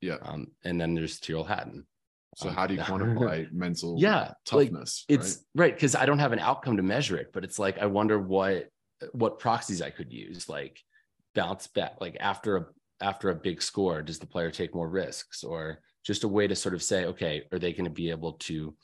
Yeah. 0.00 0.18
Um, 0.22 0.48
and 0.64 0.80
then 0.80 0.94
there's 0.94 1.20
Tyrrell 1.20 1.44
Hatton. 1.44 1.86
So 2.36 2.48
Um, 2.48 2.54
how 2.54 2.66
do 2.66 2.74
you 2.74 2.80
quantify 2.80 3.50
mental 3.52 3.96
Yeah, 3.98 4.32
like, 4.52 4.68
toughness? 4.68 5.04
It's 5.08 5.44
right 5.54 5.74
because 5.74 5.94
I 5.94 6.06
don't 6.06 6.18
have 6.18 6.32
an 6.32 6.38
outcome 6.38 6.76
to 6.76 6.82
measure 6.82 7.16
it, 7.16 7.32
but 7.32 7.44
it's 7.44 7.58
like 7.58 7.78
I 7.78 7.86
wonder 7.86 8.18
what 8.18 8.68
what 9.12 9.38
proxies 9.38 9.82
I 9.82 9.90
could 9.90 10.12
use, 10.12 10.48
like 10.48 10.78
bounce 11.34 11.66
back, 11.66 11.96
like 12.00 12.16
after 12.20 12.56
a 12.56 12.66
after 13.00 13.30
a 13.30 13.34
big 13.34 13.62
score, 13.62 14.02
does 14.02 14.18
the 14.18 14.26
player 14.26 14.50
take 14.50 14.74
more 14.74 14.88
risks, 14.88 15.42
or 15.42 15.80
just 16.04 16.24
a 16.24 16.28
way 16.28 16.46
to 16.46 16.54
sort 16.54 16.74
of 16.74 16.82
say, 16.82 17.06
okay, 17.06 17.42
are 17.50 17.58
they 17.58 17.72
going 17.72 17.84
to 17.84 17.90
be 17.90 18.10
able 18.10 18.34
to 18.34 18.74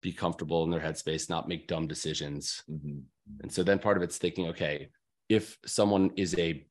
be 0.00 0.12
comfortable 0.12 0.64
in 0.64 0.70
their 0.70 0.80
headspace, 0.80 1.28
not 1.28 1.48
make 1.48 1.66
dumb 1.66 1.86
decisions. 1.86 2.62
Mhm. 2.70 3.02
And 3.42 3.52
so 3.52 3.62
then 3.62 3.78
part 3.78 3.96
of 3.96 4.02
it's 4.02 4.18
thinking, 4.18 4.48
okay, 4.48 4.90
if 5.28 5.58
someone 5.66 6.10
is 6.16 6.36
a, 6.38 6.66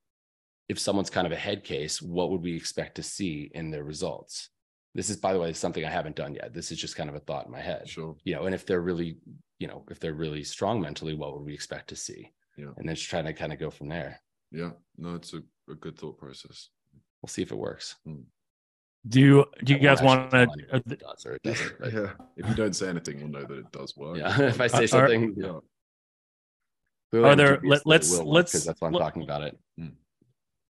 if 0.70 0.80
someone's 0.80 1.10
kind 1.10 1.28
of 1.28 1.34
a 1.34 1.38
head 1.38 1.63
case, 1.63 2.02
what 2.02 2.32
would 2.32 2.42
we 2.42 2.56
expect 2.56 2.96
to 2.96 3.04
see 3.04 3.52
in 3.54 3.70
their 3.70 3.84
results? 3.84 4.50
This 4.98 5.12
is, 5.12 5.18
by 5.18 5.32
the 5.32 5.40
way, 5.40 5.54
something 5.54 5.86
I 5.86 5.92
haven't 5.92 6.16
done 6.16 6.34
yet. 6.34 6.56
This 6.56 6.72
is 6.72 6.80
just 6.80 6.96
kind 6.96 7.08
of 7.08 7.16
a 7.16 7.20
thought 7.20 7.46
in 7.46 7.52
my 7.52 7.62
head. 7.62 7.88
Sure. 7.88 8.16
You 8.24 8.34
know, 8.34 8.46
and 8.48 8.56
if 8.56 8.66
they're 8.66 8.82
really, 8.82 9.18
you 9.60 9.68
know, 9.68 9.84
if 9.92 10.00
they're 10.00 10.16
really 10.16 10.44
strong 10.44 10.82
mentally, 10.82 11.14
what 11.14 11.34
would 11.38 11.46
we 11.46 11.54
expect 11.54 11.90
to 11.90 11.96
see? 11.96 12.32
Yeah. 12.58 12.72
And 12.78 12.90
then 12.90 12.96
just 12.96 13.08
trying 13.08 13.26
to 13.26 13.34
kind 13.34 13.54
of 13.54 13.60
go 13.60 13.70
from 13.70 13.90
there. 13.90 14.20
Yeah. 14.52 14.72
No, 14.98 15.14
it's 15.14 15.36
a, 15.36 15.44
a 15.70 15.76
good 15.76 16.00
thought 16.00 16.18
process. 16.18 16.70
We'll 17.22 17.28
see 17.30 17.44
if 17.44 17.52
it 17.52 17.58
works. 17.60 17.96
Hmm. 18.06 18.22
Do 19.08 19.22
you 19.22 19.46
do 19.64 19.74
you 19.74 19.80
I 19.80 19.84
guys 19.84 20.02
want 20.02 20.32
to? 20.32 20.48
tell 20.48 20.56
if 20.74 20.92
it 20.92 21.00
does 21.00 21.26
or 21.28 21.34
it 21.36 21.44
doesn't, 21.44 21.80
but- 21.80 21.94
yeah. 21.94 22.12
If 22.36 22.50
you 22.50 22.56
don't 22.56 22.76
say 22.76 22.90
anything, 22.90 23.20
we'll 23.20 23.28
know 23.30 23.46
that 23.46 23.58
it 23.60 23.72
does 23.72 23.96
work. 23.96 24.18
Yeah, 24.18 24.42
if 24.42 24.60
I 24.60 24.66
say 24.66 24.86
Are- 24.86 24.88
something, 24.88 25.36
Yeah. 25.38 25.60
clearly 27.12 27.30
Are 27.30 27.36
there- 27.36 27.60
Let, 27.64 27.86
let's 27.86 28.12
let's- 28.20 28.52
'cause 28.52 28.66
that's 28.66 28.82
why 28.82 28.88
I'm 28.88 28.94
let- 28.96 29.02
talking 29.02 29.22
about 29.22 29.44
it. 29.44 29.60
Hmm. 29.78 29.90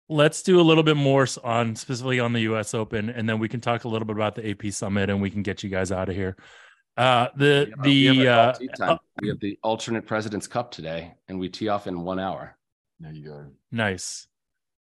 Let's 0.09 0.43
do 0.43 0.61
a 0.61 0.63
little 0.63 0.83
bit 0.83 0.97
more 0.97 1.27
on 1.43 1.75
specifically 1.77 2.21
on 2.21 2.33
the 2.33 2.41
U.S. 2.41 2.75
Open, 2.75 3.09
and 3.09 3.29
then 3.29 3.39
we 3.39 3.49
can 3.49 3.61
talk 3.61 3.85
a 3.85 3.89
little 3.89 4.07
bit 4.07 4.17
about 4.17 4.35
the 4.35 4.51
AP 4.51 4.73
Summit, 4.73 5.11
and 5.11 5.23
we 5.23 5.31
can 5.31 5.43
get 5.43 5.63
you 5.63 5.71
guys 5.71 5.93
out 5.93 6.09
of 6.09 6.15
here. 6.15 6.37
Uh, 6.97 7.29
the 7.37 7.73
We 7.83 8.05
have 8.05 8.17
the 8.17 8.27
a 8.27 8.33
uh, 8.33 8.53
tea 8.53 8.69
we 9.23 9.29
have 9.29 9.41
the 9.41 9.59
alternate 9.63 10.07
president's 10.07 10.47
cup 10.47 10.71
today, 10.71 11.15
and 11.29 11.39
we 11.39 11.49
tee 11.49 11.69
off 11.69 11.87
in 11.87 12.03
one 12.03 12.19
hour. 12.19 12.57
There 13.01 13.13
you 13.13 13.25
go. 13.25 13.47
Nice. 13.71 14.27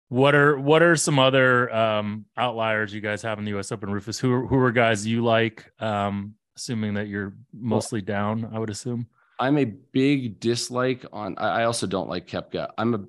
What 0.09 0.35
are 0.35 0.59
what 0.59 0.83
are 0.83 0.95
some 0.95 1.17
other 1.17 1.73
um 1.73 2.25
outliers 2.37 2.93
you 2.93 3.01
guys 3.01 3.21
have 3.21 3.39
in 3.39 3.45
the 3.45 3.57
US 3.57 3.71
Open 3.71 3.89
Rufus? 3.89 4.19
Who 4.19 4.31
are 4.31 4.45
who 4.45 4.57
are 4.57 4.71
guys 4.71 5.07
you 5.07 5.23
like? 5.23 5.71
Um 5.79 6.35
assuming 6.55 6.95
that 6.95 7.07
you're 7.07 7.33
mostly 7.51 8.01
down, 8.01 8.51
I 8.53 8.59
would 8.59 8.69
assume. 8.69 9.07
I'm 9.39 9.57
a 9.57 9.65
big 9.65 10.39
dislike 10.39 11.05
on. 11.11 11.35
I, 11.37 11.61
I 11.61 11.63
also 11.65 11.87
don't 11.87 12.09
like 12.09 12.27
Koepka. 12.27 12.69
I'm 12.77 12.93
a. 12.93 12.99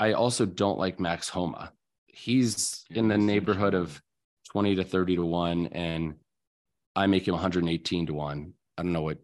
I 0.00 0.12
also 0.12 0.44
don't 0.44 0.78
like 0.78 1.00
Max 1.00 1.28
Homa. 1.28 1.72
He's 2.06 2.84
in 2.90 3.08
the 3.08 3.18
neighborhood 3.18 3.74
of 3.74 4.00
twenty 4.50 4.74
to 4.76 4.84
thirty 4.84 5.16
to 5.16 5.24
one, 5.24 5.68
and 5.68 6.14
I 6.96 7.06
make 7.06 7.26
him 7.26 7.34
118 7.34 8.06
to 8.06 8.14
one. 8.14 8.54
I 8.78 8.82
don't 8.82 8.92
know 8.92 9.02
what 9.02 9.18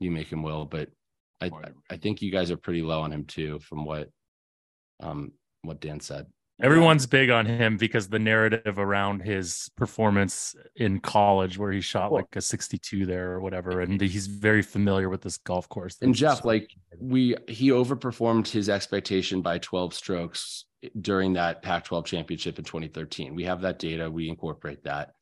you 0.00 0.10
make 0.10 0.28
him, 0.28 0.42
Will, 0.42 0.64
but 0.64 0.88
I 1.40 1.50
I 1.90 1.96
think 1.96 2.22
you 2.22 2.30
guys 2.30 2.50
are 2.50 2.56
pretty 2.56 2.82
low 2.82 3.00
on 3.02 3.12
him 3.12 3.24
too, 3.24 3.58
from 3.60 3.84
what 3.84 4.10
um 5.00 5.32
what 5.62 5.80
Dan 5.80 6.00
said. 6.00 6.26
Everyone's 6.64 7.06
big 7.06 7.28
on 7.30 7.44
him 7.44 7.76
because 7.76 8.08
the 8.08 8.18
narrative 8.18 8.78
around 8.78 9.20
his 9.20 9.70
performance 9.76 10.56
in 10.76 10.98
college 11.00 11.58
where 11.58 11.70
he 11.70 11.80
shot 11.80 12.10
Well- 12.10 12.22
like 12.22 12.36
a 12.36 12.40
62 12.40 13.04
there 13.04 13.32
or 13.32 13.40
whatever 13.40 13.80
and 13.80 14.00
he's 14.00 14.26
very 14.26 14.62
familiar 14.62 15.08
with 15.08 15.20
this 15.20 15.36
golf 15.36 15.68
course. 15.68 15.98
And 16.00 16.14
Jeff, 16.14 16.36
just- 16.36 16.44
like 16.44 16.70
we, 16.98 17.36
he 17.48 17.68
overperformed 17.68 18.48
his 18.48 18.68
expectation 18.68 19.42
by 19.42 19.58
12 19.58 19.92
strokes 19.92 20.64
during 21.00 21.34
that 21.34 21.62
Pac 21.62 21.84
12 21.84 22.06
championship 22.06 22.58
in 22.58 22.64
2013. 22.64 23.34
We 23.34 23.44
have 23.44 23.60
that 23.60 23.78
data, 23.78 24.10
we 24.10 24.28
incorporate 24.28 24.84
that. 24.84 25.12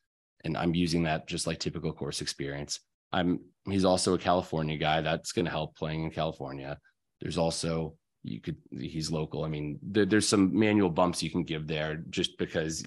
And 0.44 0.56
I'm 0.56 0.74
using 0.74 1.04
that 1.04 1.26
just 1.26 1.46
like 1.46 1.58
typical 1.58 1.92
course 1.92 2.20
experience. 2.20 2.80
I'm, 3.12 3.40
he's 3.68 3.84
also 3.84 4.14
a 4.14 4.18
California 4.18 4.76
guy. 4.76 5.00
That's 5.00 5.32
going 5.32 5.44
to 5.44 5.50
help 5.50 5.76
playing 5.76 6.04
in 6.04 6.10
California. 6.10 6.78
There's 7.20 7.38
also, 7.38 7.94
you 8.24 8.40
could, 8.40 8.56
he's 8.70 9.10
local. 9.10 9.44
I 9.44 9.48
mean, 9.48 9.78
there, 9.82 10.06
there's 10.06 10.28
some 10.28 10.56
manual 10.56 10.90
bumps 10.90 11.22
you 11.22 11.30
can 11.30 11.42
give 11.42 11.66
there 11.66 11.96
just 12.10 12.38
because 12.38 12.84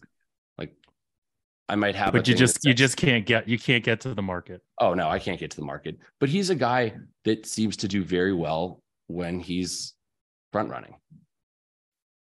like 0.57 0.73
I 1.67 1.75
might 1.75 1.95
have, 1.95 2.13
but 2.13 2.27
you 2.27 2.35
just 2.35 2.59
you 2.63 2.73
just 2.73 2.97
can't 2.97 3.25
get 3.25 3.47
you 3.47 3.59
can't 3.59 3.83
get 3.83 4.01
to 4.01 4.13
the 4.13 4.21
market. 4.21 4.61
Oh 4.79 4.93
no, 4.93 5.09
I 5.09 5.19
can't 5.19 5.39
get 5.39 5.51
to 5.51 5.57
the 5.57 5.65
market. 5.65 5.97
But 6.19 6.29
he's 6.29 6.49
a 6.49 6.55
guy 6.55 6.95
that 7.25 7.45
seems 7.45 7.75
to 7.77 7.87
do 7.87 8.03
very 8.03 8.33
well 8.33 8.79
when 9.07 9.39
he's 9.39 9.93
front 10.51 10.69
running. 10.69 10.95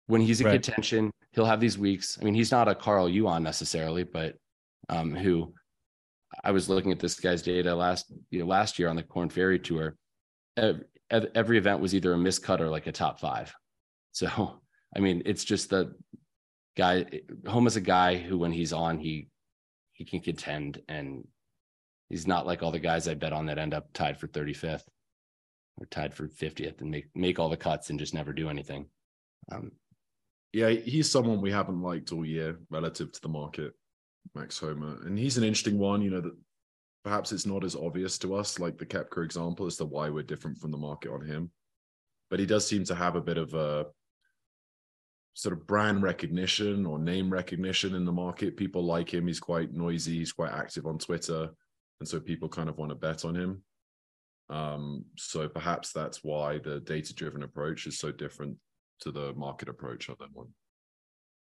When 0.07 0.21
he's 0.21 0.41
in 0.41 0.47
Right. 0.47 0.63
contention, 0.63 1.11
he'll 1.33 1.45
have 1.47 1.61
these 1.61 1.79
weeks. 1.79 2.19
I 2.21 2.25
mean, 2.25 2.35
he's 2.35 2.51
not 2.51 2.69
a 2.69 2.75
Carl 2.75 3.09
Yuan 3.09 3.43
necessarily, 3.43 4.03
but 4.05 4.37
um, 4.89 5.15
who 5.15 5.55
I 6.45 6.51
was 6.51 6.69
looking 6.69 6.93
at 6.93 6.99
this 7.01 7.19
guy's 7.19 7.43
data 7.43 7.75
last 7.75 8.13
you 8.31 8.41
know 8.41 8.47
last 8.47 8.79
year 8.79 8.89
on 8.89 8.97
the 8.97 9.03
Korn 9.03 9.31
Ferry 9.31 9.59
Tour. 9.59 9.97
Ev- 10.57 10.83
Every 11.11 11.59
event 11.59 11.81
was 11.81 11.95
either 11.95 12.13
a 12.13 12.17
miscut 12.17 12.61
or 12.61 12.69
like 12.69 12.87
a 12.87 12.93
top 12.93 13.21
five. 13.21 13.55
So 14.13 14.61
I 14.97 14.99
mean, 14.99 15.23
it's 15.25 15.45
just 15.45 15.71
the 15.71 15.95
guy. 16.77 17.07
Homa 17.47 17.69
is 17.69 17.77
a 17.77 17.81
guy 17.81 18.17
who, 18.17 18.39
when 18.39 18.53
he's 18.53 18.73
on, 18.73 18.99
he 18.99 19.29
he 19.93 20.05
can 20.05 20.21
contend 20.21 20.83
and 20.89 21.27
he's 22.09 22.27
not 22.27 22.47
like 22.47 22.63
all 22.63 22.73
the 22.73 22.79
guys 22.79 23.07
I 23.07 23.15
bet 23.15 23.33
on 23.33 23.47
that 23.47 23.59
end 23.59 23.75
up 23.75 23.93
tied 23.93 24.19
for 24.19 24.29
35th 24.29 24.85
or 25.77 25.87
tied 25.87 26.15
for 26.15 26.27
50th 26.27 26.81
and 26.81 26.91
make 26.91 27.07
make 27.15 27.39
all 27.39 27.49
the 27.49 27.57
cuts 27.57 27.91
and 27.91 27.99
just 27.99 28.15
never 28.15 28.33
do 28.33 28.49
anything. 28.49 28.87
Um, 29.53 29.73
Yeah, 30.53 30.71
he's 30.71 31.11
someone 31.11 31.41
we 31.41 31.53
haven't 31.53 31.83
liked 31.83 32.13
all 32.13 32.25
year 32.25 32.59
relative 32.71 33.13
to 33.13 33.21
the 33.21 33.29
market, 33.29 33.75
Max 34.35 34.59
Homa. 34.59 34.99
And 35.05 35.19
he's 35.19 35.39
an 35.39 35.45
interesting 35.45 35.79
one, 35.79 36.03
you 36.03 36.11
know, 36.11 36.21
that 36.21 36.37
perhaps 37.05 37.33
it's 37.33 37.47
not 37.47 37.65
as 37.65 37.77
obvious 37.77 38.19
to 38.19 38.35
us, 38.35 38.59
like 38.59 38.79
the 38.79 38.87
Koepka 38.87 39.25
example, 39.25 39.67
as 39.67 39.77
to 39.77 39.85
why 39.85 40.11
we're 40.11 40.23
different 40.23 40.59
from 40.59 40.71
the 40.71 40.79
market 40.79 41.13
on 41.13 41.25
him. 41.25 41.51
But 42.29 42.41
he 42.41 42.47
does 42.47 42.67
seem 42.67 42.85
to 42.85 42.95
have 42.95 43.17
a 43.17 43.21
bit 43.21 43.39
of 43.39 43.55
a 43.55 43.87
sort 45.35 45.53
of 45.53 45.67
brand 45.67 46.03
recognition 46.03 46.85
or 46.85 46.99
name 46.99 47.31
recognition 47.33 47.95
in 47.95 48.05
the 48.05 48.13
market. 48.13 48.57
People 48.57 48.85
like 48.85 49.13
him. 49.13 49.27
He's 49.27 49.41
quite 49.41 49.73
noisy, 49.73 50.19
he's 50.19 50.33
quite 50.33 50.53
active 50.53 50.87
on 50.87 50.99
Twitter. 50.99 51.49
And 52.01 52.09
so 52.09 52.21
people 52.21 52.49
kind 52.49 52.69
of 52.69 52.79
want 52.79 52.91
to 52.91 52.95
bet 52.95 53.25
on 53.25 53.35
him. 53.35 53.63
Um, 54.49 55.05
so 55.17 55.49
perhaps 55.49 55.93
that's 55.93 56.25
why 56.25 56.59
the 56.59 56.81
data 56.81 57.15
driven 57.15 57.43
approach 57.43 57.87
is 57.87 57.99
so 57.99 58.11
different 58.11 58.57
to 59.01 59.13
the 59.13 59.33
market 59.35 59.69
approach 59.69 60.09
on 60.09 60.17
that 60.19 60.33
one. 60.33 60.49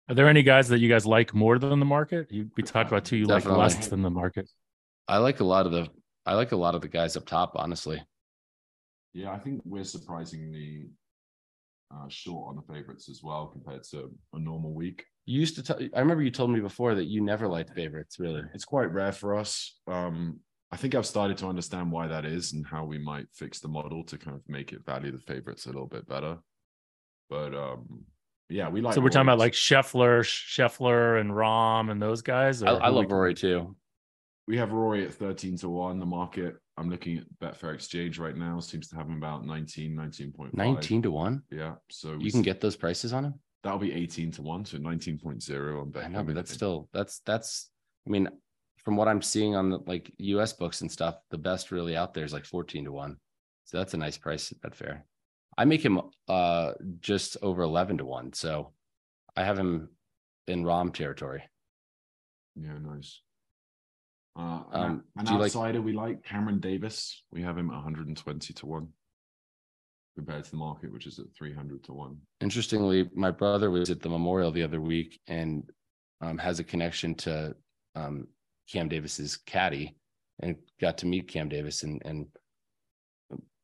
Are 0.09 0.15
there 0.15 0.29
any 0.29 0.43
guys 0.43 0.69
that 0.69 0.81
you 0.81 0.89
guys 0.89 1.07
like 1.07 1.35
more 1.35 1.59
than 1.59 1.79
the 1.79 1.87
market? 1.87 2.31
You, 2.31 2.51
we 2.57 2.63
talked 2.63 2.91
about 2.91 3.05
two 3.05 3.17
you 3.17 3.27
like 3.27 3.47
less 3.47 3.89
than 3.89 4.03
the 4.03 4.11
market. 4.11 4.49
I 5.09 5.19
like 5.19 5.41
a 5.41 5.45
lot 5.45 5.67
of 5.67 5.73
the 5.73 5.89
I 6.27 6.35
like 6.35 6.53
a 6.53 6.57
lot 6.57 6.75
of 6.75 6.81
the 6.81 6.89
guys 6.89 7.17
up 7.17 7.27
top, 7.27 7.53
honestly. 7.57 8.03
Yeah, 9.13 9.33
I 9.33 9.39
think 9.39 9.61
we're 9.65 9.85
surprisingly 9.85 10.87
uh, 11.95 12.09
short 12.09 12.49
on 12.49 12.57
the 12.57 12.73
favorites 12.75 13.09
as 13.09 13.21
well 13.23 13.47
compared 13.47 13.85
to 13.85 14.11
a 14.33 14.39
normal 14.39 14.73
week. 14.73 15.05
You 15.27 15.39
used 15.41 15.57
to 15.57 15.63
tell 15.63 15.79
I 15.95 16.01
remember 16.01 16.23
you 16.23 16.31
told 16.31 16.51
me 16.51 16.61
before 16.61 16.95
that 16.95 17.05
you 17.05 17.21
never 17.23 17.47
liked 17.47 17.75
favorites, 17.75 18.19
really. 18.19 18.43
It's 18.55 18.65
quite 18.65 18.93
rare 18.93 19.13
for 19.13 19.37
us. 19.37 19.79
Um, 19.87 20.41
I 20.73 20.77
think 20.77 20.95
I've 20.95 21.07
started 21.07 21.37
to 21.39 21.47
understand 21.47 21.93
why 21.93 22.09
that 22.09 22.25
is 22.25 22.53
and 22.53 22.67
how 22.67 22.85
we 22.85 22.99
might 22.99 23.27
fix 23.33 23.61
the 23.61 23.69
model 23.69 24.03
to 24.05 24.19
kind 24.19 24.35
of 24.37 24.43
make 24.49 24.73
it 24.73 24.85
value 24.85 25.13
the 25.13 25.21
favorites 25.21 25.67
a 25.67 25.69
little 25.69 25.87
bit 25.87 26.09
better. 26.09 26.39
But 27.31 27.55
um, 27.55 28.05
yeah, 28.49 28.69
we 28.69 28.81
like. 28.81 28.95
so 28.95 29.01
we're 29.01 29.11
talking 29.11 29.29
about 29.29 29.39
like 29.39 29.53
Scheffler, 29.53 30.21
Scheffler 30.21 31.21
and 31.21 31.31
Rahm 31.31 31.91
and 31.91 32.03
those 32.03 32.23
guys. 32.23 32.63
I, 32.63 32.71
I 32.73 32.89
love 32.89 33.07
we- 33.07 33.13
Rory 33.15 33.35
too. 33.35 33.77
We 34.47 34.57
have 34.59 34.73
Rory 34.73 35.05
at 35.07 35.15
13 35.15 35.57
to 35.59 35.69
1. 35.69 35.99
The 35.99 36.07
market, 36.07 36.57
I'm 36.77 36.91
looking 36.91 37.19
at 37.19 37.25
Betfair 37.41 37.75
Exchange 37.75 38.19
right 38.19 38.37
now, 38.37 38.61
seems 38.61 38.89
to 38.89 38.97
have 38.97 39.07
him 39.07 39.17
about 39.17 39.47
19, 39.47 39.95
19.5. 39.95 40.55
19 40.55 41.03
to 41.03 41.11
1. 41.11 41.43
Yeah. 41.51 41.75
So 41.91 42.17
You 42.21 42.31
can 42.31 42.43
get 42.43 42.61
those 42.61 42.77
prices 42.77 43.13
on 43.13 43.25
him? 43.25 43.35
that'll 43.63 43.79
be 43.79 43.95
18 43.95 44.31
to 44.33 44.43
1. 44.43 44.67
So 44.67 44.77
19.0 44.79 45.81
on 45.81 45.91
Betfair. 45.91 46.05
I 46.05 46.09
know, 46.09 46.23
but 46.23 46.35
that's 46.35 46.53
still 46.53 46.89
that's 46.93 47.21
that's 47.25 47.71
I 48.07 48.11
mean, 48.11 48.29
from 48.85 48.97
what 48.97 49.09
I'm 49.09 49.23
seeing 49.23 49.57
on 49.57 49.71
the 49.71 49.79
like 49.87 50.13
US 50.19 50.53
books 50.53 50.83
and 50.83 50.93
stuff, 50.93 51.17
the 51.31 51.39
best 51.39 51.71
really 51.73 51.97
out 51.97 52.13
there 52.13 52.25
is 52.25 52.33
like 52.35 52.45
14 52.45 52.85
to 52.85 52.93
1. 52.93 53.17
So 53.65 53.79
that's 53.79 53.95
a 53.95 53.97
nice 53.97 54.19
price 54.19 54.53
at 54.53 54.61
Betfair. 54.61 55.01
I 55.57 55.65
make 55.65 55.83
him 55.83 55.99
uh 56.29 56.73
just 57.01 57.39
over 57.41 57.63
11 57.63 57.99
to 57.99 58.05
1. 58.05 58.35
So 58.35 58.75
I 59.35 59.45
have 59.45 59.59
him 59.59 59.89
in 60.47 60.63
Rahm 60.65 60.93
territory. 60.93 61.43
Yeah, 62.57 62.77
nice. 62.83 63.23
Uh, 64.37 64.63
Um, 64.73 65.05
an 65.17 65.27
you 65.27 65.33
like- 65.35 65.43
outsider 65.47 65.81
we 65.81 65.93
like 65.93 66.25
Cameron 66.25 66.59
Davis. 66.61 67.23
We 67.31 67.43
have 67.43 67.57
him 67.57 67.71
at 67.71 67.75
120 67.77 68.53
to 68.55 68.67
1 68.67 68.89
compared 70.17 70.45
to 70.45 70.51
the 70.51 70.57
market, 70.57 70.93
which 70.93 71.07
is 71.07 71.19
at 71.19 71.33
300 71.37 71.85
to 71.85 71.93
1. 71.93 72.21
Interestingly, 72.41 73.09
my 73.15 73.31
brother 73.31 73.71
was 73.71 73.91
at 73.91 74.01
the 74.01 74.09
memorial 74.09 74.51
the 74.51 74.63
other 74.63 74.81
week 74.81 75.21
and 75.27 75.71
um, 76.21 76.39
has 76.39 76.59
a 76.59 76.65
connection 76.65 77.15
to 77.17 77.55
um, 77.95 78.27
Cam 78.71 78.89
Davis's 78.89 79.37
caddy 79.37 79.97
and 80.41 80.57
got 80.81 80.99
to 80.99 81.07
meet 81.07 81.29
Cam 81.29 81.49
Davis 81.49 81.83
and 81.85 82.03
and 82.05 82.27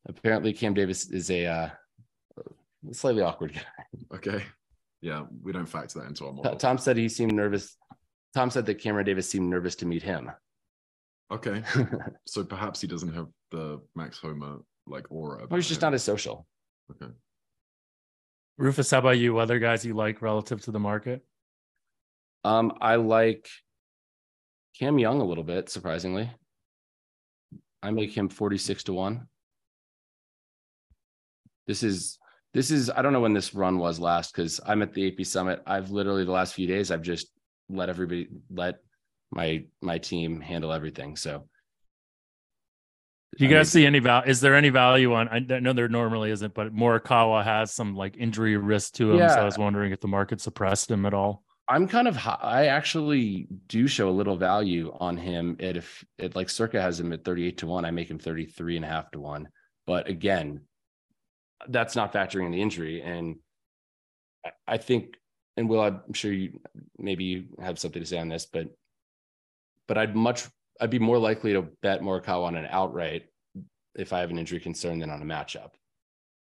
apparently 0.07 0.53
Cam 0.53 0.73
Davis 0.73 1.09
is 1.09 1.29
a 1.29 1.45
uh, 1.45 1.69
slightly 2.91 3.21
awkward 3.21 3.53
guy. 3.53 4.15
Okay. 4.15 4.43
Yeah, 5.01 5.25
we 5.41 5.51
don't 5.51 5.65
factor 5.65 5.99
that 5.99 6.07
into 6.07 6.27
our 6.27 6.33
model. 6.33 6.55
Tom 6.55 6.77
said 6.77 6.95
he 6.95 7.09
seemed 7.09 7.33
nervous. 7.33 7.75
Tom 8.33 8.49
said 8.51 8.65
that 8.67 8.75
Cameron 8.75 9.05
Davis 9.05 9.29
seemed 9.29 9.49
nervous 9.49 9.75
to 9.77 9.85
meet 9.85 10.03
him. 10.03 10.31
Okay. 11.31 11.63
So 12.25 12.43
perhaps 12.43 12.79
he 12.79 12.87
doesn't 12.87 13.13
have 13.13 13.27
the 13.51 13.81
Max 13.95 14.19
Homa 14.19 14.59
like 14.87 15.11
aura. 15.11 15.37
Well, 15.37 15.45
about 15.45 15.55
he's 15.57 15.67
just 15.67 15.81
him. 15.81 15.87
not 15.87 15.93
as 15.95 16.03
social. 16.03 16.45
Okay. 16.91 17.11
Rufus, 18.57 18.91
how 18.91 18.99
about 18.99 19.17
you? 19.17 19.37
Other 19.37 19.59
guys 19.59 19.85
you 19.85 19.93
like 19.93 20.21
relative 20.21 20.61
to 20.63 20.71
the 20.71 20.79
market? 20.79 21.25
Um, 22.43 22.73
I 22.79 22.95
like 22.95 23.49
Cam 24.79 24.99
Young 24.99 25.19
a 25.19 25.25
little 25.25 25.43
bit, 25.43 25.69
surprisingly. 25.69 26.29
I 27.83 27.91
make 27.91 28.15
him 28.15 28.29
46 28.29 28.83
to 28.83 28.93
1. 28.93 29.27
This 31.67 31.83
is 31.83 32.17
this 32.53 32.69
is 32.71 32.89
I 32.89 33.01
don't 33.01 33.13
know 33.13 33.21
when 33.21 33.33
this 33.33 33.53
run 33.53 33.77
was 33.77 33.99
last 33.99 34.33
because 34.35 34.59
I'm 34.65 34.81
at 34.81 34.93
the 34.93 35.07
AP 35.07 35.25
Summit. 35.25 35.61
I've 35.65 35.89
literally 35.91 36.25
the 36.25 36.31
last 36.31 36.53
few 36.53 36.67
days 36.67 36.91
I've 36.91 37.01
just 37.01 37.27
let 37.69 37.89
everybody 37.89 38.27
let 38.49 38.75
my 39.31 39.65
my 39.81 39.97
team 39.97 40.41
handle 40.41 40.71
everything. 40.71 41.15
So 41.15 41.47
you 43.37 43.47
I 43.47 43.51
guys 43.51 43.73
mean, 43.73 43.81
see 43.81 43.85
any 43.85 43.99
value? 43.99 44.29
Is 44.29 44.41
there 44.41 44.55
any 44.55 44.69
value 44.69 45.13
on? 45.13 45.29
I 45.29 45.39
know 45.39 45.73
there 45.73 45.87
normally 45.87 46.31
isn't, 46.31 46.53
but 46.53 46.75
Morikawa 46.75 47.43
has 47.43 47.73
some 47.73 47.95
like 47.95 48.17
injury 48.17 48.57
risk 48.57 48.93
to 48.95 49.13
him. 49.13 49.29
So 49.29 49.35
I 49.35 49.45
was 49.45 49.57
wondering 49.57 49.93
if 49.93 50.01
the 50.01 50.09
market 50.09 50.41
suppressed 50.41 50.91
him 50.91 51.05
at 51.05 51.13
all. 51.13 51.43
I'm 51.69 51.87
kind 51.87 52.09
of 52.09 52.17
I 52.25 52.65
actually 52.65 53.47
do 53.67 53.87
show 53.87 54.09
a 54.09 54.11
little 54.11 54.35
value 54.35 54.93
on 54.99 55.15
him 55.15 55.55
at 55.61 55.77
if 55.77 56.03
it 56.17 56.35
like 56.35 56.49
Circa 56.49 56.81
has 56.81 56.99
him 56.99 57.13
at 57.13 57.23
38 57.23 57.59
to 57.59 57.67
1, 57.67 57.85
I 57.85 57.91
make 57.91 58.11
him 58.11 58.19
33 58.19 58.75
and 58.75 58.85
a 58.85 58.89
half 58.89 59.09
to 59.11 59.21
1. 59.21 59.47
But 59.87 60.09
again, 60.09 60.61
that's 61.69 61.95
not 61.95 62.11
factoring 62.11 62.47
in 62.47 62.51
the 62.51 62.61
injury. 62.61 63.01
And 63.01 63.37
I 64.67 64.77
think, 64.77 65.15
and 65.55 65.69
Will, 65.69 65.81
I'm 65.81 66.13
sure 66.13 66.33
you 66.33 66.59
maybe 66.97 67.23
you 67.23 67.45
have 67.61 67.79
something 67.79 68.01
to 68.01 68.07
say 68.07 68.17
on 68.17 68.27
this, 68.27 68.45
but 68.45 68.67
but 69.91 69.97
I'd 69.97 70.15
much 70.15 70.47
I'd 70.79 70.89
be 70.89 70.99
more 70.99 71.17
likely 71.17 71.51
to 71.51 71.63
bet 71.81 71.99
Morikawa 71.99 72.45
on 72.45 72.55
an 72.55 72.65
outright 72.69 73.23
if 73.93 74.13
I 74.13 74.21
have 74.21 74.29
an 74.29 74.39
injury 74.39 74.61
concern 74.61 74.99
than 74.99 75.09
on 75.09 75.21
a 75.21 75.25
matchup 75.25 75.71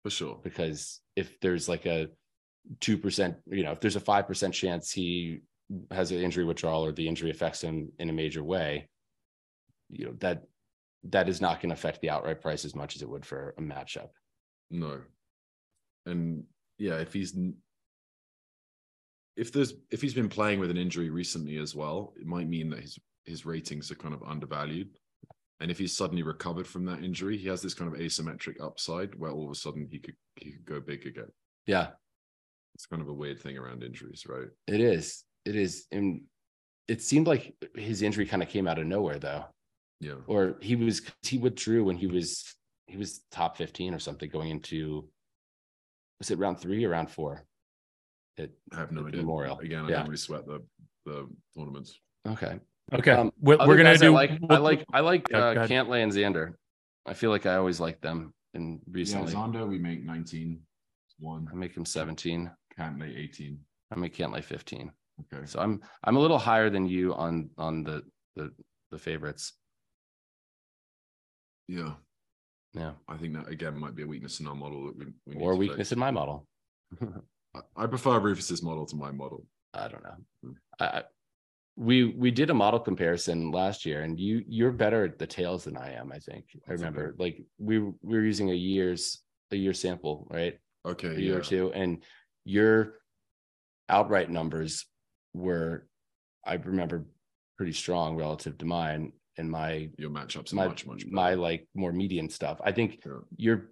For 0.03 0.11
sure. 0.11 0.41
because 0.43 1.01
if 1.15 1.39
there's 1.39 1.69
like 1.69 1.87
a 1.87 2.09
two 2.81 2.99
percent, 2.99 3.37
you 3.49 3.63
know, 3.63 3.71
if 3.71 3.79
there's 3.79 3.95
a 3.95 4.01
five 4.01 4.27
percent 4.27 4.53
chance 4.53 4.91
he 4.91 5.43
has 5.93 6.11
an 6.11 6.19
injury 6.19 6.43
withdrawal 6.45 6.85
or 6.85 6.91
the 6.91 7.07
injury 7.07 7.31
affects 7.31 7.63
him 7.63 7.93
in 8.01 8.11
a 8.11 8.13
major 8.13 8.43
way, 8.43 8.89
you 9.91 10.07
know, 10.07 10.15
that 10.19 10.43
that 11.11 11.29
is 11.29 11.41
not 11.41 11.61
going 11.61 11.71
to 11.71 11.75
affect 11.75 12.01
the 12.01 12.11
outright 12.11 12.41
price 12.41 12.65
as 12.65 12.75
much 12.75 12.97
as 12.97 13.03
it 13.03 13.09
would 13.09 13.25
for 13.25 13.55
a 13.59 13.63
matchup. 13.63 14.09
No. 14.73 15.03
And 16.05 16.43
yeah, 16.79 16.97
if 16.97 17.13
he's 17.13 17.33
if 19.37 19.53
there's 19.53 19.75
if 19.93 20.03
he's 20.03 20.15
been 20.15 20.29
playing 20.29 20.59
with 20.59 20.73
an 20.73 20.77
injury 20.77 21.11
recently 21.11 21.59
as 21.59 21.77
well, 21.77 22.13
it 22.21 22.27
might 22.27 22.49
mean 22.49 22.71
that 22.71 22.81
his 22.81 22.99
his 23.27 23.45
ratings 23.45 23.91
are 23.91 23.95
kind 23.97 24.15
of 24.15 24.23
undervalued. 24.23 24.89
And 25.61 25.71
if 25.71 25.79
he's 25.79 25.97
suddenly 25.97 26.23
recovered 26.23 26.67
from 26.67 26.85
that 26.87 27.03
injury, 27.03 27.37
he 27.37 27.49
has 27.49 27.63
this 27.63 27.75
kind 27.75 27.93
of 27.93 27.99
asymmetric 27.99 28.61
upside 28.61 29.15
where 29.15 29.31
all 29.31 29.45
of 29.47 29.51
a 29.51 29.55
sudden 29.55 29.89
he 29.91 29.99
could 29.99 30.15
he 30.41 30.53
could 30.53 30.65
go 30.65 30.81
big 30.81 31.07
again. 31.07 31.29
Yeah, 31.67 31.89
It's 32.75 32.87
kind 32.87 33.03
of 33.03 33.09
a 33.09 33.13
weird 33.13 33.41
thing 33.41 33.57
around 33.59 33.83
injuries, 33.83 34.25
right? 34.29 34.49
it 34.67 34.81
is. 34.81 35.25
It 35.45 35.57
is. 35.57 35.87
And 35.93 36.23
it 36.89 37.03
seemed 37.03 37.27
like 37.27 37.55
his 37.75 38.03
injury 38.03 38.27
kind 38.27 38.43
of 38.43 38.49
came 38.49 38.69
out 38.69 38.79
of 38.79 38.87
nowhere 38.87 39.19
though. 39.19 39.45
Yeah. 40.01 40.17
Or 40.27 40.57
he 40.61 40.77
was 40.77 41.01
he 41.23 41.39
withdrew 41.39 41.85
when 41.85 41.97
he 41.97 42.07
was 42.07 42.55
he 42.87 42.97
was 42.99 43.23
top 43.33 43.57
15 43.57 43.95
or 43.95 43.99
something 43.99 44.29
going 44.29 44.51
into 44.51 45.09
was 46.21 46.31
it 46.31 46.39
round 46.39 46.61
three 46.61 46.85
or 46.85 46.91
round 46.91 47.11
four? 47.11 47.45
It 48.37 48.53
I 48.73 48.77
have 48.77 48.93
no 48.93 49.07
idea. 49.07 49.23
Memorial. 49.23 49.59
Again, 49.59 49.87
I 49.87 49.89
Yeah. 49.89 49.97
don't 49.97 50.05
really 50.09 50.17
sweat 50.19 50.47
the 50.47 50.61
the 51.07 51.27
tournaments. 51.57 51.99
okay. 52.29 52.61
Okay, 52.93 53.11
Um, 53.11 53.33
we're, 53.41 53.59
we're 53.67 53.77
gonna 53.77 53.99
do. 53.99 54.15
I 54.15 54.27
like 54.27 54.39
I 54.49 54.57
like 54.59 54.85
I 54.93 55.01
like 55.01 55.29
Yeah, 55.31 55.39
uh, 55.39 55.55
go. 55.55 55.67
Cantlay 55.67 56.03
and 56.05 56.13
Xander. 56.13 56.53
I 57.05 57.15
feel 57.15 57.31
like 57.31 57.45
I 57.47 57.57
always 57.57 57.81
like 57.81 58.01
them 58.01 58.33
and 58.55 58.81
recently. 58.91 59.33
Yeah, 59.33 59.39
Xander, 59.39 59.67
we 59.69 59.79
make 59.79 60.05
19, 60.05 60.61
one, 61.19 61.49
I 61.51 61.55
make 61.57 61.77
him 61.77 61.85
17. 61.85 62.51
Cantlay 62.79 63.17
18. 63.19 63.59
I 63.91 63.97
make 63.97 64.15
Cantlay 64.15 64.43
15. 64.45 64.93
Okay. 65.33 65.47
So 65.47 65.59
I'm 65.61 65.81
I'm 66.05 66.17
a 66.17 66.21
little 66.21 66.39
higher 66.39 66.71
than 66.71 66.87
you 66.87 67.13
on 67.15 67.51
on 67.59 67.83
the 67.83 68.03
the 68.37 68.53
the 68.93 68.99
favorites. 68.99 69.55
Yeah. 71.69 71.95
Yeah. 72.73 72.93
I 73.09 73.17
think 73.17 73.35
that 73.35 73.49
again 73.49 73.79
might 73.79 73.97
be 73.97 74.03
a 74.03 74.07
weakness 74.07 74.39
in 74.41 74.47
our 74.47 74.55
model 74.55 74.87
that 74.87 74.97
we, 74.99 75.07
we 75.27 75.35
need 75.35 75.43
Or 75.43 75.53
to 75.53 75.57
weakness 75.59 75.89
fix. 75.89 75.93
in 75.93 75.99
my 75.99 76.11
model. 76.13 76.47
I- 77.03 77.61
I 77.75 77.87
prefer 77.87 78.19
Rufus's 78.21 78.63
model 78.63 78.85
to 78.87 78.97
my 78.97 79.11
model. 79.11 79.47
I 79.73 79.89
don't 79.89 80.05
know. 80.05 80.55
I, 80.79 80.85
I 80.85 81.03
we 81.77 82.05
we 82.05 82.31
did 82.31 82.49
a 82.51 82.55
model 82.55 82.81
comparison 82.81 83.51
last 83.51 83.85
year 83.85 84.01
and 84.03 84.19
you 84.19 84.43
you're 84.49 84.73
better 84.73 85.05
at 85.05 85.19
the 85.19 85.27
tails 85.27 85.65
than 85.65 85.77
I 85.77 85.93
am, 85.93 86.11
I 86.11 86.19
think. 86.19 86.47
I 86.69 86.73
remember 86.73 87.09
okay. 87.09 87.17
like 87.19 87.43
we 87.59 87.79
we 87.79 87.93
were 88.03 88.25
using 88.25 88.51
a 88.51 88.55
year's 88.55 89.23
a 89.53 89.57
year 89.57 89.75
sample, 89.75 90.27
right? 90.31 90.59
Okay. 90.87 91.09
a 91.09 91.19
year 91.19 91.33
yeah. 91.35 91.39
or 91.39 91.43
two, 91.43 91.73
and 91.75 92.03
your 92.45 92.95
outright 93.89 94.31
numbers 94.31 94.87
were, 95.35 95.87
I 96.45 96.55
remember, 96.55 97.07
pretty 97.57 97.73
strong 97.73 98.17
relative 98.17 98.57
to 98.59 98.65
mine. 98.65 99.13
And 99.39 99.51
my 99.51 99.91
Your 99.99 100.11
matchups 100.11 100.53
are 100.53 100.57
my 100.57 100.69
much, 100.69 100.87
much 100.87 101.01
better. 101.05 101.15
my 101.15 101.35
like 101.35 101.69
more 101.75 101.93
median 101.93 102.31
stuff. 102.31 102.59
I 102.65 102.73
think 102.73 103.03
Yeah. 103.05 103.19
your 103.37 103.71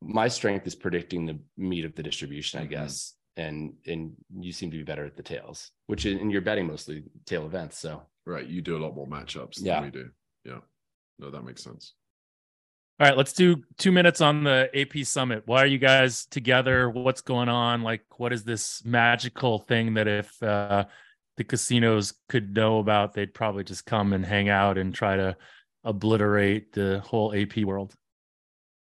my 0.00 0.28
strength 0.28 0.66
is 0.66 0.74
predicting 0.74 1.26
the 1.26 1.38
meat 1.58 1.84
of 1.84 1.94
the 1.94 2.02
distribution, 2.02 2.60
I 2.60 2.66
Mhm. 2.66 2.70
guess. 2.70 3.14
And 3.40 3.74
and 3.86 4.12
you 4.46 4.52
seem 4.52 4.70
to 4.70 4.76
be 4.76 4.82
better 4.90 5.04
at 5.06 5.16
the 5.16 5.22
tails, 5.22 5.70
which 5.86 6.04
in, 6.06 6.18
and 6.18 6.30
you're 6.32 6.42
betting 6.50 6.66
mostly 6.66 7.04
tail 7.26 7.44
events. 7.46 7.78
So 7.78 8.02
Right. 8.26 8.46
You 8.46 8.60
do 8.60 8.76
a 8.76 8.82
lot 8.84 8.94
more 8.94 9.08
matchups 9.08 9.56
than 9.56 9.66
Yeah. 9.66 9.82
we 9.82 9.90
do. 9.90 10.10
Yeah. 10.44 10.60
No, 11.18 11.30
that 11.30 11.42
makes 11.42 11.62
sense. 11.64 11.94
All 12.98 13.06
right, 13.06 13.16
let's 13.16 13.32
do 13.32 13.62
two 13.78 13.92
minutes 13.92 14.20
on 14.20 14.44
the 14.44 14.68
AP 14.74 15.04
Summit. 15.04 15.42
Why 15.46 15.62
are 15.62 15.66
you 15.74 15.78
guys 15.78 16.26
together? 16.26 16.90
What's 16.90 17.22
going 17.22 17.48
on? 17.48 17.82
Like, 17.82 18.04
what 18.18 18.32
is 18.32 18.44
this 18.44 18.84
magical 18.84 19.58
thing 19.58 19.94
that 19.94 20.06
if 20.06 20.42
uh, 20.42 20.84
the 21.38 21.44
casinos 21.44 22.12
could 22.28 22.54
know 22.54 22.78
about, 22.78 23.14
they'd 23.14 23.32
probably 23.32 23.64
just 23.64 23.86
come 23.86 24.12
and 24.12 24.24
hang 24.24 24.50
out 24.50 24.76
and 24.76 24.94
try 24.94 25.16
to 25.16 25.34
obliterate 25.82 26.72
the 26.74 27.00
whole 27.00 27.34
AP 27.34 27.64
world? 27.64 27.94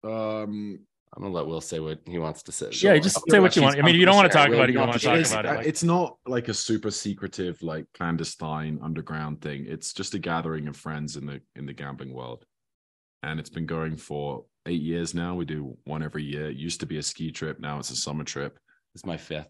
Um 0.04 0.86
I'm 1.16 1.22
gonna 1.22 1.34
let 1.34 1.46
Will 1.46 1.62
say 1.62 1.80
what 1.80 1.98
he 2.06 2.18
wants 2.18 2.42
to 2.42 2.52
say. 2.52 2.68
Yeah, 2.72 2.98
just 2.98 3.18
say 3.30 3.40
what 3.40 3.56
you 3.56 3.62
want. 3.62 3.78
I 3.78 3.82
mean, 3.82 3.94
you 3.96 4.04
don't 4.04 4.16
want 4.16 4.30
to 4.30 4.36
talk 4.36 4.48
about 4.48 4.68
it. 4.68 4.74
You 4.74 4.74
you 4.74 4.78
don't 4.80 4.88
want 4.88 5.00
to 5.00 5.06
to 5.08 5.16
talk 5.16 5.26
say 5.26 5.34
about 5.34 5.44
it. 5.46 5.48
uh, 5.48 5.54
Like, 5.56 5.66
it's 5.66 5.82
not 5.82 6.18
like 6.26 6.48
a 6.48 6.54
super 6.54 6.90
secretive, 6.90 7.62
like 7.62 7.86
clandestine 7.94 8.78
underground 8.82 9.40
thing. 9.40 9.64
It's 9.66 9.94
just 9.94 10.14
a 10.14 10.18
gathering 10.18 10.68
of 10.68 10.76
friends 10.76 11.16
in 11.16 11.24
the 11.24 11.40
in 11.54 11.64
the 11.64 11.72
gambling 11.72 12.12
world. 12.12 12.44
And 13.22 13.40
it's 13.40 13.48
been 13.50 13.64
going 13.66 13.96
for 13.96 14.44
eight 14.66 14.82
years 14.82 15.14
now. 15.14 15.34
We 15.34 15.46
do 15.46 15.76
one 15.84 16.02
every 16.02 16.22
year. 16.22 16.50
It 16.50 16.56
used 16.56 16.80
to 16.80 16.86
be 16.86 16.98
a 16.98 17.02
ski 17.02 17.32
trip, 17.32 17.58
now 17.60 17.78
it's 17.78 17.90
a 17.90 17.96
summer 17.96 18.24
trip. 18.24 18.58
It's 18.94 19.06
my 19.06 19.16
fifth. 19.16 19.48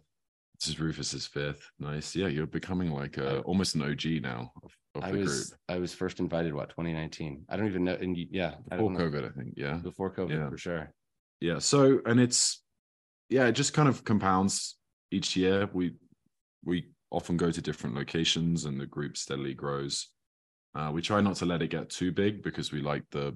This 0.61 0.69
is 0.69 0.81
Rufus's 0.81 1.27
fifth. 1.27 1.69
Nice. 1.81 2.15
Yeah, 2.17 2.29
you're 2.29 2.47
becoming 2.47 2.91
like 2.93 3.19
a, 3.19 3.41
almost 3.41 3.75
an 3.75 3.83
OG 3.83 4.23
now 4.23 4.53
of, 4.63 4.71
of 4.95 5.05
I 5.05 5.11
the 5.13 5.19
was 5.19 5.49
group. 5.51 5.61
I 5.69 5.79
was 5.79 5.93
first 5.93 6.21
invited 6.21 6.55
what 6.55 6.71
2019. 6.71 7.45
I 7.51 7.57
don't 7.57 7.67
even 7.67 7.85
know. 7.85 7.99
And 8.01 8.17
yeah, 8.17 8.55
I 8.71 8.77
Before 8.77 8.89
don't 8.91 8.99
know. 8.99 9.11
COVID, 9.11 9.25
I 9.31 9.33
think. 9.37 9.55
Yeah. 9.57 9.75
before 9.75 10.15
COVID 10.15 10.31
Yeah. 10.31 10.49
for 10.49 10.57
sure. 10.57 10.93
Yeah 11.41 11.59
so 11.59 12.01
and 12.07 12.21
it's 12.21 12.63
yeah 13.29 13.47
it 13.47 13.53
just 13.53 13.75
kind 13.75 13.89
of 13.89 14.05
compounds 14.05 14.77
each 15.11 15.37
year. 15.37 15.69
We 15.73 15.95
we 16.65 16.89
often 17.11 17.37
go 17.37 17.51
to 17.51 17.63
different 17.63 17.97
locations 17.97 18.65
and 18.65 18.81
the 18.81 18.87
group 18.87 19.17
steadily 19.17 19.55
grows. 19.55 20.09
Uh, 20.75 20.91
we 20.93 21.01
try 21.01 21.21
not 21.21 21.37
to 21.37 21.47
let 21.47 21.63
it 21.63 21.71
get 21.71 21.89
too 21.89 22.13
big 22.13 22.43
because 22.43 22.73
we 22.73 22.81
like 22.81 23.05
the 23.11 23.35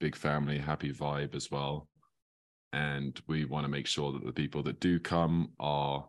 big 0.00 0.16
family 0.16 0.58
happy 0.58 0.92
vibe 0.92 1.34
as 1.34 1.50
well. 1.50 1.88
And 2.72 3.20
we 3.26 3.44
want 3.44 3.64
to 3.64 3.68
make 3.68 3.86
sure 3.86 4.12
that 4.12 4.24
the 4.24 4.32
people 4.32 4.62
that 4.64 4.80
do 4.80 4.98
come 5.00 5.52
are 5.58 6.08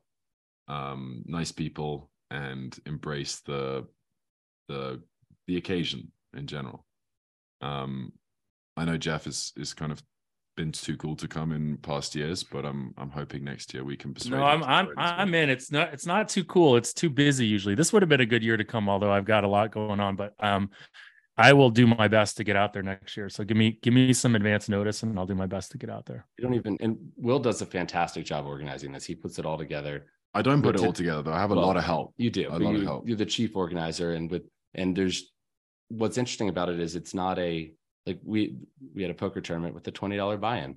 um, 0.67 1.23
nice 1.25 1.51
people 1.51 2.09
and 2.29 2.77
embrace 2.85 3.41
the 3.45 3.87
the 4.67 5.01
the 5.47 5.57
occasion 5.57 6.11
in 6.35 6.47
general. 6.47 6.85
Um, 7.61 8.13
i 8.77 8.85
know 8.85 8.95
jeff 8.95 9.27
is 9.27 9.51
is 9.57 9.73
kind 9.73 9.91
of 9.91 10.01
been 10.59 10.71
too 10.73 10.97
cool 10.97 11.15
to 11.15 11.27
come 11.27 11.53
in 11.53 11.77
past 11.77 12.15
years, 12.15 12.43
but 12.43 12.65
I'm 12.65 12.93
I'm 12.97 13.09
hoping 13.09 13.43
next 13.45 13.73
year 13.73 13.83
we 13.85 13.95
can 13.95 14.13
persuade. 14.13 14.37
no, 14.37 14.43
I'm 14.43 14.61
I'm 14.63 14.85
join 14.87 14.91
as 14.99 15.11
well. 15.11 15.19
I'm 15.19 15.33
in. 15.33 15.49
It's 15.49 15.71
not 15.71 15.93
it's 15.93 16.05
not 16.05 16.27
too 16.27 16.43
cool. 16.43 16.75
It's 16.75 16.93
too 16.93 17.09
busy 17.09 17.45
usually. 17.45 17.75
This 17.75 17.93
would 17.93 18.01
have 18.01 18.09
been 18.09 18.19
a 18.21 18.25
good 18.25 18.43
year 18.43 18.57
to 18.57 18.65
come, 18.65 18.89
although 18.89 19.11
I've 19.11 19.25
got 19.25 19.45
a 19.45 19.47
lot 19.47 19.71
going 19.71 20.01
on. 20.01 20.17
But 20.17 20.33
um, 20.39 20.69
I 21.37 21.53
will 21.53 21.69
do 21.69 21.87
my 21.87 22.09
best 22.09 22.35
to 22.37 22.43
get 22.43 22.57
out 22.57 22.73
there 22.73 22.83
next 22.83 23.15
year. 23.15 23.29
So 23.29 23.45
give 23.45 23.55
me 23.55 23.79
give 23.81 23.93
me 23.93 24.11
some 24.13 24.35
advance 24.35 24.67
notice, 24.67 25.01
and 25.03 25.17
I'll 25.17 25.25
do 25.25 25.35
my 25.35 25.47
best 25.47 25.71
to 25.71 25.77
get 25.77 25.89
out 25.89 26.05
there. 26.05 26.25
You 26.37 26.43
don't 26.43 26.55
even. 26.55 26.77
And 26.81 26.97
Will 27.15 27.39
does 27.39 27.61
a 27.61 27.65
fantastic 27.65 28.25
job 28.25 28.45
organizing 28.45 28.91
this. 28.91 29.05
He 29.05 29.15
puts 29.15 29.39
it 29.39 29.45
all 29.45 29.57
together. 29.57 30.07
I 30.33 30.41
don't 30.41 30.61
put 30.61 30.73
But 30.75 30.83
it 30.83 30.85
all 30.87 30.93
together 30.93 31.21
though. 31.23 31.33
I 31.33 31.39
have 31.39 31.51
a 31.51 31.55
Well, 31.55 31.65
lot 31.67 31.77
of 31.77 31.85
help. 31.85 32.13
You 32.17 32.29
do. 32.29 32.47
A 32.47 32.51
but 32.51 32.61
lot 32.61 32.75
of 32.75 32.83
help. 32.83 33.07
You're 33.07 33.17
the 33.17 33.25
chief 33.25 33.55
organizer, 33.55 34.11
and 34.13 34.29
with 34.29 34.43
and 34.75 34.95
there's 34.95 35.31
what's 35.87 36.17
interesting 36.17 36.49
about 36.49 36.67
it 36.69 36.79
is 36.81 36.97
it's 36.97 37.13
not 37.13 37.39
a 37.39 37.73
like 38.09 38.19
we 38.23 38.55
we 38.95 39.01
had 39.03 39.11
a 39.11 39.15
poker 39.15 39.39
tournament 39.41 39.73
with 39.75 39.87
a 39.87 39.91
twenty 39.91 40.17
dollar 40.17 40.37
buy-in. 40.37 40.75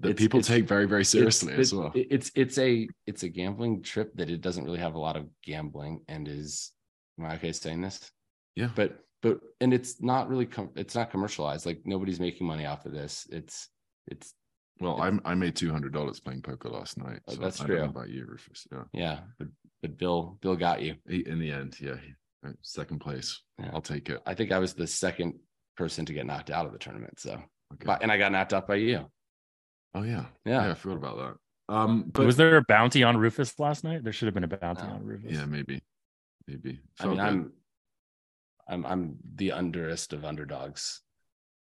That 0.00 0.10
It's- 0.10 0.18
people 0.18 0.40
it's- 0.40 0.48
take 0.54 0.66
very 0.66 0.86
very 0.86 1.04
seriously 1.04 1.52
it's, 1.52 1.60
as 1.72 1.74
well. 1.74 1.92
it- 1.94 2.08
It's 2.10 2.30
it's 2.34 2.58
a 2.58 2.88
it's 3.06 3.22
a 3.22 3.28
gambling 3.28 3.82
trip 3.82 4.12
that 4.16 4.30
it 4.30 4.40
doesn't 4.40 4.64
really 4.64 4.78
have 4.78 4.94
a 4.94 4.98
lot 4.98 5.16
of 5.16 5.26
gambling 5.42 6.04
and 6.08 6.26
is 6.28 6.72
am 7.18 7.26
I 7.26 7.34
okay 7.36 7.52
saying 7.52 7.80
this? 7.82 8.10
Yeah. 8.56 8.70
But 8.74 8.98
but 9.22 9.40
and 9.60 9.72
it's 9.74 10.00
not 10.02 10.28
really 10.28 10.46
com- 10.46 10.72
it's 10.76 10.94
not 10.94 11.10
commercialized. 11.10 11.66
Like 11.66 11.80
nobody's 11.84 12.20
making 12.20 12.46
money 12.46 12.66
off 12.66 12.86
of 12.86 12.92
this. 12.92 13.26
It's 13.30 13.68
it's 14.06 14.34
well, 14.80 15.00
I'm 15.02 15.20
I 15.24 15.34
made 15.34 15.54
two 15.56 15.70
hundred 15.70 15.92
dollars 15.92 16.20
playing 16.20 16.42
poker 16.42 16.68
last 16.70 16.96
night. 16.98 17.20
Oh, 17.26 17.34
So 17.34 17.40
that's 17.40 17.60
I 17.60 17.66
true. 17.66 17.82
about 17.84 18.10
you, 18.10 18.24
Rufus. 18.26 18.66
Yeah. 18.72 18.84
yeah. 18.92 19.18
But 19.38 19.48
but 19.82 19.98
Bill 19.98 20.38
Bill 20.40 20.56
got 20.56 20.82
you. 20.82 20.94
In 21.08 21.38
the 21.40 21.50
end, 21.50 21.76
yeah, 21.80 21.96
uh, 22.46 22.52
second 22.62 23.00
place. 23.00 23.42
Yeah. 23.58 23.70
I'll 23.74 23.82
take 23.82 24.08
it. 24.08 24.20
I 24.24 24.34
think 24.34 24.50
I 24.52 24.58
was 24.60 24.72
the 24.74 24.86
second 24.86 25.34
person 25.78 26.04
to 26.04 26.12
get 26.12 26.26
knocked 26.26 26.50
out 26.50 26.66
of 26.66 26.72
the 26.72 26.78
tournament. 26.78 27.18
So, 27.20 27.30
Okay. 27.74 27.84
but, 27.86 28.02
and 28.02 28.10
I 28.12 28.18
got 28.18 28.32
knocked 28.32 28.52
out 28.52 28.66
by 28.66 28.74
you. 28.76 29.06
Oh 29.94 30.02
yeah. 30.02 30.26
Yeah. 30.44 30.70
I 30.70 30.74
forgot 30.74 30.96
about 30.96 31.16
that. 31.68 31.74
Um, 31.74 32.10
but 32.12 32.26
was 32.26 32.36
there 32.36 32.56
a 32.56 32.64
bounty 32.66 33.02
on 33.02 33.16
Rufus 33.16 33.58
last 33.58 33.84
night? 33.84 34.02
There 34.02 34.12
should 34.12 34.26
have 34.26 34.34
been 34.34 34.44
a 34.44 34.48
bounty 34.48 34.82
No. 34.86 34.94
on 34.94 35.04
Rufus. 35.04 35.32
yeah, 35.32 35.44
maybe, 35.44 35.80
maybe. 36.46 36.80
I 37.00 37.06
mean, 37.06 37.16
Felt 37.16 37.16
good. 37.16 37.20
I'm, 37.20 37.52
I'm, 38.68 38.86
I'm 38.86 39.16
the 39.36 39.52
underest 39.52 40.12
of 40.12 40.24
underdogs. 40.24 41.00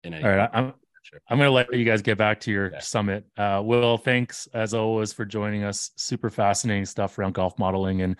In 0.03 0.13
any 0.13 0.23
All 0.23 0.29
right, 0.35 0.49
I'm 0.53 0.73
Sure. 1.01 1.19
I'm 1.29 1.37
gonna 1.37 1.49
let 1.49 1.73
you 1.73 1.85
guys 1.85 2.01
get 2.01 2.17
back 2.17 2.41
to 2.41 2.51
your 2.51 2.71
Yeah. 2.73 2.79
summit. 2.79 3.25
Uh, 3.37 3.61
Will, 3.63 3.97
thanks 3.97 4.47
as 4.53 4.73
always 4.73 5.13
for 5.13 5.25
joining 5.25 5.63
us. 5.63 5.91
Super 5.95 6.29
fascinating 6.29 6.85
stuff 6.85 7.17
around 7.17 7.33
golf 7.33 7.57
modeling, 7.57 8.01
and 8.01 8.15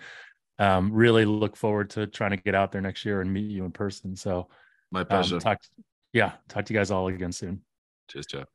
um, 0.58 0.90
really 0.92 1.24
look 1.26 1.56
forward 1.56 1.90
to 1.90 2.06
trying 2.06 2.30
to 2.30 2.36
get 2.38 2.54
out 2.54 2.72
there 2.72 2.80
next 2.80 3.04
year 3.04 3.20
and 3.20 3.32
meet 3.32 3.50
you 3.50 3.64
in 3.66 3.70
person. 3.70 4.16
So, 4.16 4.48
my 4.90 5.00
um, 5.00 5.06
pleasure. 5.06 5.38
talk, 5.38 5.60
yeah, 6.12 6.32
talk 6.48 6.64
to 6.64 6.72
you 6.72 6.78
guys 6.78 6.90
all 6.90 7.08
again 7.08 7.32
soon. 7.32 7.62
Cheers, 8.08 8.26
Jeff. 8.26 8.48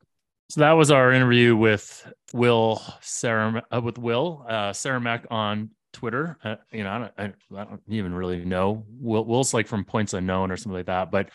So 0.48 0.60
that 0.60 0.72
was 0.72 0.90
our 0.90 1.12
interview 1.12 1.56
with 1.56 2.06
Will 2.32 2.80
Sarah 3.00 3.64
uh, 3.74 3.80
with 3.80 3.98
Will 3.98 4.44
uh, 4.48 4.70
Saramac 4.70 5.24
on 5.30 5.70
Twitter. 5.92 6.38
Uh, 6.44 6.56
you 6.70 6.84
know, 6.84 6.90
I 6.90 6.98
don't, 6.98 7.12
I, 7.18 7.60
I 7.60 7.64
don't 7.64 7.82
even 7.88 8.14
really 8.14 8.44
know. 8.44 8.84
Will, 9.00 9.24
Will's 9.24 9.52
like 9.52 9.66
from 9.66 9.84
Points 9.84 10.14
Unknown 10.14 10.52
or 10.52 10.56
something 10.56 10.76
like 10.76 10.86
that. 10.86 11.10
But 11.10 11.30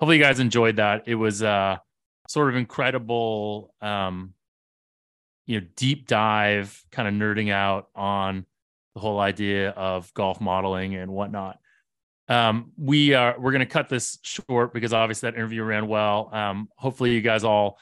hopefully, 0.00 0.16
you 0.16 0.22
guys 0.22 0.40
enjoyed 0.40 0.76
that. 0.76 1.04
It 1.06 1.14
was 1.14 1.42
uh, 1.42 1.76
sort 2.28 2.48
of 2.48 2.56
incredible, 2.56 3.72
um, 3.80 4.34
you 5.46 5.60
know, 5.60 5.66
deep 5.76 6.08
dive, 6.08 6.82
kind 6.90 7.06
of 7.06 7.14
nerding 7.14 7.52
out 7.52 7.88
on 7.94 8.46
the 8.94 9.00
whole 9.00 9.20
idea 9.20 9.70
of 9.70 10.12
golf 10.14 10.40
modeling 10.40 10.96
and 10.96 11.12
whatnot. 11.12 11.58
Um, 12.28 12.72
we 12.76 13.14
are 13.14 13.36
we're 13.38 13.52
going 13.52 13.60
to 13.60 13.66
cut 13.66 13.88
this 13.88 14.18
short 14.22 14.74
because 14.74 14.92
obviously 14.92 15.30
that 15.30 15.36
interview 15.36 15.62
ran 15.62 15.86
well. 15.86 16.28
Um, 16.32 16.68
hopefully, 16.76 17.12
you 17.12 17.20
guys 17.20 17.44
all 17.44 17.78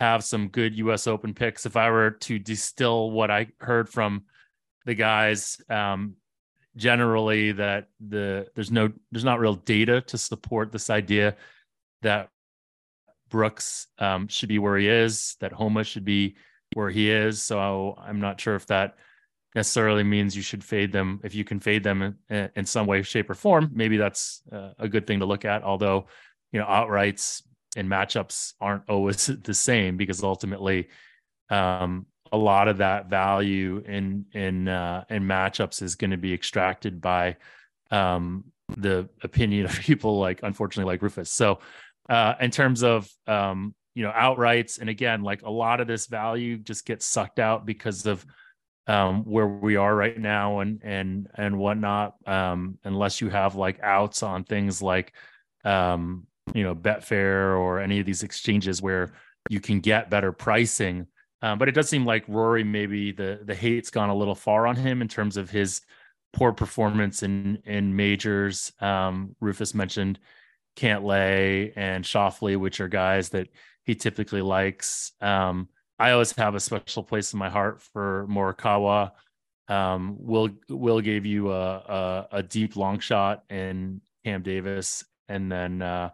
have 0.00 0.24
some 0.24 0.48
good 0.48 0.74
U.S. 0.78 1.06
Open 1.06 1.34
picks. 1.34 1.66
If 1.66 1.76
I 1.76 1.90
were 1.90 2.12
to 2.12 2.38
distill 2.38 3.10
what 3.10 3.30
I 3.30 3.48
heard 3.60 3.88
from 3.88 4.24
the 4.86 4.94
guys, 4.94 5.60
um, 5.68 6.14
generally 6.76 7.52
that 7.52 7.88
the 8.00 8.46
there's 8.54 8.70
no 8.70 8.90
there's 9.10 9.24
not 9.24 9.40
real 9.40 9.54
data 9.54 10.00
to 10.02 10.18
support 10.18 10.72
this 10.72 10.88
idea 10.88 11.36
that 12.00 12.30
Brooks 13.28 13.88
um, 13.98 14.28
should 14.28 14.48
be 14.48 14.58
where 14.58 14.78
he 14.78 14.88
is, 14.88 15.36
that 15.40 15.52
Homa 15.52 15.84
should 15.84 16.04
be 16.04 16.36
where 16.74 16.90
he 16.90 17.10
is. 17.10 17.42
So 17.42 17.96
I'm 17.98 18.20
not 18.20 18.40
sure 18.40 18.54
if 18.54 18.66
that 18.66 18.96
necessarily 19.54 20.02
means 20.02 20.36
you 20.36 20.42
should 20.42 20.64
fade 20.64 20.92
them 20.92 21.20
if 21.24 21.34
you 21.34 21.44
can 21.44 21.60
fade 21.60 21.82
them 21.82 22.16
in, 22.30 22.50
in 22.56 22.66
some 22.66 22.86
way, 22.86 23.02
shape, 23.02 23.28
or 23.30 23.34
form. 23.34 23.70
Maybe 23.72 23.96
that's 23.96 24.42
uh, 24.50 24.70
a 24.78 24.88
good 24.88 25.06
thing 25.06 25.20
to 25.20 25.26
look 25.26 25.44
at. 25.44 25.62
Although, 25.62 26.06
you 26.52 26.60
know, 26.60 26.66
outrights 26.66 27.42
and 27.76 27.88
matchups 27.88 28.54
aren't 28.60 28.88
always 28.88 29.26
the 29.42 29.54
same 29.54 29.96
because 29.96 30.22
ultimately, 30.22 30.88
um, 31.50 32.06
a 32.30 32.38
lot 32.38 32.66
of 32.66 32.78
that 32.78 33.10
value 33.10 33.82
in 33.86 34.24
in 34.32 34.66
uh, 34.66 35.04
in 35.10 35.24
matchups 35.24 35.82
is 35.82 35.96
going 35.96 36.12
to 36.12 36.16
be 36.16 36.32
extracted 36.32 37.00
by 37.00 37.36
um, 37.90 38.44
the 38.76 39.08
opinion 39.22 39.66
of 39.66 39.78
people 39.78 40.18
like, 40.18 40.40
unfortunately, 40.42 40.90
like 40.90 41.02
Rufus. 41.02 41.30
So, 41.30 41.58
uh, 42.08 42.34
in 42.40 42.50
terms 42.50 42.82
of 42.82 43.08
um, 43.26 43.74
you 43.94 44.02
know 44.02 44.12
outrights, 44.12 44.80
and 44.80 44.88
again, 44.88 45.22
like 45.22 45.42
a 45.42 45.50
lot 45.50 45.80
of 45.80 45.86
this 45.86 46.06
value 46.06 46.56
just 46.56 46.86
gets 46.86 47.04
sucked 47.04 47.38
out 47.38 47.66
because 47.66 48.06
of 48.06 48.24
um, 48.86 49.24
where 49.24 49.46
we 49.46 49.76
are 49.76 49.94
right 49.94 50.18
now 50.18 50.60
and 50.60 50.80
and 50.82 51.28
and 51.34 51.58
whatnot. 51.58 52.16
Um, 52.26 52.78
unless 52.84 53.20
you 53.20 53.28
have 53.30 53.54
like 53.54 53.80
outs 53.82 54.22
on 54.22 54.44
things 54.44 54.82
like 54.82 55.12
um, 55.64 56.26
you 56.54 56.64
know 56.64 56.74
Betfair 56.74 57.58
or 57.58 57.80
any 57.80 58.00
of 58.00 58.06
these 58.06 58.22
exchanges 58.22 58.82
where 58.82 59.12
you 59.48 59.60
can 59.60 59.80
get 59.80 60.10
better 60.10 60.32
pricing. 60.32 61.06
Um, 61.42 61.58
but 61.58 61.68
it 61.68 61.72
does 61.72 61.88
seem 61.88 62.04
like 62.04 62.24
Rory 62.28 62.64
maybe 62.64 63.12
the 63.12 63.40
the 63.44 63.54
hate's 63.54 63.90
gone 63.90 64.10
a 64.10 64.14
little 64.14 64.34
far 64.34 64.66
on 64.66 64.76
him 64.76 65.02
in 65.02 65.08
terms 65.08 65.36
of 65.36 65.50
his 65.50 65.80
poor 66.32 66.52
performance 66.52 67.22
in 67.22 67.58
in 67.64 67.94
majors. 67.94 68.72
Um, 68.80 69.36
Rufus 69.40 69.74
mentioned 69.74 70.18
Cantlay 70.76 71.72
and 71.76 72.04
Schauffele, 72.04 72.56
which 72.56 72.80
are 72.80 72.88
guys 72.88 73.30
that 73.30 73.48
he 73.84 73.94
typically 73.94 74.42
likes. 74.42 75.12
Um, 75.20 75.68
I 76.02 76.10
always 76.10 76.32
have 76.32 76.56
a 76.56 76.60
special 76.60 77.04
place 77.04 77.32
in 77.32 77.38
my 77.38 77.48
heart 77.48 77.80
for 77.80 78.26
Morikawa. 78.28 79.12
Um, 79.68 80.16
Will 80.18 80.50
Will 80.68 81.00
gave 81.00 81.24
you 81.24 81.52
a, 81.52 81.76
a 81.76 82.28
a 82.32 82.42
deep 82.42 82.74
long 82.74 82.98
shot 82.98 83.44
in 83.48 84.00
Cam 84.24 84.42
Davis, 84.42 85.04
and 85.28 85.50
then 85.50 85.80
uh, 85.80 86.10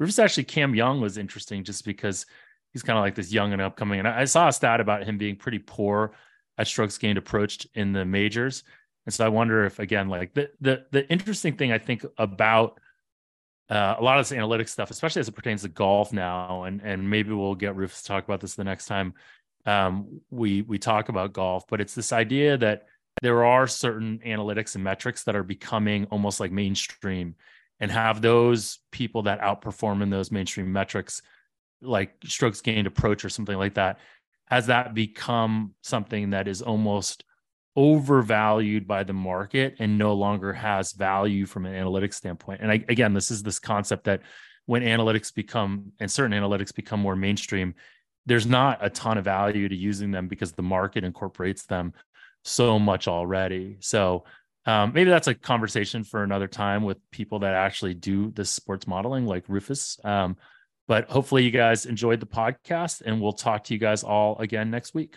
actually 0.00 0.44
Cam 0.44 0.76
Young 0.76 1.00
was 1.00 1.18
interesting 1.18 1.64
just 1.64 1.84
because 1.84 2.24
he's 2.72 2.84
kind 2.84 2.96
of 2.96 3.02
like 3.02 3.16
this 3.16 3.32
young 3.32 3.52
and 3.52 3.60
upcoming. 3.60 3.98
And 3.98 4.06
I, 4.06 4.20
I 4.20 4.24
saw 4.26 4.46
a 4.46 4.52
stat 4.52 4.80
about 4.80 5.02
him 5.02 5.18
being 5.18 5.34
pretty 5.34 5.58
poor 5.58 6.12
at 6.56 6.68
strokes 6.68 6.96
gained 6.96 7.18
approached 7.18 7.66
in 7.74 7.92
the 7.92 8.04
majors, 8.04 8.62
and 9.06 9.12
so 9.12 9.26
I 9.26 9.28
wonder 9.28 9.64
if 9.64 9.80
again, 9.80 10.08
like 10.08 10.34
the 10.34 10.50
the 10.60 10.86
the 10.92 11.10
interesting 11.10 11.56
thing 11.56 11.72
I 11.72 11.78
think 11.78 12.06
about 12.16 12.78
uh, 13.72 13.96
a 13.98 14.02
lot 14.02 14.18
of 14.18 14.28
this 14.28 14.36
analytics 14.36 14.68
stuff, 14.68 14.90
especially 14.90 15.20
as 15.20 15.28
it 15.28 15.32
pertains 15.32 15.62
to 15.62 15.68
golf 15.68 16.12
now, 16.12 16.64
and 16.64 16.82
and 16.82 17.08
maybe 17.08 17.32
we'll 17.32 17.54
get 17.54 17.74
Rufus 17.74 18.02
to 18.02 18.08
talk 18.08 18.24
about 18.24 18.40
this 18.40 18.54
the 18.54 18.64
next 18.64 18.84
time 18.84 19.14
um, 19.64 20.20
we 20.30 20.60
we 20.60 20.78
talk 20.78 21.08
about 21.08 21.32
golf. 21.32 21.64
But 21.68 21.80
it's 21.80 21.94
this 21.94 22.12
idea 22.12 22.58
that 22.58 22.84
there 23.22 23.46
are 23.46 23.66
certain 23.66 24.20
analytics 24.26 24.74
and 24.74 24.84
metrics 24.84 25.24
that 25.24 25.36
are 25.36 25.42
becoming 25.42 26.06
almost 26.10 26.38
like 26.38 26.52
mainstream, 26.52 27.34
and 27.80 27.90
have 27.90 28.20
those 28.20 28.78
people 28.90 29.22
that 29.22 29.40
outperform 29.40 30.02
in 30.02 30.10
those 30.10 30.30
mainstream 30.30 30.70
metrics, 30.70 31.22
like 31.80 32.14
strokes 32.24 32.60
gained 32.60 32.86
approach 32.86 33.24
or 33.24 33.30
something 33.30 33.56
like 33.56 33.74
that, 33.74 34.00
has 34.48 34.66
that 34.66 34.92
become 34.92 35.74
something 35.82 36.30
that 36.30 36.46
is 36.46 36.60
almost 36.60 37.24
overvalued 37.76 38.86
by 38.86 39.02
the 39.02 39.12
market 39.12 39.76
and 39.78 39.96
no 39.96 40.14
longer 40.14 40.52
has 40.52 40.92
value 40.92 41.46
from 41.46 41.66
an 41.66 41.72
analytics 41.72 42.14
standpoint. 42.14 42.60
And 42.60 42.70
I, 42.70 42.84
again, 42.88 43.14
this 43.14 43.30
is 43.30 43.42
this 43.42 43.58
concept 43.58 44.04
that 44.04 44.22
when 44.66 44.82
analytics 44.82 45.34
become 45.34 45.92
and 45.98 46.10
certain 46.10 46.38
analytics 46.38 46.74
become 46.74 47.00
more 47.00 47.16
mainstream, 47.16 47.74
there's 48.26 48.46
not 48.46 48.78
a 48.80 48.90
ton 48.90 49.18
of 49.18 49.24
value 49.24 49.68
to 49.68 49.74
using 49.74 50.10
them 50.10 50.28
because 50.28 50.52
the 50.52 50.62
market 50.62 51.02
incorporates 51.02 51.64
them 51.64 51.92
so 52.44 52.78
much 52.78 53.08
already. 53.08 53.78
So 53.80 54.24
um, 54.66 54.92
maybe 54.92 55.10
that's 55.10 55.28
a 55.28 55.34
conversation 55.34 56.04
for 56.04 56.22
another 56.22 56.46
time 56.46 56.84
with 56.84 56.98
people 57.10 57.40
that 57.40 57.54
actually 57.54 57.94
do 57.94 58.30
this 58.30 58.50
sports 58.50 58.86
modeling, 58.86 59.26
like 59.26 59.44
Rufus. 59.48 59.98
Um, 60.04 60.36
but 60.86 61.08
hopefully, 61.08 61.44
you 61.44 61.50
guys 61.50 61.86
enjoyed 61.86 62.20
the 62.20 62.26
podcast, 62.26 63.02
and 63.04 63.20
we'll 63.20 63.32
talk 63.32 63.64
to 63.64 63.74
you 63.74 63.80
guys 63.80 64.04
all 64.04 64.38
again 64.38 64.70
next 64.70 64.94
week. 64.94 65.16